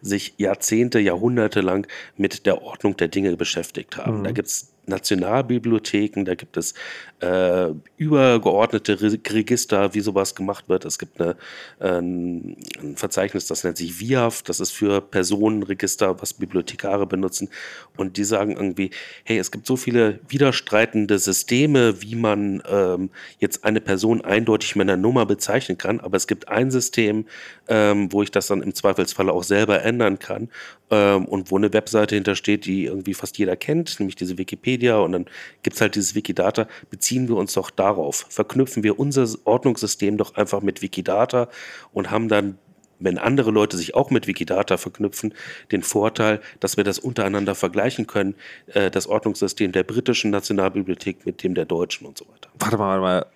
[0.00, 4.24] sich Jahrzehnte, Jahrhunderte lang mit der Ordnung der Dinge beschäftigt haben.
[4.24, 6.74] Da gibt es Nationalbibliotheken, da gibt es
[7.20, 10.84] äh, übergeordnete Re Register, wie sowas gemacht wird.
[10.84, 11.36] Es gibt eine,
[11.78, 12.56] äh, ein
[12.96, 17.48] Verzeichnis, das nennt sich VIAF, das ist für Personenregister, was Bibliothekare benutzen.
[17.96, 18.90] Und die sagen irgendwie,
[19.24, 24.88] hey, es gibt so viele widerstreitende Systeme, wie man ähm, jetzt eine Person eindeutig mit
[24.88, 27.26] einer Nummer bezeichnen kann, aber es gibt ein System,
[27.68, 30.48] ähm, wo ich das dann im Zweifelsfalle auch selber ändern kann
[30.90, 35.12] ähm, und wo eine Webseite hintersteht, die irgendwie fast jeder kennt, nämlich diese Wikipedia und
[35.12, 35.26] dann
[35.62, 40.34] gibt es halt dieses Wikidata, beziehen wir uns doch darauf, verknüpfen wir unser Ordnungssystem doch
[40.34, 41.48] einfach mit Wikidata
[41.92, 42.58] und haben dann
[43.00, 45.34] wenn andere Leute sich auch mit Wikidata verknüpfen,
[45.72, 48.34] den Vorteil, dass wir das untereinander vergleichen können,
[48.66, 52.50] äh, das Ordnungssystem der britischen Nationalbibliothek mit dem der deutschen und so weiter.
[52.58, 53.26] Warte mal, warte mal.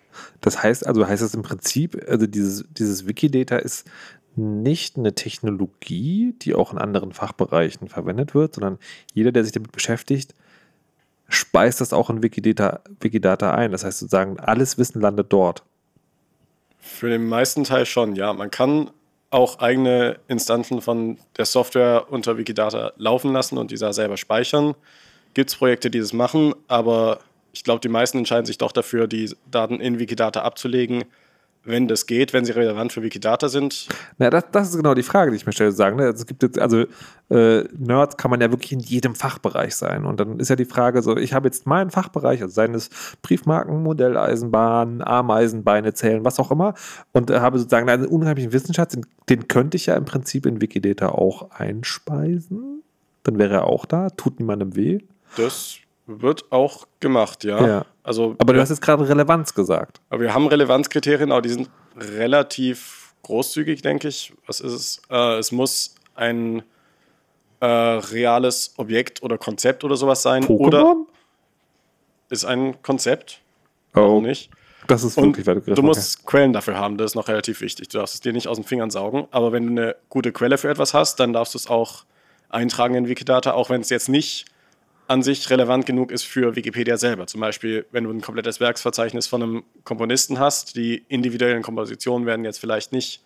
[0.40, 3.86] Das heißt also, heißt das im Prinzip, also dieses, dieses Wikidata ist
[4.36, 8.78] nicht eine Technologie, die auch in anderen Fachbereichen verwendet wird, sondern
[9.12, 10.34] jeder, der sich damit beschäftigt,
[11.28, 13.72] speist das auch in Wikidata, Wikidata ein.
[13.72, 15.62] Das heißt sozusagen, alles Wissen landet dort.
[16.80, 18.32] Für den meisten Teil schon, ja.
[18.32, 18.90] Man kann
[19.30, 24.74] auch eigene Instanzen von der Software unter Wikidata laufen lassen und diese selber speichern.
[25.32, 27.18] Gibt es Projekte, die das machen, aber
[27.52, 31.04] ich glaube, die meisten entscheiden sich doch dafür, die Daten in Wikidata abzulegen,
[31.64, 33.88] wenn das geht, wenn sie relevant für Wikidata sind.
[34.18, 35.72] Na, das, das ist genau die Frage, die ich mir stelle.
[35.72, 36.04] Sagen, ne?
[36.04, 36.84] Es gibt jetzt, also
[37.30, 40.04] äh, Nerds kann man ja wirklich in jedem Fachbereich sein.
[40.04, 42.90] Und dann ist ja die Frage so, ich habe jetzt meinen Fachbereich, also seien es
[43.22, 46.74] Briefmarken, Modelleisenbahn, Ameisenbeine zählen, was auch immer,
[47.12, 50.60] und äh, habe sozusagen einen unheimlichen Wissensschatz, den, den könnte ich ja im Prinzip in
[50.60, 52.82] Wikidata auch einspeisen.
[53.22, 54.98] Dann wäre er auch da, tut niemandem weh.
[55.36, 57.66] Das wird auch gemacht, ja.
[57.66, 57.86] Ja.
[58.02, 60.00] Also, Aber du hast jetzt gerade Relevanz gesagt.
[60.10, 64.34] Aber wir haben Relevanzkriterien, aber die sind relativ großzügig, denke ich.
[64.46, 65.02] Was ist es?
[65.10, 66.62] Äh, es muss ein
[67.60, 70.44] äh, reales Objekt oder Konzept oder sowas sein.
[70.46, 71.06] Oder Pokémon?
[72.30, 73.40] ist ein Konzept.
[73.94, 74.50] Oh, Warum nicht?
[74.86, 77.88] das ist wirklich weit du musst Quellen dafür haben, das ist noch relativ wichtig.
[77.88, 80.58] Du darfst es dir nicht aus den Fingern saugen, aber wenn du eine gute Quelle
[80.58, 82.04] für etwas hast, dann darfst du es auch
[82.50, 84.44] eintragen in Wikidata, auch wenn es jetzt nicht
[85.06, 87.26] an sich relevant genug ist für Wikipedia selber.
[87.26, 92.44] Zum Beispiel, wenn du ein komplettes Werksverzeichnis von einem Komponisten hast, die individuellen Kompositionen werden
[92.44, 93.22] jetzt vielleicht nicht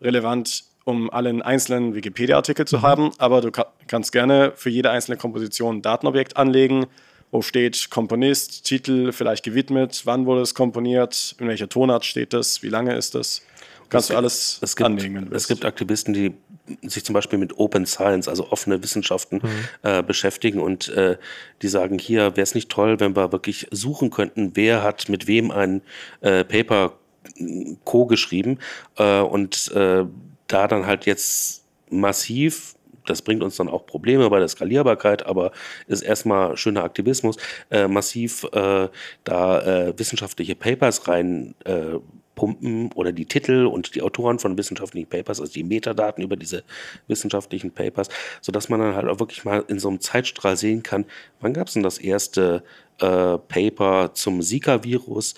[0.00, 5.16] relevant, um allen einzelnen Wikipedia-Artikel zu haben, aber du ka kannst gerne für jede einzelne
[5.16, 6.86] Komposition ein Datenobjekt anlegen,
[7.30, 12.62] wo steht Komponist, Titel, vielleicht gewidmet, wann wurde es komponiert, in welcher Tonart steht das,
[12.62, 13.42] wie lange ist das.
[13.88, 16.34] Kannst du alles es gibt, anlegen, Es gibt Aktivisten, die
[16.82, 19.48] sich zum Beispiel mit Open Science, also offene Wissenschaften, Mhm.
[19.82, 21.16] äh, beschäftigen und äh,
[21.62, 25.26] die sagen, hier wäre es nicht toll, wenn wir wirklich suchen könnten, wer hat mit
[25.26, 25.82] wem ein
[26.20, 26.94] äh, Paper
[27.38, 28.58] äh, co-geschrieben
[28.96, 30.04] äh, und äh,
[30.46, 32.74] da dann halt jetzt massiv
[33.08, 35.52] das bringt uns dann auch Probleme bei der Skalierbarkeit, aber
[35.86, 37.36] ist erstmal schöner Aktivismus,
[37.70, 38.88] äh, massiv äh,
[39.24, 41.98] da äh, wissenschaftliche Papers rein äh,
[42.38, 46.62] pumpen oder die Titel und die Autoren von wissenschaftlichen Papers, also die Metadaten über diese
[47.08, 48.08] wissenschaftlichen Papers,
[48.40, 51.04] sodass man dann halt auch wirklich mal in so einem Zeitstrahl sehen kann,
[51.40, 52.62] wann gab es denn das erste
[53.00, 55.34] äh, Paper zum Zika-Virus,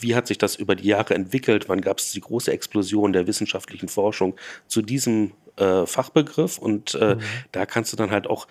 [0.00, 3.28] wie hat sich das über die Jahre entwickelt, wann gab es die große Explosion der
[3.28, 4.34] wissenschaftlichen Forschung
[4.66, 6.58] zu diesem äh, Fachbegriff?
[6.58, 7.18] Und äh,
[7.52, 8.48] da kannst du dann halt auch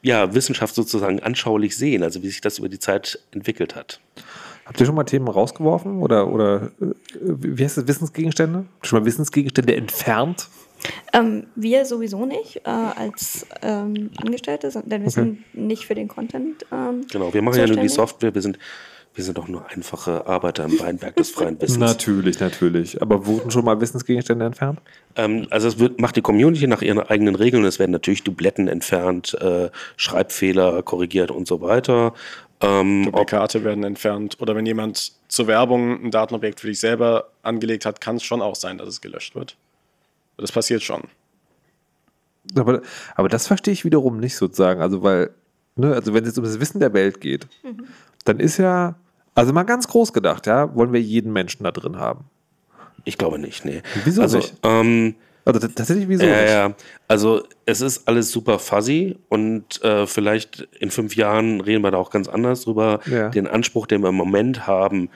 [0.00, 4.00] ja, Wissenschaft sozusagen anschaulich sehen, also wie sich das über die Zeit entwickelt hat.
[4.64, 6.86] Habt ihr schon mal Themen rausgeworfen oder, oder äh,
[7.20, 8.58] wie heißt das, Wissensgegenstände?
[8.58, 10.48] Habt ihr Schon mal Wissensgegenstände entfernt?
[11.12, 15.10] Ähm, wir sowieso nicht äh, als ähm, Angestellte, denn wir Okay.
[15.10, 16.64] sind nicht für den Content.
[16.72, 17.88] Ähm, Genau, wir machen ja nur die.
[17.88, 18.58] Software, wir sind,
[19.14, 21.78] wir sind doch nur einfache Arbeiter im Weinberg des freien Wissens.
[21.78, 23.00] Natürlich, natürlich.
[23.00, 24.80] Aber wurden schon mal Wissensgegenstände entfernt?
[25.16, 27.64] Ähm, also es wird, macht die Community nach ihren eigenen Regeln.
[27.64, 32.14] Es werden natürlich Dubletten entfernt, äh, Schreibfehler korrigiert und so weiter.
[32.62, 34.36] Ähm, ob, Duplikate werden entfernt.
[34.40, 38.40] Oder wenn jemand zur Werbung ein Datenobjekt für dich selber angelegt hat, kann es schon
[38.40, 39.56] auch sein, dass es gelöscht wird.
[40.36, 41.02] Das passiert schon.
[42.56, 42.82] Aber,
[43.14, 44.80] aber das verstehe ich wiederum nicht sozusagen.
[44.80, 45.30] Also, weil,
[45.76, 47.46] ne, also wenn es jetzt um das Wissen der Welt geht,
[48.24, 48.96] dann ist ja,
[49.34, 52.24] also mal ganz groß gedacht, ja, wollen wir jeden Menschen da drin haben.
[53.04, 53.82] ich glaube nicht, nee.
[54.04, 54.54] Wieso also, nicht?
[54.62, 56.74] Ähm, Also tatsächlich, wieso ja, ja.
[57.08, 61.98] Also es ist alles super fuzzy und äh, vielleicht in fünf Jahren reden wir da
[61.98, 63.00] auch ganz anders drüber.
[63.06, 63.28] Ja.
[63.28, 65.10] Den Anspruch, den wir im Moment haben,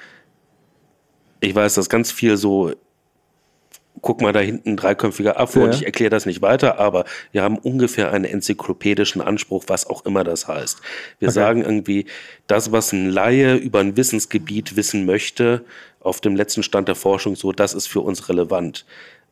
[1.40, 2.72] ich weiß, dass ganz viel so,
[4.02, 5.74] guck mal da hinten, dreiköpfiger Affe und Ja.
[5.76, 10.24] ich erkläre das nicht weiter, aber wir haben ungefähr einen enzyklopädischen Anspruch, was auch immer
[10.24, 10.80] das heißt.
[11.18, 11.34] Wir Okay.
[11.34, 12.06] sagen irgendwie,
[12.46, 15.64] das, was ein Laie über ein Wissensgebiet wissen möchte,
[16.00, 18.84] auf dem letzten Stand der Forschung so, das ist für uns relevant.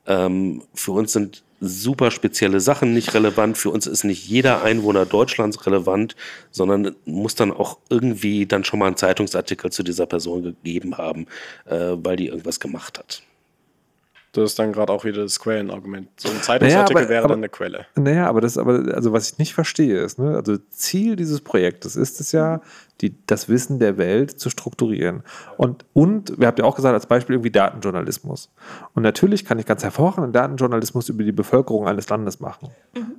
[0.07, 3.57] Ähm, für uns sind super spezielle Sachen nicht relevant.
[3.57, 6.15] Für uns ist nicht jeder Einwohner Deutschlands relevant,
[6.51, 11.27] sondern muss dann auch irgendwie dann schon mal einen Zeitungsartikel zu dieser Person gegeben haben,
[11.65, 13.23] äh, weil die irgendwas gemacht hat.
[14.35, 16.09] Das ist dann gerade auch wieder das Quellenargument.
[16.17, 17.85] So ein Zeitungsartikel aber- wäre aber- dann eine Quelle.
[17.95, 21.95] Naja, aber das, aber, also was ich nicht verstehe, ist, ne, also Ziel dieses Projektes
[21.95, 22.61] ist es ja,
[23.01, 25.23] die, das Wissen der Welt zu strukturieren.
[25.57, 28.51] Und, und, wir habt ja auch gesagt, als Beispiel irgendwie Datenjournalismus.
[28.93, 32.69] Und natürlich kann ich ganz hervorragenden Datenjournalismus über die Bevölkerung eines Landes machen.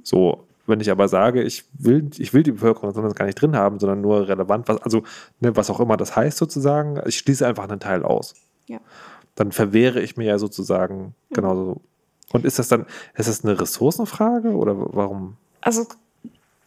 [0.02, 3.56] So, wenn ich aber sage, ich will, ich will die Bevölkerung sondern gar nicht drin
[3.56, 5.02] haben, sondern nur relevant, was, also
[5.40, 8.34] ne, was auch immer das heißt sozusagen, ich schließe einfach einen Teil aus.
[8.66, 8.78] Ja.
[9.36, 11.80] Dann verwehre ich mir ja sozusagen genauso.
[12.32, 15.36] Und ist das dann, ist das eine Ressourcenfrage oder warum?
[15.60, 15.86] Also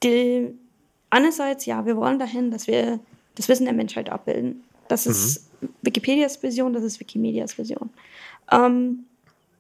[0.04, 0.54] die,
[1.10, 3.00] einerseits, ja, wir wollen dahin, dass wir
[3.36, 4.64] das Wissen der Menschheit abbilden.
[4.88, 5.50] Das ist
[5.82, 7.90] Wikipedias Vision, das ist Wikimedias Vision.
[8.52, 9.06] Ähm,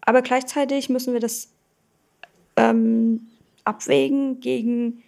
[0.01, 1.49] aber gleichzeitig müssen wir das
[2.55, 3.27] ähm,
[3.63, 5.03] abwägen gegen,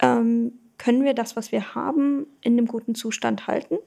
[0.00, 3.78] ähm, können wir das, was wir haben, in einem guten Zustand halten?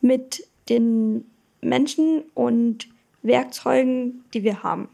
[0.00, 1.24] Mit den
[1.62, 2.88] Menschen und
[3.22, 4.88] Werkzeugen, die wir haben.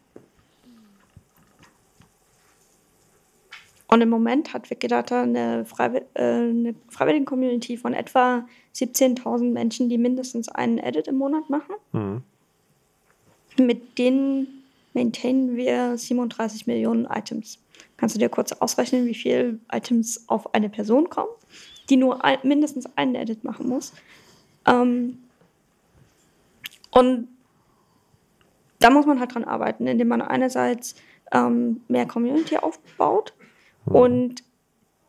[3.90, 9.97] Und im Moment hat Wikidata eine, Freiwill äh, eine Freiwilligen-Community von etwa 17.000 Menschen, die
[9.97, 11.74] mindestens einen Edit im Monat machen.
[11.93, 12.23] Mhm.
[13.59, 14.62] Mit denen
[14.93, 17.59] maintainen wir 37 Millionen Items.
[17.97, 21.31] Kannst du dir kurz ausrechnen, wie viele Items auf eine Person kommen,
[21.89, 23.95] die nur ein, mindestens einen Edit machen muss?
[24.66, 25.19] Ähm,
[26.90, 27.28] und
[28.78, 30.94] da muss man halt dran arbeiten, indem man einerseits
[31.32, 33.35] ähm, mehr Community aufbaut
[33.85, 34.43] und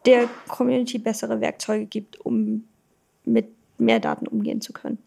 [0.06, 2.64] der Community bessere Werkzeuge gibt, um
[3.26, 4.97] mit mehr Daten umgehen zu können.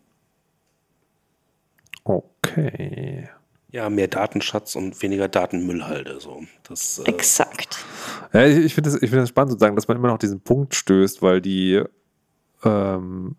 [2.05, 3.29] Okay.
[3.71, 6.09] Ja, mehr Datenschatz und weniger Datenmüll halt.
[6.09, 7.79] Also, das, äh, Exakt.
[8.35, 10.41] Ja, ich, ich finde das, ich find das spannend sozusagen, dass man immer noch diesen
[10.41, 11.83] Punkt stößt, weil die,
[12.65, 13.37] ähm,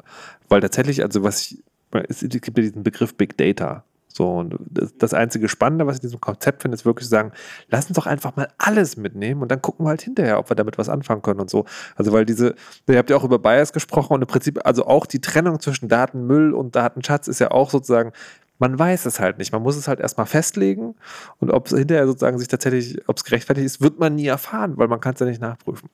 [0.49, 1.63] weil tatsächlich, also was ich,
[2.07, 3.83] es gibt ja diesen Begriff Big Data.
[4.15, 4.55] So, und
[4.99, 7.31] das, einzige Spannende, was ich in diesem Konzept finde, ist wirklich zu sagen,
[7.69, 10.55] lass uns doch einfach mal alles mitnehmen und dann gucken wir halt hinterher, ob wir
[10.55, 11.65] damit was anfangen können und so.
[11.95, 12.53] Also, weil diese,
[12.87, 15.89] ihr habt ja auch über Bias gesprochen und im Prinzip, also auch die Trennung zwischen
[15.89, 18.11] Datenmüll und Datenschatz ist ja auch sozusagen,
[18.59, 19.51] man weiß es halt nicht.
[19.51, 20.93] Man muss es halt erstmal festlegen
[21.39, 24.77] und ob es hinterher sozusagen sich tatsächlich, ob es gerechtfertigt ist, wird man nie erfahren,
[24.77, 25.89] weil man kann es ja nicht nachprüfen.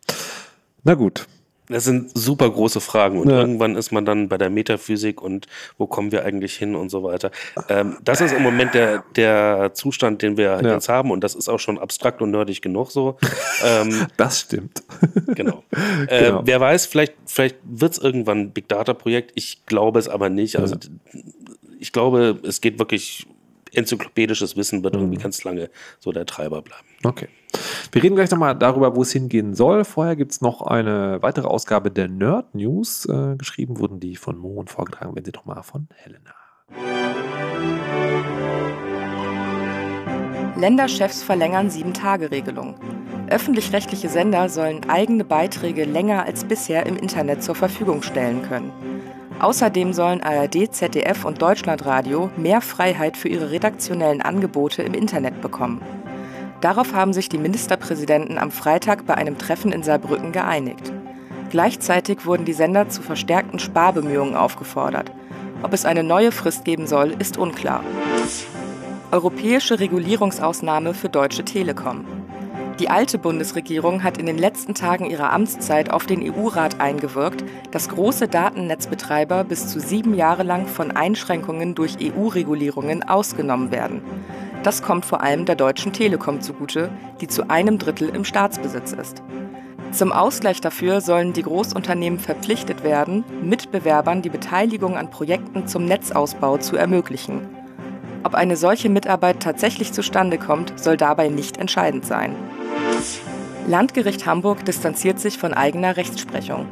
[0.83, 1.25] Na gut.
[1.71, 3.39] Das sind super große Fragen und Ja.
[3.39, 5.45] irgendwann ist man dann bei der Metaphysik und
[5.77, 7.29] wo kommen wir eigentlich hin und so weiter.
[7.69, 10.73] Ähm, das ist im Moment der, der Zustand, den wir Ja.
[10.73, 13.17] jetzt haben und das ist auch schon abstrakt und nerdig genug so.
[13.63, 14.83] ähm, Das stimmt.
[15.35, 15.63] genau.
[16.07, 16.41] Äh, Genau.
[16.43, 19.31] Wer weiß, vielleicht, vielleicht wird es irgendwann ein Big Data Projekt.
[19.35, 20.55] Ich glaube es aber nicht.
[20.57, 20.75] Also
[21.79, 23.27] ich glaube, es geht wirklich
[23.73, 25.69] enzyklopädisches Wissen wird irgendwie ganz lange
[25.99, 26.85] so der Treiber bleiben.
[27.03, 27.27] Okay.
[27.91, 29.83] Wir reden gleich nochmal darüber, wo es hingehen soll.
[29.83, 33.05] Vorher gibt es noch eine weitere Ausgabe der Nerd News.
[33.05, 36.33] Äh, geschrieben wurden die von Mo und vorgetragen werden sie nochmal von Helena.
[40.59, 42.75] Länderchefs verlängern Sieben-Tage-Regelung.
[43.29, 48.71] Öffentlich-rechtliche Sender sollen eigene Beiträge länger als bisher im Internet zur Verfügung stellen können.
[49.39, 55.81] Außerdem sollen ARD, ZDF und Deutschlandradio mehr Freiheit für ihre redaktionellen Angebote im Internet bekommen.
[56.59, 60.91] Darauf haben sich die Ministerpräsidenten am Freitag bei einem Treffen in Saarbrücken geeinigt.
[61.49, 65.11] Gleichzeitig wurden die Sender zu verstärkten Sparbemühungen aufgefordert.
[65.63, 67.83] Ob es eine neue Frist geben soll, ist unklar.
[69.11, 72.18] Europäische Regulierungsausnahme für Deutsche Telekom.
[72.79, 77.89] Die alte Bundesregierung hat in den letzten Tagen ihrer Amtszeit auf den EU-Rat eingewirkt, dass
[77.89, 84.01] große Datennetzbetreiber bis zu sieben Jahre lang von Einschränkungen durch EU-Regulierungen ausgenommen werden.
[84.63, 86.89] Das kommt vor allem der Deutschen Telekom zugute,
[87.19, 89.23] die zu einem Drittel im Staatsbesitz ist.
[89.91, 96.57] Zum Ausgleich dafür sollen die Großunternehmen verpflichtet werden, Mitbewerbern die Beteiligung an Projekten zum Netzausbau
[96.57, 97.49] zu ermöglichen.
[98.23, 102.35] Ob eine solche Mitarbeit tatsächlich zustande kommt, soll dabei nicht entscheidend sein.
[103.69, 106.65] Landgericht Hamburg distanziert sich von eigener Rechtsprechung.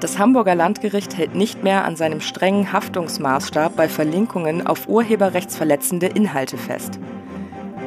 [0.00, 6.58] Das Hamburger Landgericht hält nicht mehr an seinem strengen Haftungsmaßstab bei Verlinkungen auf urheberrechtsverletzende Inhalte
[6.58, 7.00] fest.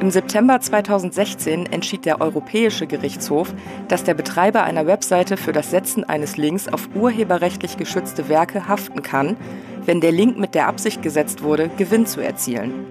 [0.00, 3.54] Im September 2016 entschied der Europäische Gerichtshof,
[3.86, 9.02] dass der Betreiber einer Webseite für das Setzen eines Links auf urheberrechtlich geschützte Werke haften
[9.02, 9.36] kann,
[9.86, 12.84] wenn der Link mit der Absicht gesetzt wurde, Gewinn zu erzielen.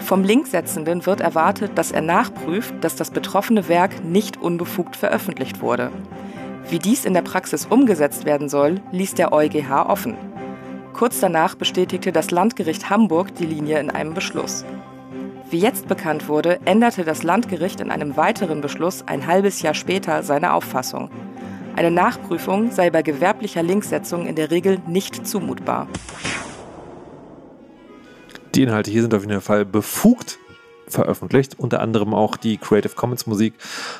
[0.00, 5.90] Vom Linksetzenden wird erwartet, dass er nachprüft, dass das betroffene Werk nicht unbefugt veröffentlicht wurde.
[6.68, 10.16] Wie dies in der Praxis umgesetzt werden soll, ließ der EuGH offen.
[10.92, 14.64] Kurz danach bestätigte das Landgericht Hamburg die Linie in einem Beschluss.
[15.50, 20.22] Wie jetzt bekannt wurde, änderte das Landgericht in einem weiteren Beschluss ein halbes Jahr später
[20.22, 21.10] seine Auffassung.
[21.76, 25.88] Eine Nachprüfung sei bei gewerblicher Linksetzung in der Regel nicht zumutbar.
[28.54, 30.38] Die Inhalte hier sind auf jeden Fall befugt
[30.88, 33.54] veröffentlicht, unter anderem auch die Creative Commons Musik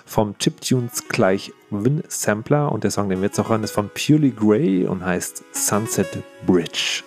[0.05, 3.91] vom Chiptunes gleich Win Sampler und der Song, den wir jetzt noch hören, ist von
[3.91, 6.09] Purely Grey und heißt Sunset
[6.47, 7.05] Bridge.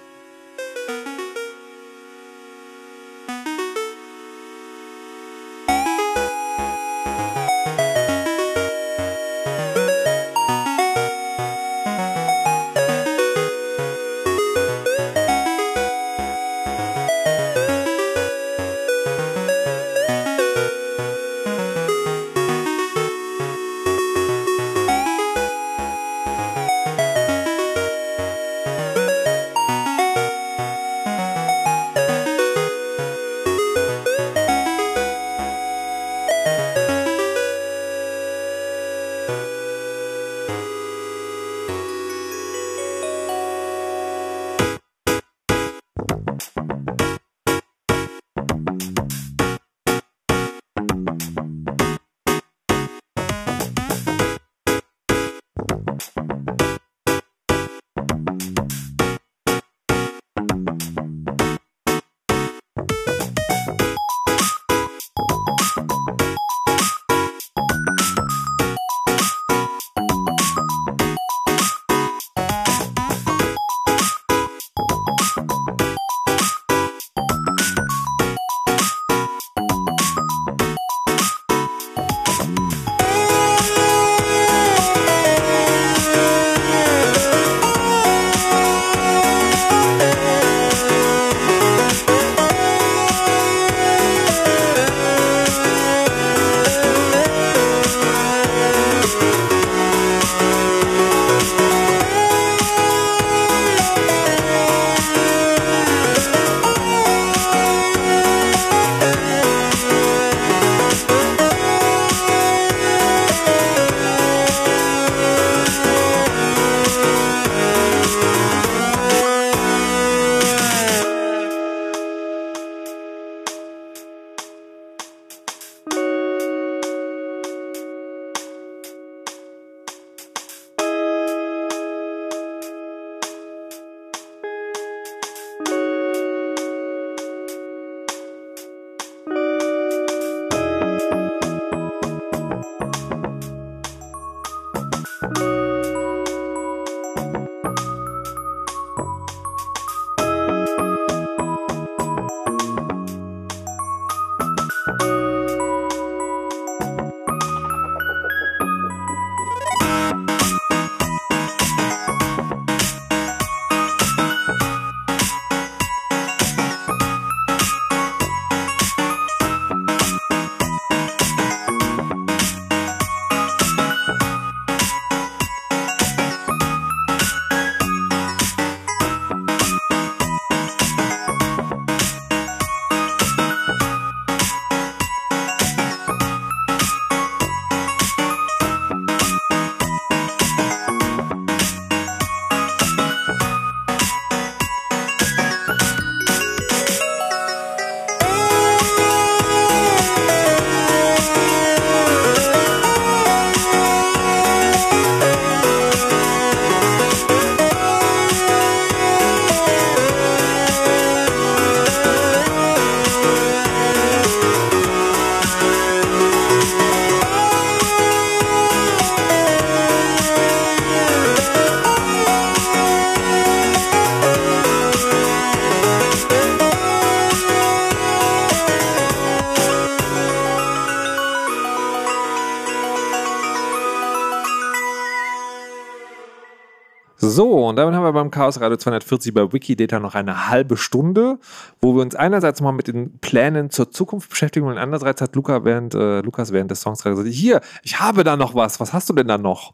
[237.34, 241.39] So, und damit haben wir beim Chaos Radio 240 bei Wikidata noch eine halbe Stunde,
[241.81, 245.65] wo wir uns einerseits mal mit den Plänen zur Zukunft beschäftigen und andererseits hat Luca
[245.65, 248.80] während, äh, Lukas während des Songs gesagt, hier, ich habe da noch was.
[248.80, 249.73] Was hast du denn da noch?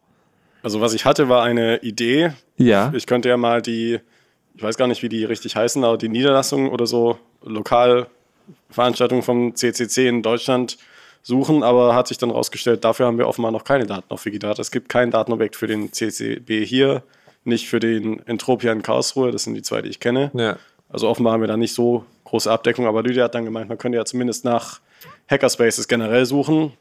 [0.64, 2.32] Also was ich hatte, war eine Idee.
[2.56, 2.94] Ja.
[2.96, 4.00] Ich könnte ja mal die,
[4.56, 9.54] ich weiß gar nicht, wie die richtig heißen, aber die Niederlassungen oder so Lokalveranstaltungen vom
[9.54, 10.78] CCC in Deutschland
[11.24, 14.62] suchen, aber hat sich dann rausgestellt, dafür haben wir offenbar noch keine Daten auf Wikidata.
[14.62, 17.04] Es gibt kein Datenobjekt für den CCB hier,
[17.44, 20.32] nicht für den Entropia in Karlsruhe, das sind die zwei, die ich kenne.
[20.34, 20.58] Ja.
[20.90, 23.78] Also offenbar haben wir da nicht so große Abdeckung, aber Lydia hat dann gemeint, man
[23.78, 24.80] könnte ja zumindest nach
[25.30, 26.74] Hackerspaces generell suchen.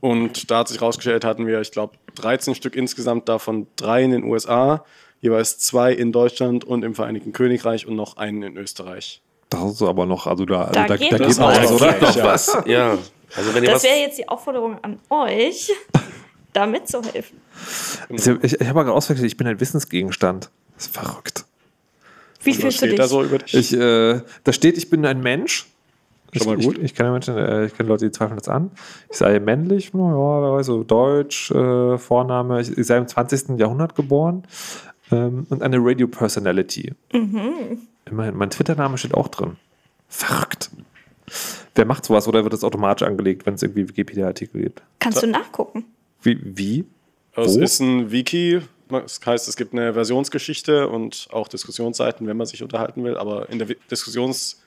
[0.00, 4.10] Und da hat sich rausgestellt, hatten wir, ich glaube, 13 Stück insgesamt, davon drei in
[4.10, 4.84] den USA,
[5.20, 9.22] jeweils zwei in Deutschland und im Vereinigten Königreich und noch einen in Österreich.
[9.48, 11.72] Das ist aber noch, also da, also Da da, geht da noch geht noch was.
[11.72, 12.16] oder?
[12.16, 12.24] Ja.
[12.24, 12.58] was?
[12.66, 12.98] Ja.
[13.34, 15.70] Also wenn ihr Das wäre jetzt die Aufforderung an euch,
[16.58, 17.40] da mitzuhelfen.
[18.08, 20.50] Ich, ich, ich habe mal gerade auswechselt, ich bin ein Wissensgegenstand.
[20.74, 21.44] Das ist verrückt.
[22.42, 22.96] Wie Und was fühlst du dich?
[22.96, 23.54] da so über dich?
[23.54, 25.66] Ich, äh, da steht, ich bin ein Mensch.
[26.34, 26.78] Schon mal ich, gut.
[26.78, 28.70] Ich, ich kenne Menschen, äh, ich kenne Leute, die zweifeln das an.
[29.10, 32.60] Ich sei männlich, ja, so Deutsch, äh, Vorname.
[32.60, 33.58] Ich, ich sei im 20.
[33.58, 34.44] Jahrhundert geboren.
[35.10, 36.92] Ähm, und eine Radio Personality.
[37.12, 39.56] Immerhin, mein Twitter-Name steht auch drin.
[40.08, 40.70] Verrückt.
[41.74, 44.82] Wer macht sowas oder wird das automatisch angelegt, wenn es irgendwie Wikipedia-Artikel gibt?
[44.98, 45.84] Kannst du nachgucken?
[46.28, 46.40] Wie?
[46.44, 46.84] wie?
[47.34, 47.60] Es Wo?
[47.60, 48.60] ist ein Wiki.
[48.88, 53.16] Das heißt, es gibt eine Versionsgeschichte und auch Diskussionsseiten, wenn man sich unterhalten will.
[53.16, 54.62] Aber in der, Diskussions,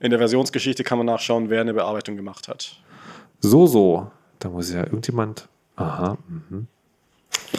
[0.00, 2.76] in der Versionsgeschichte kann man nachschauen, wer eine Bearbeitung gemacht hat.
[3.40, 4.10] So, so.
[4.38, 5.48] Da muss ja irgendjemand.
[5.76, 6.18] Aha.
[6.28, 6.66] mhm.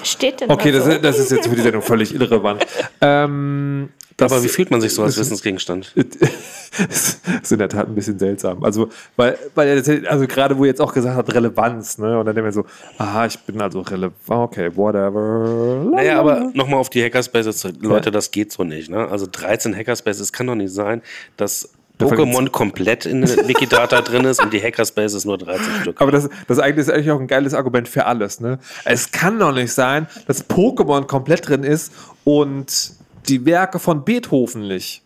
[0.04, 0.92] Steht denn Okay, da das, so?
[0.94, 2.66] ist- das ist jetzt für die Sendung völlig irrelevant.
[3.04, 5.92] Ähm, das, aber wie fühlt man sich so als Wissensgegenstand?
[5.96, 8.64] das ist in der Tat ein bisschen seltsam.
[8.64, 12.20] Also, weil, weil also gerade wo ihr jetzt auch gesagt hat, Relevanz, ne?
[12.20, 12.66] Und dann denken wir so,
[13.00, 15.90] aha, ich bin also relevant, okay, whatever.
[15.96, 17.68] Naja, aber nochmal auf die Hackerspaces.
[17.80, 18.92] Leute, das geht so nicht.
[18.92, 19.08] Ne?
[19.10, 21.02] Also 13 Hackerspaces kann doch nicht sein,
[21.38, 21.72] dass
[22.02, 26.02] Pokémon komplett in Wikidata drin ist und die Hackerspaces nur 13 Stück.
[26.02, 28.40] Aber das, das eigentlich ist eigentlich auch ein geiles Argument für alles.
[28.40, 28.60] Ne?
[28.86, 32.94] Es kann doch nicht sein, dass Pokémon komplett drin ist und
[33.28, 35.04] die Werke von Beethoven nicht.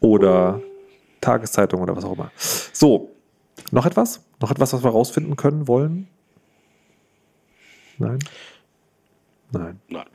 [0.00, 0.60] Oder
[1.20, 2.30] Tageszeitung oder was auch immer.
[2.72, 3.10] So,
[3.70, 4.20] noch etwas?
[4.40, 6.08] Noch etwas, was wir rausfinden können, wollen?
[7.98, 8.18] Nein?
[9.50, 9.80] Nein.
[9.88, 10.06] Nein.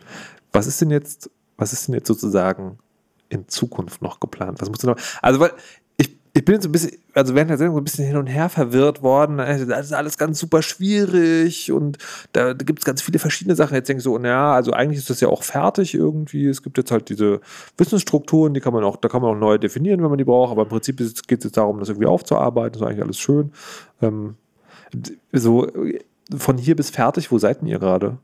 [0.52, 2.80] Was ist denn jetzt, was ist denn jetzt sozusagen
[3.34, 4.62] in Zukunft noch geplant?
[4.62, 5.52] Was muss denn noch, also, weil
[5.98, 8.28] ich, ich bin jetzt ein bisschen, also während der Sendung so ein bisschen hin und
[8.28, 9.38] her verwirrt worden.
[9.38, 11.98] Das ist alles ganz super schwierig und
[12.32, 13.76] da, da gibt es ganz viele verschiedene Sachen.
[13.76, 16.48] Jetzt denke ich so, naja, also eigentlich ist das ja auch fertig irgendwie.
[16.48, 17.42] Es gibt jetzt halt diese
[17.78, 20.52] Wissensstrukturen, die kann man auch, da kann man auch neu definieren, wenn man die braucht,
[20.52, 22.74] aber im Prinzip geht es jetzt darum, das irgendwie aufzuarbeiten.
[22.74, 23.52] Das ist eigentlich alles schön.
[24.02, 24.36] Ähm,
[25.32, 25.68] so
[26.38, 28.18] von hier bis fertig, wo seid denn ihr gerade?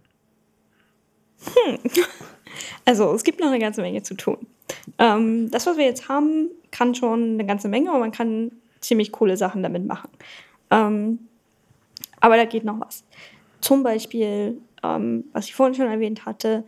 [2.86, 4.48] Also, es gibt noch eine ganze Menge zu tun.
[4.98, 9.12] Ähm, das, was wir jetzt haben, kann schon eine ganze Menge und man kann ziemlich
[9.12, 10.10] coole Sachen damit machen.
[10.72, 11.20] Ähm,
[12.20, 13.04] aber da geht noch was.
[13.62, 16.64] Zum Beispiel, ähm, was ich vorhin schon erwähnt hatte,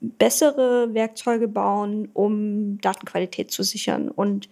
[0.00, 4.48] bessere Werkzeuge bauen, um Datenqualität zu sichern und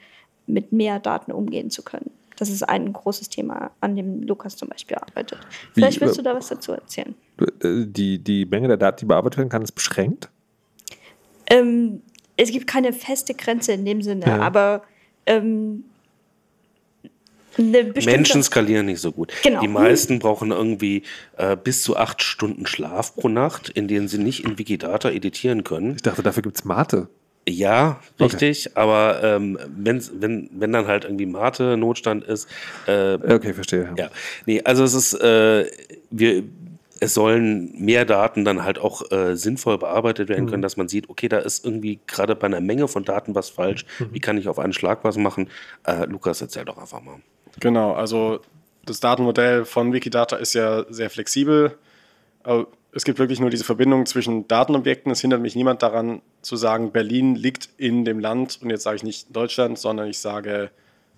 [0.47, 2.11] mit mehr Daten umgehen zu können.
[2.37, 5.39] Das ist ein großes Thema, an dem Lukas zum Beispiel arbeitet.
[5.73, 7.15] Vielleicht willst du da was dazu erzählen.
[7.39, 10.31] Äh, Die, die Menge der Daten, die bearbeitet werden kann, ist beschränkt.
[11.47, 12.03] Ähm,
[12.37, 14.39] es gibt keine feste Grenze in dem Sinne, Ja.
[14.41, 14.83] aber
[15.27, 15.85] ähm,
[17.57, 19.33] Menschen skalieren nicht so gut.
[19.45, 19.61] Genau.
[19.61, 21.03] Die meisten brauchen irgendwie
[21.37, 25.63] äh, bis zu acht Stunden Schlaf pro Nacht, in denen sie nicht in Wikidata editieren
[25.63, 25.95] können.
[25.95, 27.09] Ich dachte, dafür gibt es Mate.
[27.49, 32.49] Ja, richtig, aber ähm, wenn's, wenn, wenn dann halt irgendwie Mate Notstand ist,
[32.89, 33.93] äh, Okay, verstehe.
[33.97, 34.09] ja.
[34.47, 35.67] Nee, also es ist, äh,
[36.11, 36.43] wir,
[37.01, 41.11] es sollen mehr Daten dann halt auch äh, sinnvoll bearbeitet werden können, dass man sieht,
[41.11, 43.85] okay, da ist irgendwie gerade bei einer Menge von Daten was falsch.
[44.11, 45.49] Wie kann ich auf einen Schlag was machen?
[45.85, 47.17] Äh, Lukas, erzähl doch einfach mal.
[47.61, 48.41] Genau, also
[48.85, 51.77] das Datenmodell von Wikidata ist ja sehr flexibel.
[52.43, 55.11] Aber es gibt wirklich nur diese Verbindung zwischen Datenobjekten.
[55.11, 58.61] Es hindert mich niemand daran zu sagen, Berlin liegt in dem Land.
[58.63, 60.71] Und jetzt sage ich nicht Deutschland, sondern ich sage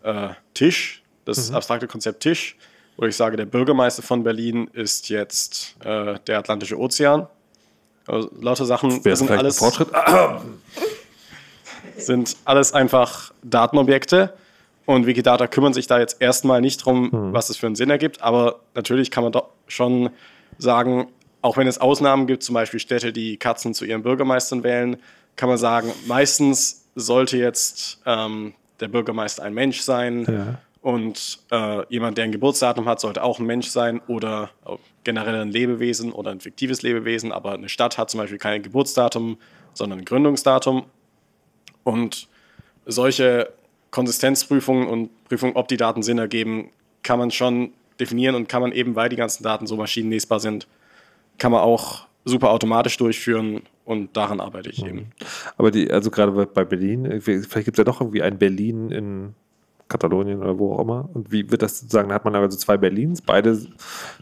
[0.02, 2.56] äh, Tisch, das abstrakte Konzept Tisch.
[2.96, 7.26] Oder ich sage, der Bürgermeister von Berlin ist jetzt äh, der Atlantische Ozean.
[8.06, 9.88] Also lauter Sachen Wäre sind alles Fortschritt?
[11.98, 14.34] Sind alles einfach Datenobjekte.
[14.84, 18.22] Und Wikidata kümmern sich da jetzt erstmal nicht drum, was es für einen Sinn ergibt.
[18.22, 20.10] Aber natürlich kann man doch schon
[20.58, 21.08] sagen,
[21.42, 24.98] auch wenn es Ausnahmen gibt, zum Beispiel Städte, die Katzen zu ihren Bürgermeistern wählen,
[25.36, 30.24] kann man sagen, meistens sollte jetzt ähm, der Bürgermeister ein Mensch sein.
[30.24, 30.58] Ja.
[30.86, 34.50] Und äh, jemand, der ein Geburtsdatum hat, sollte auch ein Mensch sein oder
[35.02, 37.32] generell ein Lebewesen oder ein fiktives Lebewesen.
[37.32, 39.36] Aber eine Stadt hat zum Beispiel kein Geburtsdatum,
[39.74, 40.84] sondern ein Gründungsdatum.
[41.82, 42.28] Und
[42.84, 43.52] solche
[43.90, 46.70] Konsistenzprüfungen und Prüfungen, ob die Daten Sinn ergeben,
[47.02, 50.68] kann man schon definieren und kann man eben, weil die ganzen Daten so maschinenlesbar sind,
[51.38, 55.10] kann man auch super automatisch durchführen und daran arbeite ich eben.
[55.56, 58.38] Aber die, also gerade bei- bei Berlin, äh, vielleicht gibt es ja doch irgendwie ein
[58.38, 59.34] Berlin in
[59.88, 61.08] Katalonien oder wo auch immer.
[61.14, 63.56] Und wie wird das sozusagen, da hat man also zwei Berlins, beide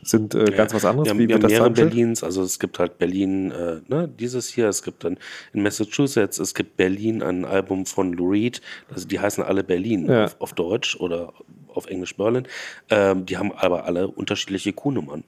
[0.03, 1.07] sind äh, ganz was anderes.
[1.07, 1.70] Wir haben, wie wir haben das mehrere?
[1.70, 5.19] Berlins, also es gibt halt Berlin, äh, ne, dieses hier, es gibt dann
[5.53, 8.61] in Massachusetts, es gibt Berlin, ein Album von Lou Reed,
[8.93, 10.24] also die heißen alle Berlin Ja.
[10.27, 11.32] auf, auf Deutsch oder
[11.69, 12.47] auf Englisch Berlin.
[12.91, 15.24] Ähm, die haben aber alle unterschiedliche Q-Nummern.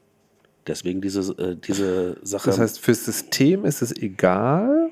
[0.66, 2.50] Deswegen diese, äh, diese Sache.
[2.50, 4.90] Das heißt, fürs System ist es egal,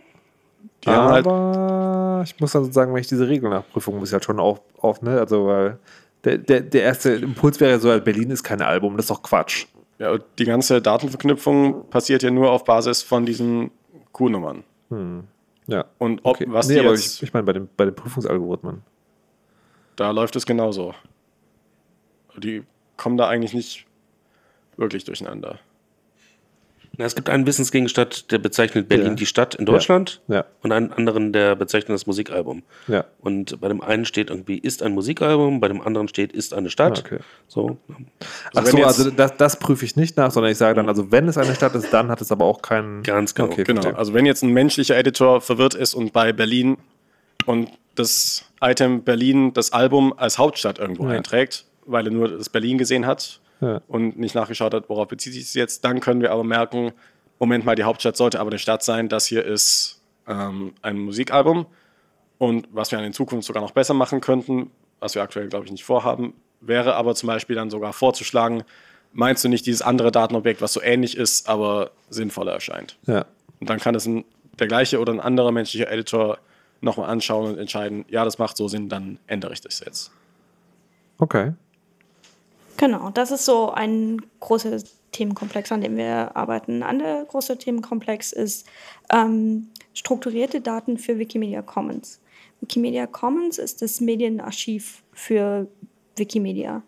[0.85, 4.39] Die halt- aber ich muss dann sozusagen, wenn ich diese Regelnachprüfung muss ich halt schon
[4.41, 5.79] auf, auf ne, also weil
[6.25, 9.67] der, der, der erste Impuls wäre so, Berlin ist kein Album, das ist doch Quatsch.
[9.99, 13.71] Ja, die ganze Datenverknüpfung passiert ja nur auf Basis von diesen
[14.13, 14.65] Q-Nummern.
[15.67, 15.85] Ja.
[15.99, 16.47] Und ob, Okay.
[16.49, 18.83] was nee, die aber jetzt, ich, ich meine bei, dem, bei den Prüfungsalgorithmen.
[19.97, 20.95] da läuft es genauso.
[22.37, 22.65] Die
[22.97, 23.87] kommen da eigentlich nicht
[24.77, 25.59] wirklich durcheinander.
[26.97, 29.15] Na, es gibt einen Wissensgegenstand, der bezeichnet Berlin Ja.
[29.15, 30.45] die Stadt in Deutschland Ja.
[30.63, 32.63] und einen anderen, der bezeichnet das Musikalbum.
[32.89, 33.05] Ja.
[33.21, 36.71] Und bei dem einen steht irgendwie, ist ein Musikalbum, bei dem anderen steht, ist eine
[36.71, 37.01] Stadt.
[37.05, 37.19] Okay.
[37.49, 37.79] So.
[38.55, 40.89] Ach wenn so, jetzt- also das, das prüfe ich nicht nach, sondern ich sage dann,
[40.89, 43.03] also wenn es eine Stadt ist, dann hat es aber auch keinen.
[43.03, 43.49] Ganz genau.
[43.49, 43.99] Okay, Genau, verstehe.
[43.99, 46.77] also wenn jetzt ein menschlicher Editor verwirrt ist und bei Berlin
[47.47, 51.11] und das Item Berlin das Album als Hauptstadt irgendwo Ja.
[51.11, 53.81] einträgt, weil er nur das Berlin gesehen hat Ja.
[53.89, 56.93] und nicht nachgeschaut hat, worauf bezieht sich es jetzt, dann können wir aber merken,
[57.39, 59.09] Moment mal, die Hauptstadt sollte aber eine Stadt sein.
[59.09, 61.67] Das hier ist ähm, ein Musikalbum.
[62.39, 64.71] Und was wir in Zukunft sogar noch besser machen könnten,
[65.01, 68.65] was wir aktuell, glaube ich, nicht vorhaben, wäre aber zum Beispiel dann sogar vorzuschlagen,
[69.13, 72.99] meinst du nicht dieses andere Datenobjekt, was so ähnlich ist, aber sinnvoller erscheint?
[73.07, 73.27] Ja.
[73.61, 74.25] Und dann kann es ein,
[74.59, 76.39] der gleiche oder ein anderer menschlicher Editor
[76.81, 80.11] nochmal anschauen und entscheiden, ja, das macht so Sinn, dann ändere ich das jetzt.
[81.19, 81.53] Okay.
[82.77, 84.79] Genau, das ist so ein großer
[85.13, 86.83] Themenkomplex, an dem wir arbeiten.
[86.83, 88.67] Ein anderer großer Themenkomplex ist
[89.13, 92.21] ähm, strukturierte Daten für Wikimedia Commons.
[92.61, 95.69] Wikimedia Commons ist das Medienarchiv für
[96.17, 96.83] Wikimedia.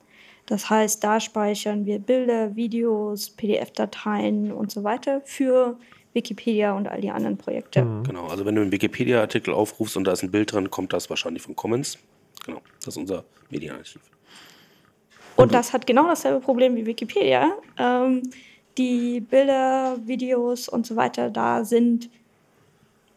[0.46, 5.76] Das heißt, da speichern wir Bilder, Videos, PDF-Dateien und so weiter für
[6.12, 7.80] Wikipedia und all die anderen Projekte.
[8.04, 11.10] Genau, also wenn du einen Wikipedia-Artikel aufrufst und da ist ein Bild dran, kommt das
[11.10, 11.98] wahrscheinlich von Commons.
[12.44, 14.00] Genau, das ist unser Medienarchiv.
[15.36, 17.52] Und das hat genau dasselbe Problem wie Wikipedia.
[17.78, 18.22] Ähm,
[18.78, 22.10] die Bilder, Videos und so weiter da sind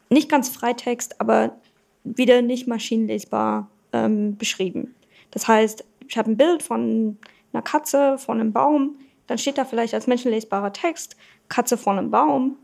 [0.10, 1.58] nicht ganz Freitext, aber
[2.04, 4.96] wieder nicht maschinenlesbar ähm, beschrieben.
[5.32, 7.18] Das heißt, ich habe ein Bild von
[7.54, 8.96] einer Katze, von einem Baum,
[9.28, 11.16] dann steht da vielleicht als menschenlesbarer Text
[11.50, 12.58] Katze vor einem Baum.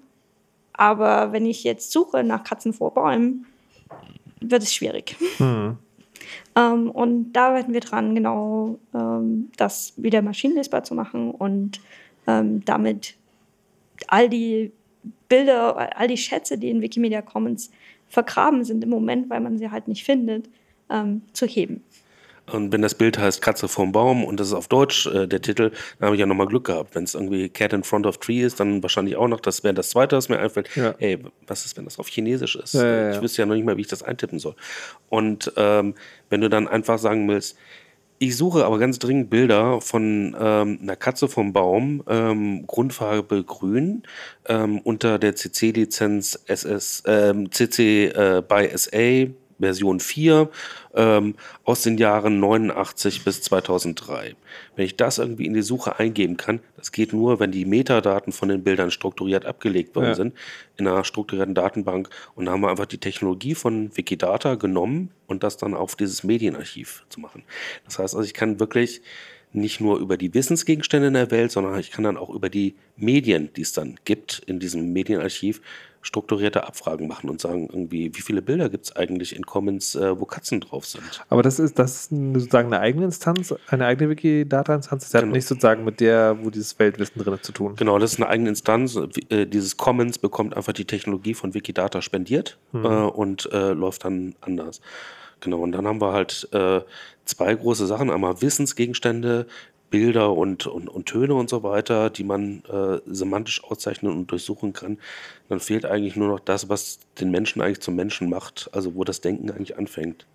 [0.73, 3.45] Aber wenn ich jetzt suche nach Katzen vor Bäumen,
[4.41, 5.15] wird es schwierig.
[6.56, 11.81] Ähm, und da arbeiten wir dran, genau ähm, das wieder maschinenlesbar zu machen und
[12.27, 13.15] ähm, damit
[14.07, 14.72] all die
[15.30, 17.72] Bilder, all die Schätze, die in Wikimedia Commons
[18.07, 20.49] vergraben sind im Moment, weil man sie halt nicht findet,
[20.89, 21.84] ähm, zu heben.
[22.51, 25.41] Und wenn das Bild heißt Katze vorm Baum und das ist auf Deutsch äh, der
[25.41, 26.93] Titel, dann habe ich ja nochmal Glück gehabt.
[26.93, 29.73] Wenn es irgendwie Cat in Front of Tree ist, dann wahrscheinlich auch noch, das wäre
[29.73, 30.69] das Zweite, was mir einfällt.
[30.76, 30.93] Ja.
[30.99, 32.76] Ey, was ist, wenn das auf Chinesisch ist?
[32.76, 33.11] Ja, ja.
[33.15, 34.55] Ich wüsste ja noch nicht mal, wie ich das eintippen soll.
[35.09, 35.95] Und ähm,
[36.30, 37.57] wenn du dann einfach sagen willst,
[38.17, 44.03] ich suche aber ganz dringend Bilder von ähm, einer Katze vom Baum, ähm, Grundfarbe grün,
[44.47, 50.49] ähm, unter der CC-Lizenz SS, ähm, CC äh, by SA Version 4
[50.95, 54.36] ähm, aus den Jahren 89 bis 2003.
[54.76, 58.34] Wenn ich das irgendwie in die Suche eingeben kann, das geht nur, wenn die Metadaten
[58.34, 60.15] von den Bildern strukturiert abgelegt worden Ja.
[60.15, 60.34] sind
[60.77, 62.10] in einer strukturierten Datenbank.
[62.36, 66.23] Und da haben wir einfach die Technologie von Wikidata genommen und das dann auf dieses
[66.23, 67.44] Medienarchiv zu machen.
[67.86, 69.02] Das heißt also, ich kann wirklich
[69.53, 72.76] nicht nur über die Wissensgegenstände in der Welt, sondern ich kann dann auch über die
[72.98, 75.61] Medien, die es dann gibt in diesem Medienarchiv,
[76.06, 80.19] strukturierte Abfragen machen und sagen irgendwie, wie viele Bilder gibt es eigentlich in Commons, äh,
[80.19, 81.03] wo Katzen drauf sind.
[81.30, 85.03] Aber das ist, das ist sozusagen eine eigene Instanz, eine eigene Wikidata-Instanz.
[85.06, 85.34] Das hat Genau.
[85.34, 87.76] nichts sozusagen mit der, wo dieses Weltwissen drin ist, zu tun.
[87.76, 88.98] Genau, das ist eine eigene Instanz.
[89.30, 94.36] Äh, Dieses Commons bekommt einfach die Technologie von Wikidata spendiert äh, und äh, läuft dann
[94.41, 94.82] anders.
[95.41, 96.82] Genau, und dann haben wir halt äh,
[97.26, 98.10] zwei große Sachen.
[98.10, 99.48] Einmal Wissensgegenstände,
[99.95, 104.73] Bilder und, und, und Töne und so weiter, die man äh, semantisch auszeichnen und durchsuchen
[104.73, 104.97] kann.
[105.47, 109.05] Dann fehlt eigentlich nur noch das, was den Menschen eigentlich zum Menschen macht, also wo
[109.05, 110.27] das Denken eigentlich anfängt.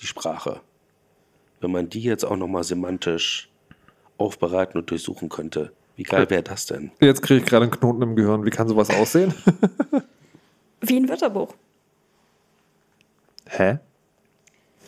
[0.00, 0.60] Die Sprache.
[1.60, 3.48] wenn man die jetzt auch nochmal semantisch
[4.18, 5.70] aufbereiten und durchsuchen könnte.
[5.94, 6.90] Wie geil wäre das denn?
[7.00, 8.44] Jetzt kriege ich gerade einen Knoten im Gehirn.
[8.44, 9.32] Wie kann sowas aussehen?
[10.80, 11.54] Wie ein Wörterbuch.
[13.46, 13.78] Hä?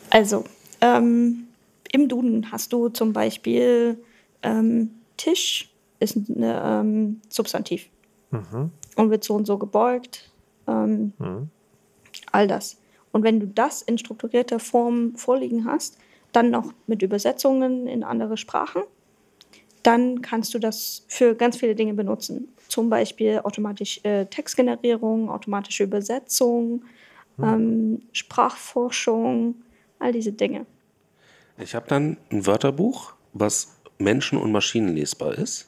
[0.09, 0.43] Also,
[0.81, 1.47] ähm,
[1.93, 3.97] im Duden hast du zum Beispiel
[4.41, 7.89] ähm, Tisch ist ein ähm, Substantiv
[8.95, 10.31] und wird so und so gebeugt.
[10.67, 11.13] Ähm,
[12.31, 12.77] All das.
[13.11, 15.97] Und wenn du das in strukturierter Form vorliegen hast,
[16.31, 18.81] dann noch mit Übersetzungen in andere Sprachen,
[19.83, 22.47] dann kannst du das für ganz viele Dinge benutzen.
[22.69, 26.83] Zum Beispiel automatisch äh, Textgenerierung, automatische Übersetzung,
[27.41, 29.55] ähm, Sprachforschung,
[29.99, 30.65] all diese Dinge.
[31.57, 35.67] Ich habe dann ein Wörterbuch, was Menschen- und Maschinen lesbar ist.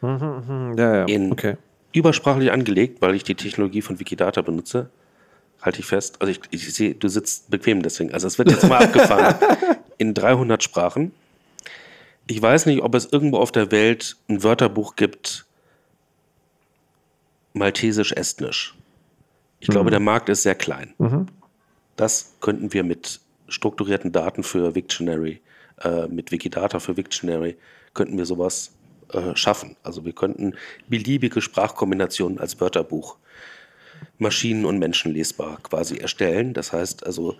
[0.00, 1.04] Hm, Ja, ja.
[1.06, 1.56] In- Okay.
[1.92, 4.90] Übersprachlich angelegt, weil ich die Technologie von Wikidata benutze.
[5.62, 6.20] Halte ich fest.
[6.20, 8.12] Also ich, ich sehe, du sitzt bequem deswegen.
[8.12, 9.34] Also es wird jetzt mal abgefahren.
[9.96, 11.12] In 300 Sprachen.
[12.26, 15.46] Ich weiß nicht, ob es irgendwo auf der Welt ein Wörterbuch gibt,
[17.54, 18.74] maltesisch-estnisch.
[19.60, 20.92] Ich glaube, der Markt ist sehr klein.
[21.96, 25.40] Das könnten wir mit strukturierten Daten für Wiktionary,
[25.82, 27.56] äh, mit Wikidata für Wiktionary,
[27.94, 28.72] könnten wir sowas
[29.12, 29.76] äh, schaffen.
[29.82, 30.54] Also wir könnten
[30.88, 33.16] beliebige Sprachkombinationen als Wörterbuch
[34.18, 36.54] Maschinen- und Menschenlesbar quasi erstellen.
[36.54, 37.36] Das heißt also,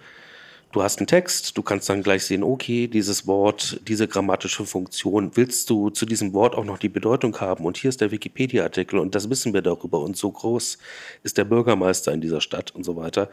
[0.73, 5.33] du hast einen Text, du kannst dann gleich sehen, okay, dieses Wort, diese grammatische Funktion,
[5.35, 7.65] willst du zu diesem Wort auch noch die Bedeutung haben?
[7.65, 10.01] Und hier ist der Wikipedia-Artikel und das wissen wir darüber.
[10.01, 10.78] Und so groß
[11.23, 13.31] ist der Bürgermeister in dieser Stadt und so weiter.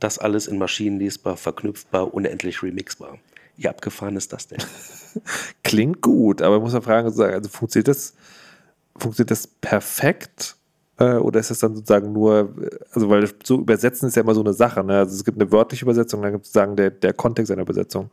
[0.00, 3.18] Das alles in maschinenlesbar, verknüpfbar, unendlich remixbar.
[3.56, 4.58] Wie abgefahren ist das denn?
[5.62, 8.14] Klingt gut, aber ich muss ja fragen, sozusagen, also funktioniert das,
[8.96, 10.56] funktioniert das perfekt?
[10.98, 12.54] Äh, oder ist das dann sozusagen nur,
[12.92, 14.98] also weil so übersetzen ist ja immer so eine Sache, ne?
[14.98, 18.10] Also es gibt eine wörtliche Übersetzung, dann gibt es sozusagen der, der Kontext einer Übersetzung.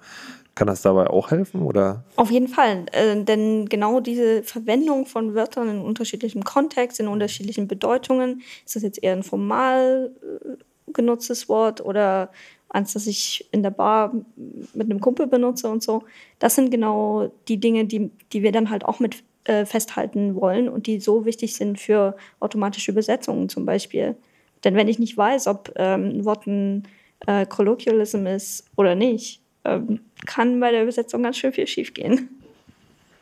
[0.56, 1.62] Kann das dabei auch helfen?
[1.62, 2.04] Oder?
[2.16, 7.68] Auf jeden Fall, äh, denn genau diese Verwendung von Wörtern in unterschiedlichem Kontext, in unterschiedlichen
[7.68, 10.56] Bedeutungen, ist das jetzt eher ein formal äh,
[10.94, 12.32] genutztes Wort oder
[12.70, 14.14] eins, das ich in der Bar
[14.74, 16.04] mit einem Kumpel benutze und so.
[16.40, 20.70] Das sind genau die Dinge, die, die wir dann halt auch mit äh, festhalten wollen
[20.70, 24.16] und die so wichtig sind für automatische Übersetzungen zum Beispiel.
[24.64, 26.84] Denn wenn ich nicht weiß, ob ähm, ein Wort ein
[27.26, 32.30] äh, Colloquialism ist oder nicht, ähm, kann bei der Übersetzung ganz schön viel schiefgehen.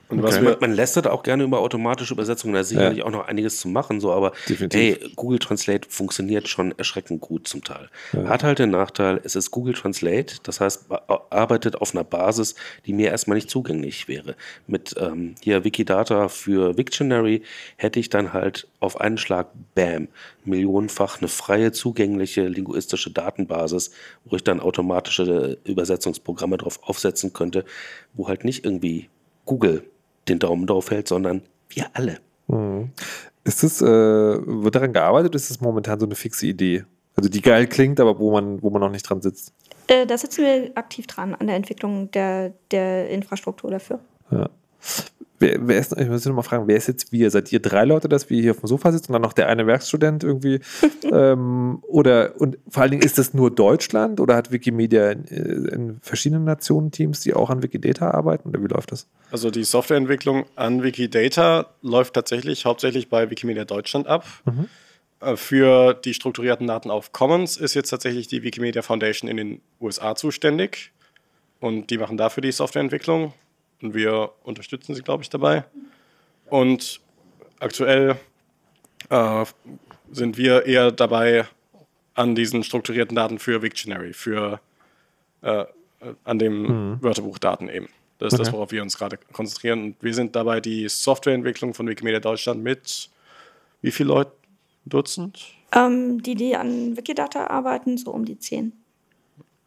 [0.08, 3.28] Und was Man, man lästert auch gerne über automatische Übersetzungen, da ist sicherlich auch noch
[3.28, 4.80] einiges zu machen, so, aber Definitiv.
[4.80, 7.90] hey, Google Translate funktioniert schon erschreckend gut zum Teil.
[8.26, 10.86] Hat halt den Nachteil, es ist Google Translate, das heißt,
[11.30, 12.56] arbeitet auf einer Basis,
[12.86, 14.36] die mir erstmal nicht zugänglich wäre.
[14.68, 17.42] Mit ähm, hier Wikidata für Wiktionary
[17.78, 20.08] hätte ich dann halt auf einen Schlag, bam,
[20.44, 23.92] millionenfach eine freie, zugängliche linguistische Datenbasis,
[24.26, 27.66] wo ich dann automatische Übersetzungsprogramme drauf aufsetzen könnte,
[28.14, 29.10] wo halt nicht irgendwie
[29.46, 29.84] Google
[30.28, 32.20] den Daumen drauf hält, sondern wir alle.
[33.44, 36.84] Ist das, äh, wird daran gearbeitet oder ist das momentan so eine fixe Idee?
[37.16, 39.54] Also die geil klingt, aber wo man, wo man noch nicht dran sitzt.
[39.88, 44.00] Äh, da sitzen wir aktiv dran an der Entwicklung der, der Infrastruktur dafür.
[44.32, 44.50] Ja.
[45.38, 47.30] Wer, wer ist, ich muss noch mal fragen, wer ist jetzt wir?
[47.30, 49.50] Seid ihr drei Leute, dass wir hier auf dem Sofa sitzen und dann noch der
[49.50, 50.62] eine Werkstudent irgendwie?
[51.12, 56.00] ähm, oder und vor allen Dingen ist das nur Deutschland oder hat Wikimedia in, in
[56.02, 58.50] verschiedenen Nationen Teams, die auch an Wikidata arbeiten?
[58.50, 59.08] Oder wie läuft das?
[59.32, 64.26] also die Softwareentwicklung an Wikidata läuft tatsächlich hauptsächlich bei Wikimedia Deutschland ab.
[65.20, 69.62] Äh, Für die strukturierten Daten auf Commons ist jetzt tatsächlich die Wikimedia Foundation in den
[69.82, 70.92] USA zuständig.
[71.60, 73.34] Und die machen dafür die Softwareentwicklung.
[73.82, 75.66] Und wir unterstützen sie, glaube ich, dabei.
[76.50, 77.00] Und
[77.60, 78.18] aktuell
[79.10, 79.46] äh,
[80.12, 81.46] sind wir eher dabei
[82.14, 84.60] an diesen strukturierten Daten für Wiktionary, für
[85.42, 85.66] äh, äh,
[86.24, 87.90] an dem Wörterbuchdaten eben.
[88.20, 89.84] Das ist das, worauf wir uns gerade konzentrieren.
[89.84, 93.10] Und wir sind dabei die Softwareentwicklung von Wikimedia Deutschland mit
[93.82, 94.32] wie viele Leute?
[94.86, 95.44] Dutzend?
[95.72, 98.72] Ähm, die, die an Wikidata arbeiten, so um die zehn.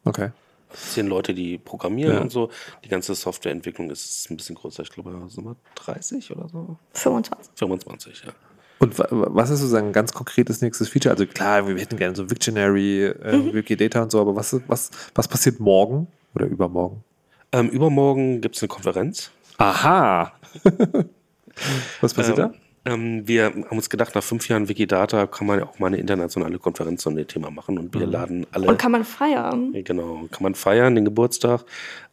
[0.04, 0.30] Okay.
[0.72, 2.20] Zehn Leute, die programmieren Ja.
[2.20, 2.50] und so.
[2.84, 4.82] Die ganze Softwareentwicklung ist ein bisschen größer.
[4.82, 6.76] Ich glaube, sind wir 30 oder so?
[6.94, 7.50] 25.
[7.56, 8.32] 25, ja.
[8.80, 11.12] Und wa- wa- was ist sozusagen ein ganz konkretes nächstes Feature?
[11.12, 15.26] Also klar, wir hätten gerne so Wiktionary, äh, Wikidata und so, aber was, was, was
[15.26, 17.02] passiert morgen oder übermorgen?
[17.50, 19.30] Ähm, übermorgen gibt es eine Konferenz.
[19.56, 20.32] Aha!
[22.00, 25.66] was passiert Ähm, ähm, wir haben uns gedacht, nach fünf Jahren Wikidata kann man ja
[25.66, 28.68] auch mal eine internationale Konferenz zu dem Thema machen und wir laden alle.
[28.68, 29.72] Und kann man feiern?
[29.72, 31.64] Genau, kann man feiern, den Geburtstag.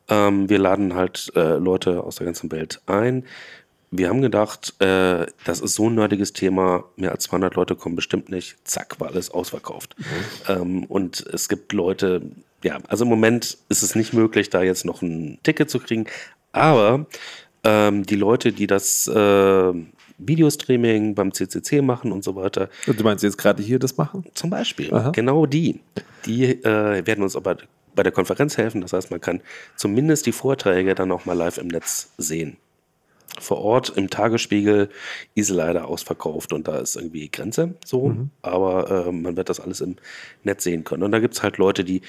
[0.09, 3.23] Ähm, wir laden halt äh, Leute aus der ganzen Welt ein.
[3.91, 7.95] Wir haben gedacht, äh, das ist so ein nerdiges Thema, mehr als 200 Leute kommen
[7.95, 8.57] bestimmt nicht.
[8.65, 9.95] Zack, war alles ausverkauft.
[10.49, 12.21] Ähm, und es gibt Leute,
[12.63, 16.07] ja, also im Moment ist es nicht möglich, da jetzt noch ein Ticket zu kriegen.
[16.51, 17.05] Aber
[17.63, 19.73] ähm, die Leute, die das äh,
[20.17, 24.25] Videostreaming beim CCC machen und so weiter, Und du meinst jetzt gerade hier das machen?
[24.33, 25.11] zum Beispiel, Aha.
[25.11, 25.79] genau die,
[26.25, 27.57] die äh, werden uns aber
[27.95, 28.81] bei der Konferenz helfen.
[28.81, 29.41] Das heißt, man kann
[29.75, 32.57] zumindest die Vorträge dann auch mal live im Netz sehen.
[33.39, 34.89] Vor Ort im Tagesspiegel
[35.33, 39.81] ist leider ausverkauft und da ist irgendwie Grenze so, aber äh, man wird das alles
[39.81, 39.97] im
[40.43, 41.03] Netz sehen können.
[41.03, 42.01] Und da gibt es halt Leute, die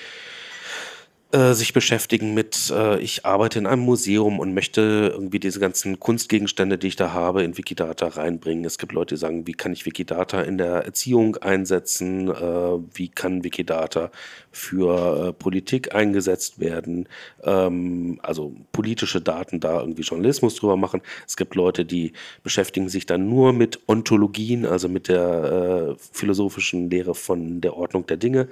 [1.33, 5.99] äh, sich beschäftigen mit, äh, ich arbeite in einem Museum und möchte irgendwie diese ganzen
[5.99, 8.65] Kunstgegenstände, die ich da habe, in Wikidata reinbringen.
[8.65, 12.29] Es gibt Leute, die sagen, wie kann ich Wikidata in der Erziehung einsetzen?
[12.29, 14.13] Äh, wie kann Wikidata
[14.53, 17.09] für äh, Politik eingesetzt werden?
[17.43, 21.03] Ähm, also politische Daten da irgendwie Journalismus drüber machen.
[21.27, 22.13] Es gibt Leute, die
[22.45, 28.07] beschäftigen sich dann nur mit Ontologien, also mit der äh, philosophischen Lehre von der Ordnung
[28.07, 28.47] der Dinge.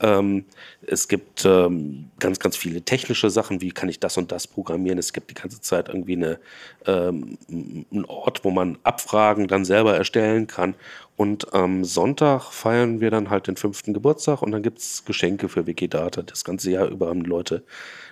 [0.00, 0.44] Ähm,
[0.86, 4.98] es gibt ähm, ganz, ganz viele technische Sachen, wie kann ich das und das programmieren.
[4.98, 6.38] Es gibt die ganze Zeit irgendwie eine,
[6.86, 10.74] ähm, einen Ort, wo man Abfragen dann selber erstellen kann.
[11.16, 15.48] Und am Sonntag feiern wir dann halt den fünften Geburtstag und dann gibt es Geschenke
[15.48, 16.22] für Wikidata.
[16.22, 17.64] Das ganze Jahr über haben Leute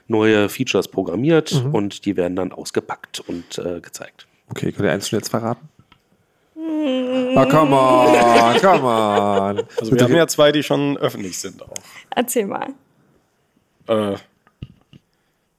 [0.08, 4.26] neue Features programmiert und die werden dann ausgepackt und äh, gezeigt.
[4.50, 5.68] Okay, könnt ihr eins schon jetzt verraten?
[7.36, 9.62] Ah, come on, come on.
[9.78, 11.74] Also wir haben ja zwei, die schon öffentlich sind auch.
[12.10, 12.68] Erzähl mal.
[13.88, 14.16] Äh,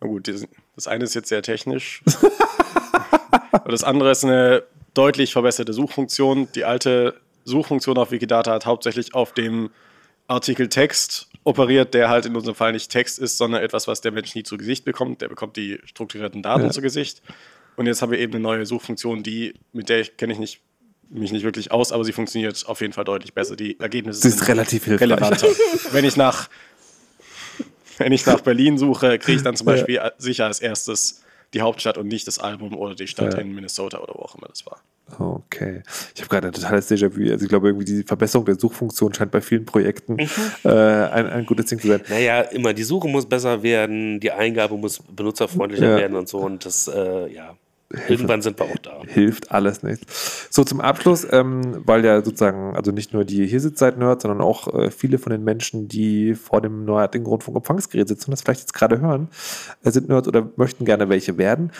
[0.01, 2.01] na gut, sind- das eine ist jetzt sehr technisch.
[3.65, 4.63] Das andere ist eine
[4.95, 6.47] deutlich verbesserte Suchfunktion.
[6.55, 9.69] Die alte Suchfunktion auf Wikidata hat hauptsächlich auf dem
[10.27, 14.11] Artikel Text operiert, der halt in unserem Fall nicht Text ist, sondern etwas, was der
[14.11, 15.21] Mensch nie zu Gesicht bekommt.
[15.21, 16.71] Der bekommt die strukturierten Daten Ja.
[16.71, 17.21] zu Gesicht.
[17.75, 20.61] Und jetzt haben wir eben eine neue Suchfunktion, die, mit der ich kenne ich nicht,
[21.09, 23.55] mich nicht wirklich aus, aber sie funktioniert auf jeden Fall deutlich besser.
[23.55, 25.09] Die Ergebnisse Sie ist relativ hilfreich.
[25.09, 25.47] relevanter.
[25.91, 26.49] Wenn ich nach
[28.05, 31.21] wenn ich nach Berlin suche, kriege ich dann zum Beispiel sicher als erstes
[31.53, 33.39] die Hauptstadt und nicht das Album oder die Stadt Ja.
[33.39, 34.81] in Minnesota oder wo auch immer das war.
[35.17, 35.81] Okay.
[36.13, 37.31] Ich habe gerade ein totales Déjà-vu.
[37.31, 40.29] Also ich glaube, irgendwie die Verbesserung der Suchfunktion scheint bei vielen Projekten Mhm.
[40.63, 42.01] äh, ein, ein gutes Ding zu sein.
[42.07, 45.97] Naja, immer die Suche muss besser werden, die Eingabe muss benutzerfreundlicher Ja.
[45.97, 46.37] werden und so.
[46.37, 47.55] Und das, äh, ja,
[48.07, 49.01] irgendwann sind wir auch da.
[49.07, 50.47] Hilft alles nichts.
[50.49, 54.23] So, zum Abschluss, ähm, weil ja sozusagen, also nicht nur die hier sitzt seid Nerds,
[54.23, 58.41] sondern auch äh, viele von den Menschen, die vor dem neuartigen Rundfunkempfangsgerät sitzen und das
[58.41, 59.29] vielleicht jetzt gerade hören,
[59.83, 61.71] äh, sind Nerds oder möchten gerne welche werden.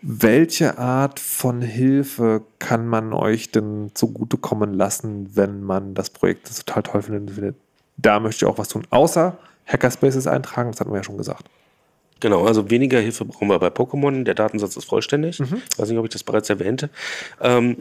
[0.00, 6.82] Welche Art von Hilfe kann man euch denn zugutekommen lassen, wenn man das Projekt total
[6.82, 7.54] toll findet?
[7.98, 11.48] Da möchte ich auch was tun, außer Hackerspaces eintragen, das hatten wir ja schon gesagt.
[12.22, 14.22] Genau, also weniger Hilfe brauchen wir bei Pokémon.
[14.22, 15.40] Der Datensatz ist vollständig.
[15.40, 16.88] Ich weiß nicht, ob ich das bereits erwähnte.
[17.40, 17.78] Ähm,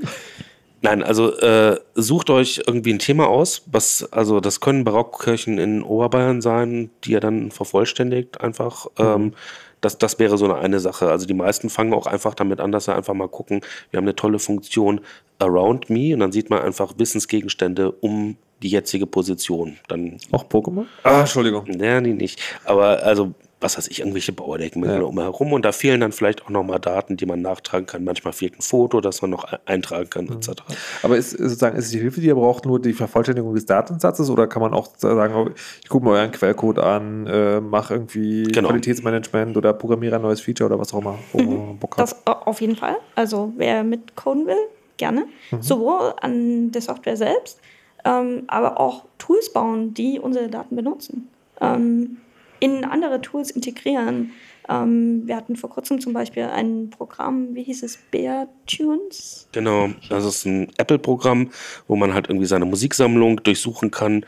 [0.82, 3.62] nein, also äh, sucht euch irgendwie ein Thema aus.
[3.72, 8.88] Was, also das können Barockkirchen in Oberbayern sein, die ihr dann vervollständigt einfach.
[8.98, 9.34] Ähm,
[9.80, 11.12] das, das wäre so eine, eine Sache.
[11.12, 13.62] Also die meisten fangen auch einfach damit an, dass sie einfach mal gucken,
[13.92, 15.02] wir haben eine tolle Funktion
[15.38, 19.78] Around Me und dann sieht man einfach Wissensgegenstände um die jetzige Position.
[19.88, 20.86] Dann Auch Pokémon?
[21.04, 21.66] Ah, Entschuldigung.
[21.80, 22.40] ja, nee, nicht.
[22.66, 24.96] Aber also, was weiß ich, irgendwelche Bauerdecken Ja.
[24.98, 25.02] ja.
[25.04, 28.04] umherum und da fehlen dann vielleicht auch nochmal Daten, die man nachtragen kann.
[28.04, 30.32] Manchmal fehlt ein Foto, das man noch e- eintragen kann, Mhm.
[30.34, 30.64] etc.
[31.04, 34.48] Aber ist sozusagen ist die Hilfe, die ihr braucht, nur die Vervollständigung des Datensatzes oder
[34.48, 35.50] kann man auch sagen, oh,
[35.84, 38.70] ich gucke mir euren Quellcode an, äh, mache irgendwie Genau.
[38.70, 42.04] Qualitätsmanagement oder programmiere ein neues Feature oder was auch immer, wo man Bock hat?
[42.04, 42.98] Das au- auf jeden Fall.
[43.16, 44.58] Also wer mitcoden will,
[44.98, 45.26] gerne.
[45.60, 47.60] Sowohl an der Software selbst,
[48.06, 51.28] ähm, aber auch Tools bauen, die unsere Daten benutzen.
[51.62, 52.18] Ähm,
[52.62, 54.32] in andere Tools integrieren.
[54.70, 59.50] Ähm, wir hatten vor kurzem zum Beispiel ein Programm, wie hieß es, Bear Tunes?
[59.52, 61.50] Genau, das ist ein Apple-Programm,
[61.88, 64.26] wo man halt irgendwie seine Musiksammlung durchsuchen kann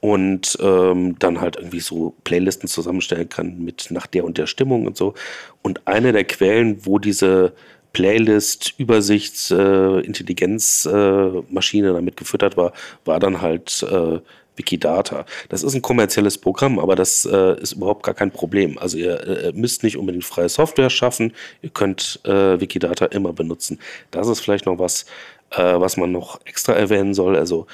[0.00, 4.86] und ähm, dann halt irgendwie so Playlisten zusammenstellen kann mit nach der und der Stimmung
[4.86, 5.14] und so.
[5.62, 7.54] Und eine der Quellen, wo diese
[7.92, 12.72] Playlist, Übersichts, äh, Intelligenzmaschine äh, damit gefüttert war,
[13.06, 14.18] war dann halt äh,
[14.56, 15.26] Wikidata.
[15.48, 18.78] Das ist ein kommerzielles Programm, aber das äh, ist überhaupt gar kein Problem.
[18.78, 23.78] Also ihr äh, müsst nicht unbedingt freie Software schaffen, ihr könnt äh, Wikidata immer benutzen.
[24.10, 25.06] Das ist vielleicht noch was,
[25.50, 27.36] äh, was man noch extra erwähnen soll.
[27.36, 27.66] Also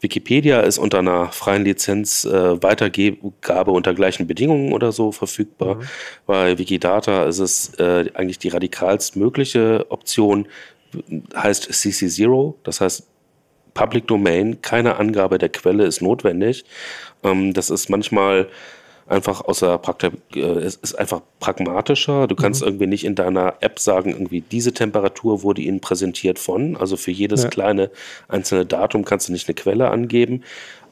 [0.00, 5.80] Wikipedia ist unter einer freien Lizenz äh, Weitergabe unter gleichen Bedingungen oder so verfügbar.
[6.26, 10.46] Bei Wikidata ist es äh, eigentlich die radikalst mögliche Option,
[11.34, 13.08] heißt CC0, das heißt
[13.74, 16.64] Public Domain, keine Angabe der Quelle ist notwendig.
[17.22, 18.48] Ähm, das ist manchmal
[19.06, 22.26] einfach außer Praktik, äh, es ist einfach pragmatischer.
[22.26, 26.76] Du kannst irgendwie nicht in deiner App sagen, irgendwie diese Temperatur wurde Ihnen präsentiert von.
[26.76, 27.48] Also für jedes Ja.
[27.50, 27.90] kleine
[28.28, 30.42] einzelne Datum kannst du nicht eine Quelle angeben.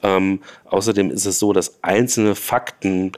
[0.02, 3.12] Ähm, außerdem ist es so, dass einzelne Fakten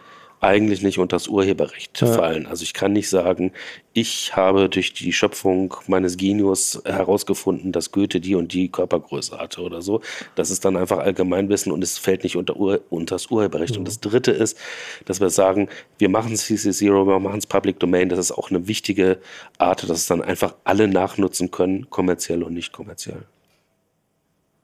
[0.44, 2.46] eigentlich nicht unter das Urheberrecht fallen.
[2.46, 3.52] Also ich kann nicht sagen,
[3.94, 9.62] ich habe durch die Schöpfung meines Genius herausgefunden, dass Goethe die und die Körpergröße hatte
[9.62, 10.02] oder so.
[10.34, 13.76] Das ist dann einfach Allgemeinwissen und es fällt nicht unter, Ur unter das Urheberrecht.
[13.78, 14.58] Und das Dritte ist,
[15.06, 15.68] dass wir sagen,
[15.98, 18.10] wir machen CC Zero, wir machen es Public Domain.
[18.10, 19.18] Das ist auch eine wichtige
[19.56, 23.22] Art, dass es dann einfach alle nachnutzen können, kommerziell und nicht kommerziell.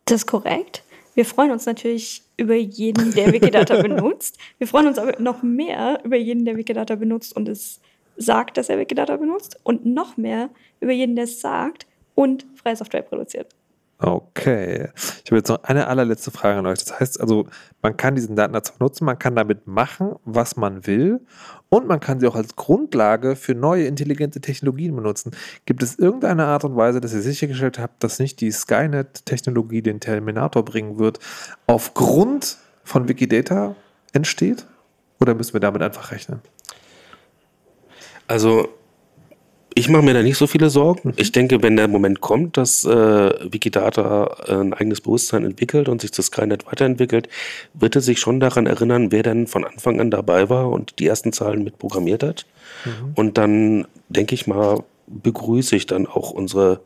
[0.05, 0.83] Das ist korrekt.
[1.15, 4.39] Wir freuen uns natürlich über jeden, der Wikidata benutzt.
[4.59, 7.81] Wir freuen uns aber noch mehr über jeden, der Wikidata benutzt und es
[8.17, 9.59] sagt, dass er Wikidata benutzt.
[9.63, 10.51] Und noch mehr
[10.81, 13.55] über jeden, der es sagt und freie Software produziert.
[14.03, 14.89] Okay.
[14.97, 16.79] Ich habe jetzt noch eine allerletzte Frage an euch.
[16.79, 17.47] Das heißt also,
[17.83, 21.21] man kann diesen Datensatz nutzen, man kann damit machen, was man will
[21.69, 25.33] und man kann sie auch als Grundlage für neue intelligente Technologien benutzen.
[25.67, 30.01] Gibt es irgendeine Art und Weise, dass ihr sichergestellt habt, dass nicht die Skynet-Technologie den
[30.01, 31.19] Terminator bringen wird,
[31.67, 33.77] aufgrund von Wikidata
[34.15, 34.67] entsteht?
[35.21, 36.41] Oder müssen wir damit einfach rechnen?
[38.27, 38.80] Also
[39.81, 41.15] ich mache mir da nicht so viele Sorgen.
[41.17, 46.11] Ich denke, wenn der Moment kommt, dass äh, Wikidata ein eigenes Bewusstsein entwickelt und sich
[46.11, 47.29] das Skynet weiterentwickelt,
[47.73, 51.07] wird er sich schon daran erinnern, wer denn von Anfang an dabei war und die
[51.07, 52.45] ersten Zahlen mit programmiert hat.
[53.15, 56.81] Und dann, denke ich mal, begrüße ich dann auch unsere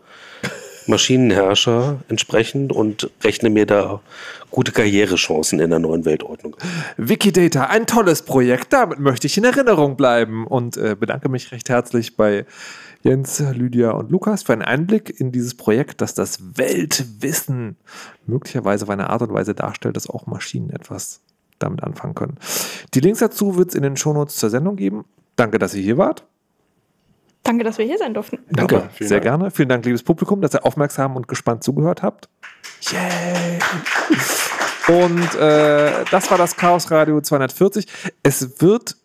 [0.86, 4.00] Maschinenherrscher entsprechend und rechne mir da
[4.50, 6.56] gute Karrierechancen in der neuen Weltordnung.
[6.96, 8.72] Wikidata, ein tolles Projekt.
[8.72, 12.44] Damit möchte ich in Erinnerung bleiben und äh, bedanke mich recht herzlich bei
[13.04, 17.76] Jens, Lydia und Lukas für einen Einblick in dieses Projekt, das das Weltwissen
[18.26, 21.20] möglicherweise auf eine Art und Weise darstellt, dass auch Maschinen etwas
[21.58, 22.38] damit anfangen können.
[22.94, 25.04] Die Links dazu wird es in den Shownotes zur Sendung geben.
[25.36, 26.24] Danke, dass ihr hier wart.
[27.42, 28.38] Danke, dass wir hier sein durften.
[28.50, 29.40] Danke, Super, vielen sehr Dank.
[29.40, 29.50] gerne.
[29.50, 32.30] Vielen Dank, liebes Publikum, dass ihr aufmerksam und gespannt zugehört habt.
[32.90, 33.58] Yay!
[34.88, 37.86] Und äh, das war das Chaos Radio 240.
[38.22, 38.96] Es wird,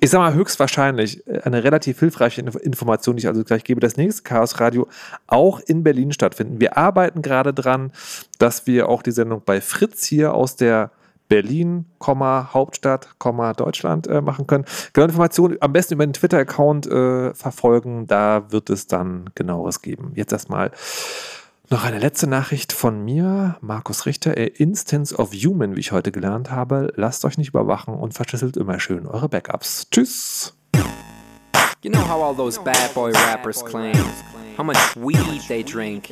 [0.00, 3.96] ich sag mal, höchstwahrscheinlich eine relativ hilfreiche Inf- Information, die ich also gleich gebe, das
[3.96, 4.88] nächste Chaos Radio
[5.26, 6.60] auch in Berlin stattfinden.
[6.60, 7.92] Wir arbeiten gerade dran,
[8.38, 10.90] dass wir auch die Sendung bei Fritz hier aus der
[11.28, 13.08] Berlin, Hauptstadt,
[13.56, 14.64] Deutschland äh, machen können.
[14.94, 18.06] Genau Informationen am besten über den Twitter-Account äh, verfolgen.
[18.06, 20.12] Da wird es dann genaueres geben.
[20.14, 20.70] Jetzt erstmal
[21.70, 26.50] noch eine letzte Nachricht von mir, Markus Richter, Instance of Human, wie ich heute gelernt
[26.50, 26.92] habe.
[26.96, 29.88] Lasst euch nicht überwachen und verschlüsselt immer schön eure Backups.
[29.90, 30.54] Tschüss.
[31.82, 33.94] You know how all those bad boy rappers claim
[34.56, 36.10] how much weed they drink,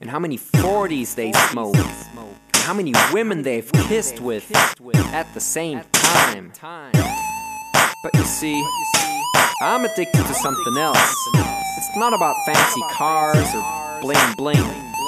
[0.00, 4.44] and how many 40s they smoke, and how many women they've kissed with
[5.12, 6.52] at the same time.
[8.04, 8.64] But you see,
[9.60, 11.16] I'm addicted to something else.
[11.34, 14.87] It's not about fancy cars or bling bling,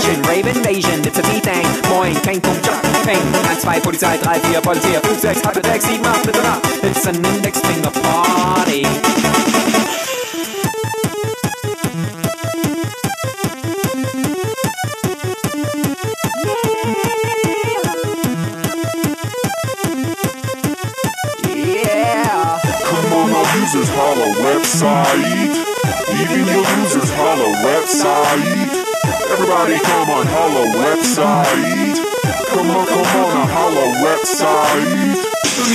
[0.00, 1.66] Rave invasion, it's a V-Thing.
[1.90, 3.20] Moin, kein Punkt, jump, ping.
[3.32, 6.60] 1, 2, Polizei, 3, 4, Polizei, 5, 6, halbe 6, 7, 8, bitte nach.
[6.82, 8.86] It's an index finger party.
[21.44, 22.58] Yeah.
[22.84, 25.20] Come on, now use this holla website.
[25.20, 26.20] website.
[26.20, 28.89] Even your losers holla website.
[29.04, 31.96] Everybody come on holla website.
[32.48, 35.16] Come on, come on, a holla website.
[35.56, 35.72] Come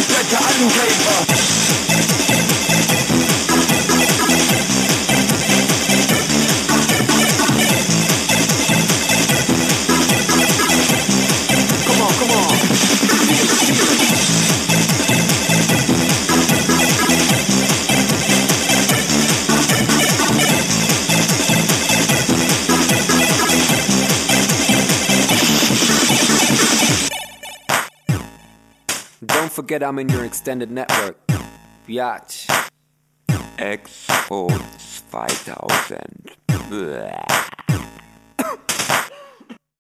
[29.66, 31.18] forget I'm in your extended network.
[31.88, 32.46] Biatch.
[33.58, 34.48] Expo
[35.10, 36.30] 2000.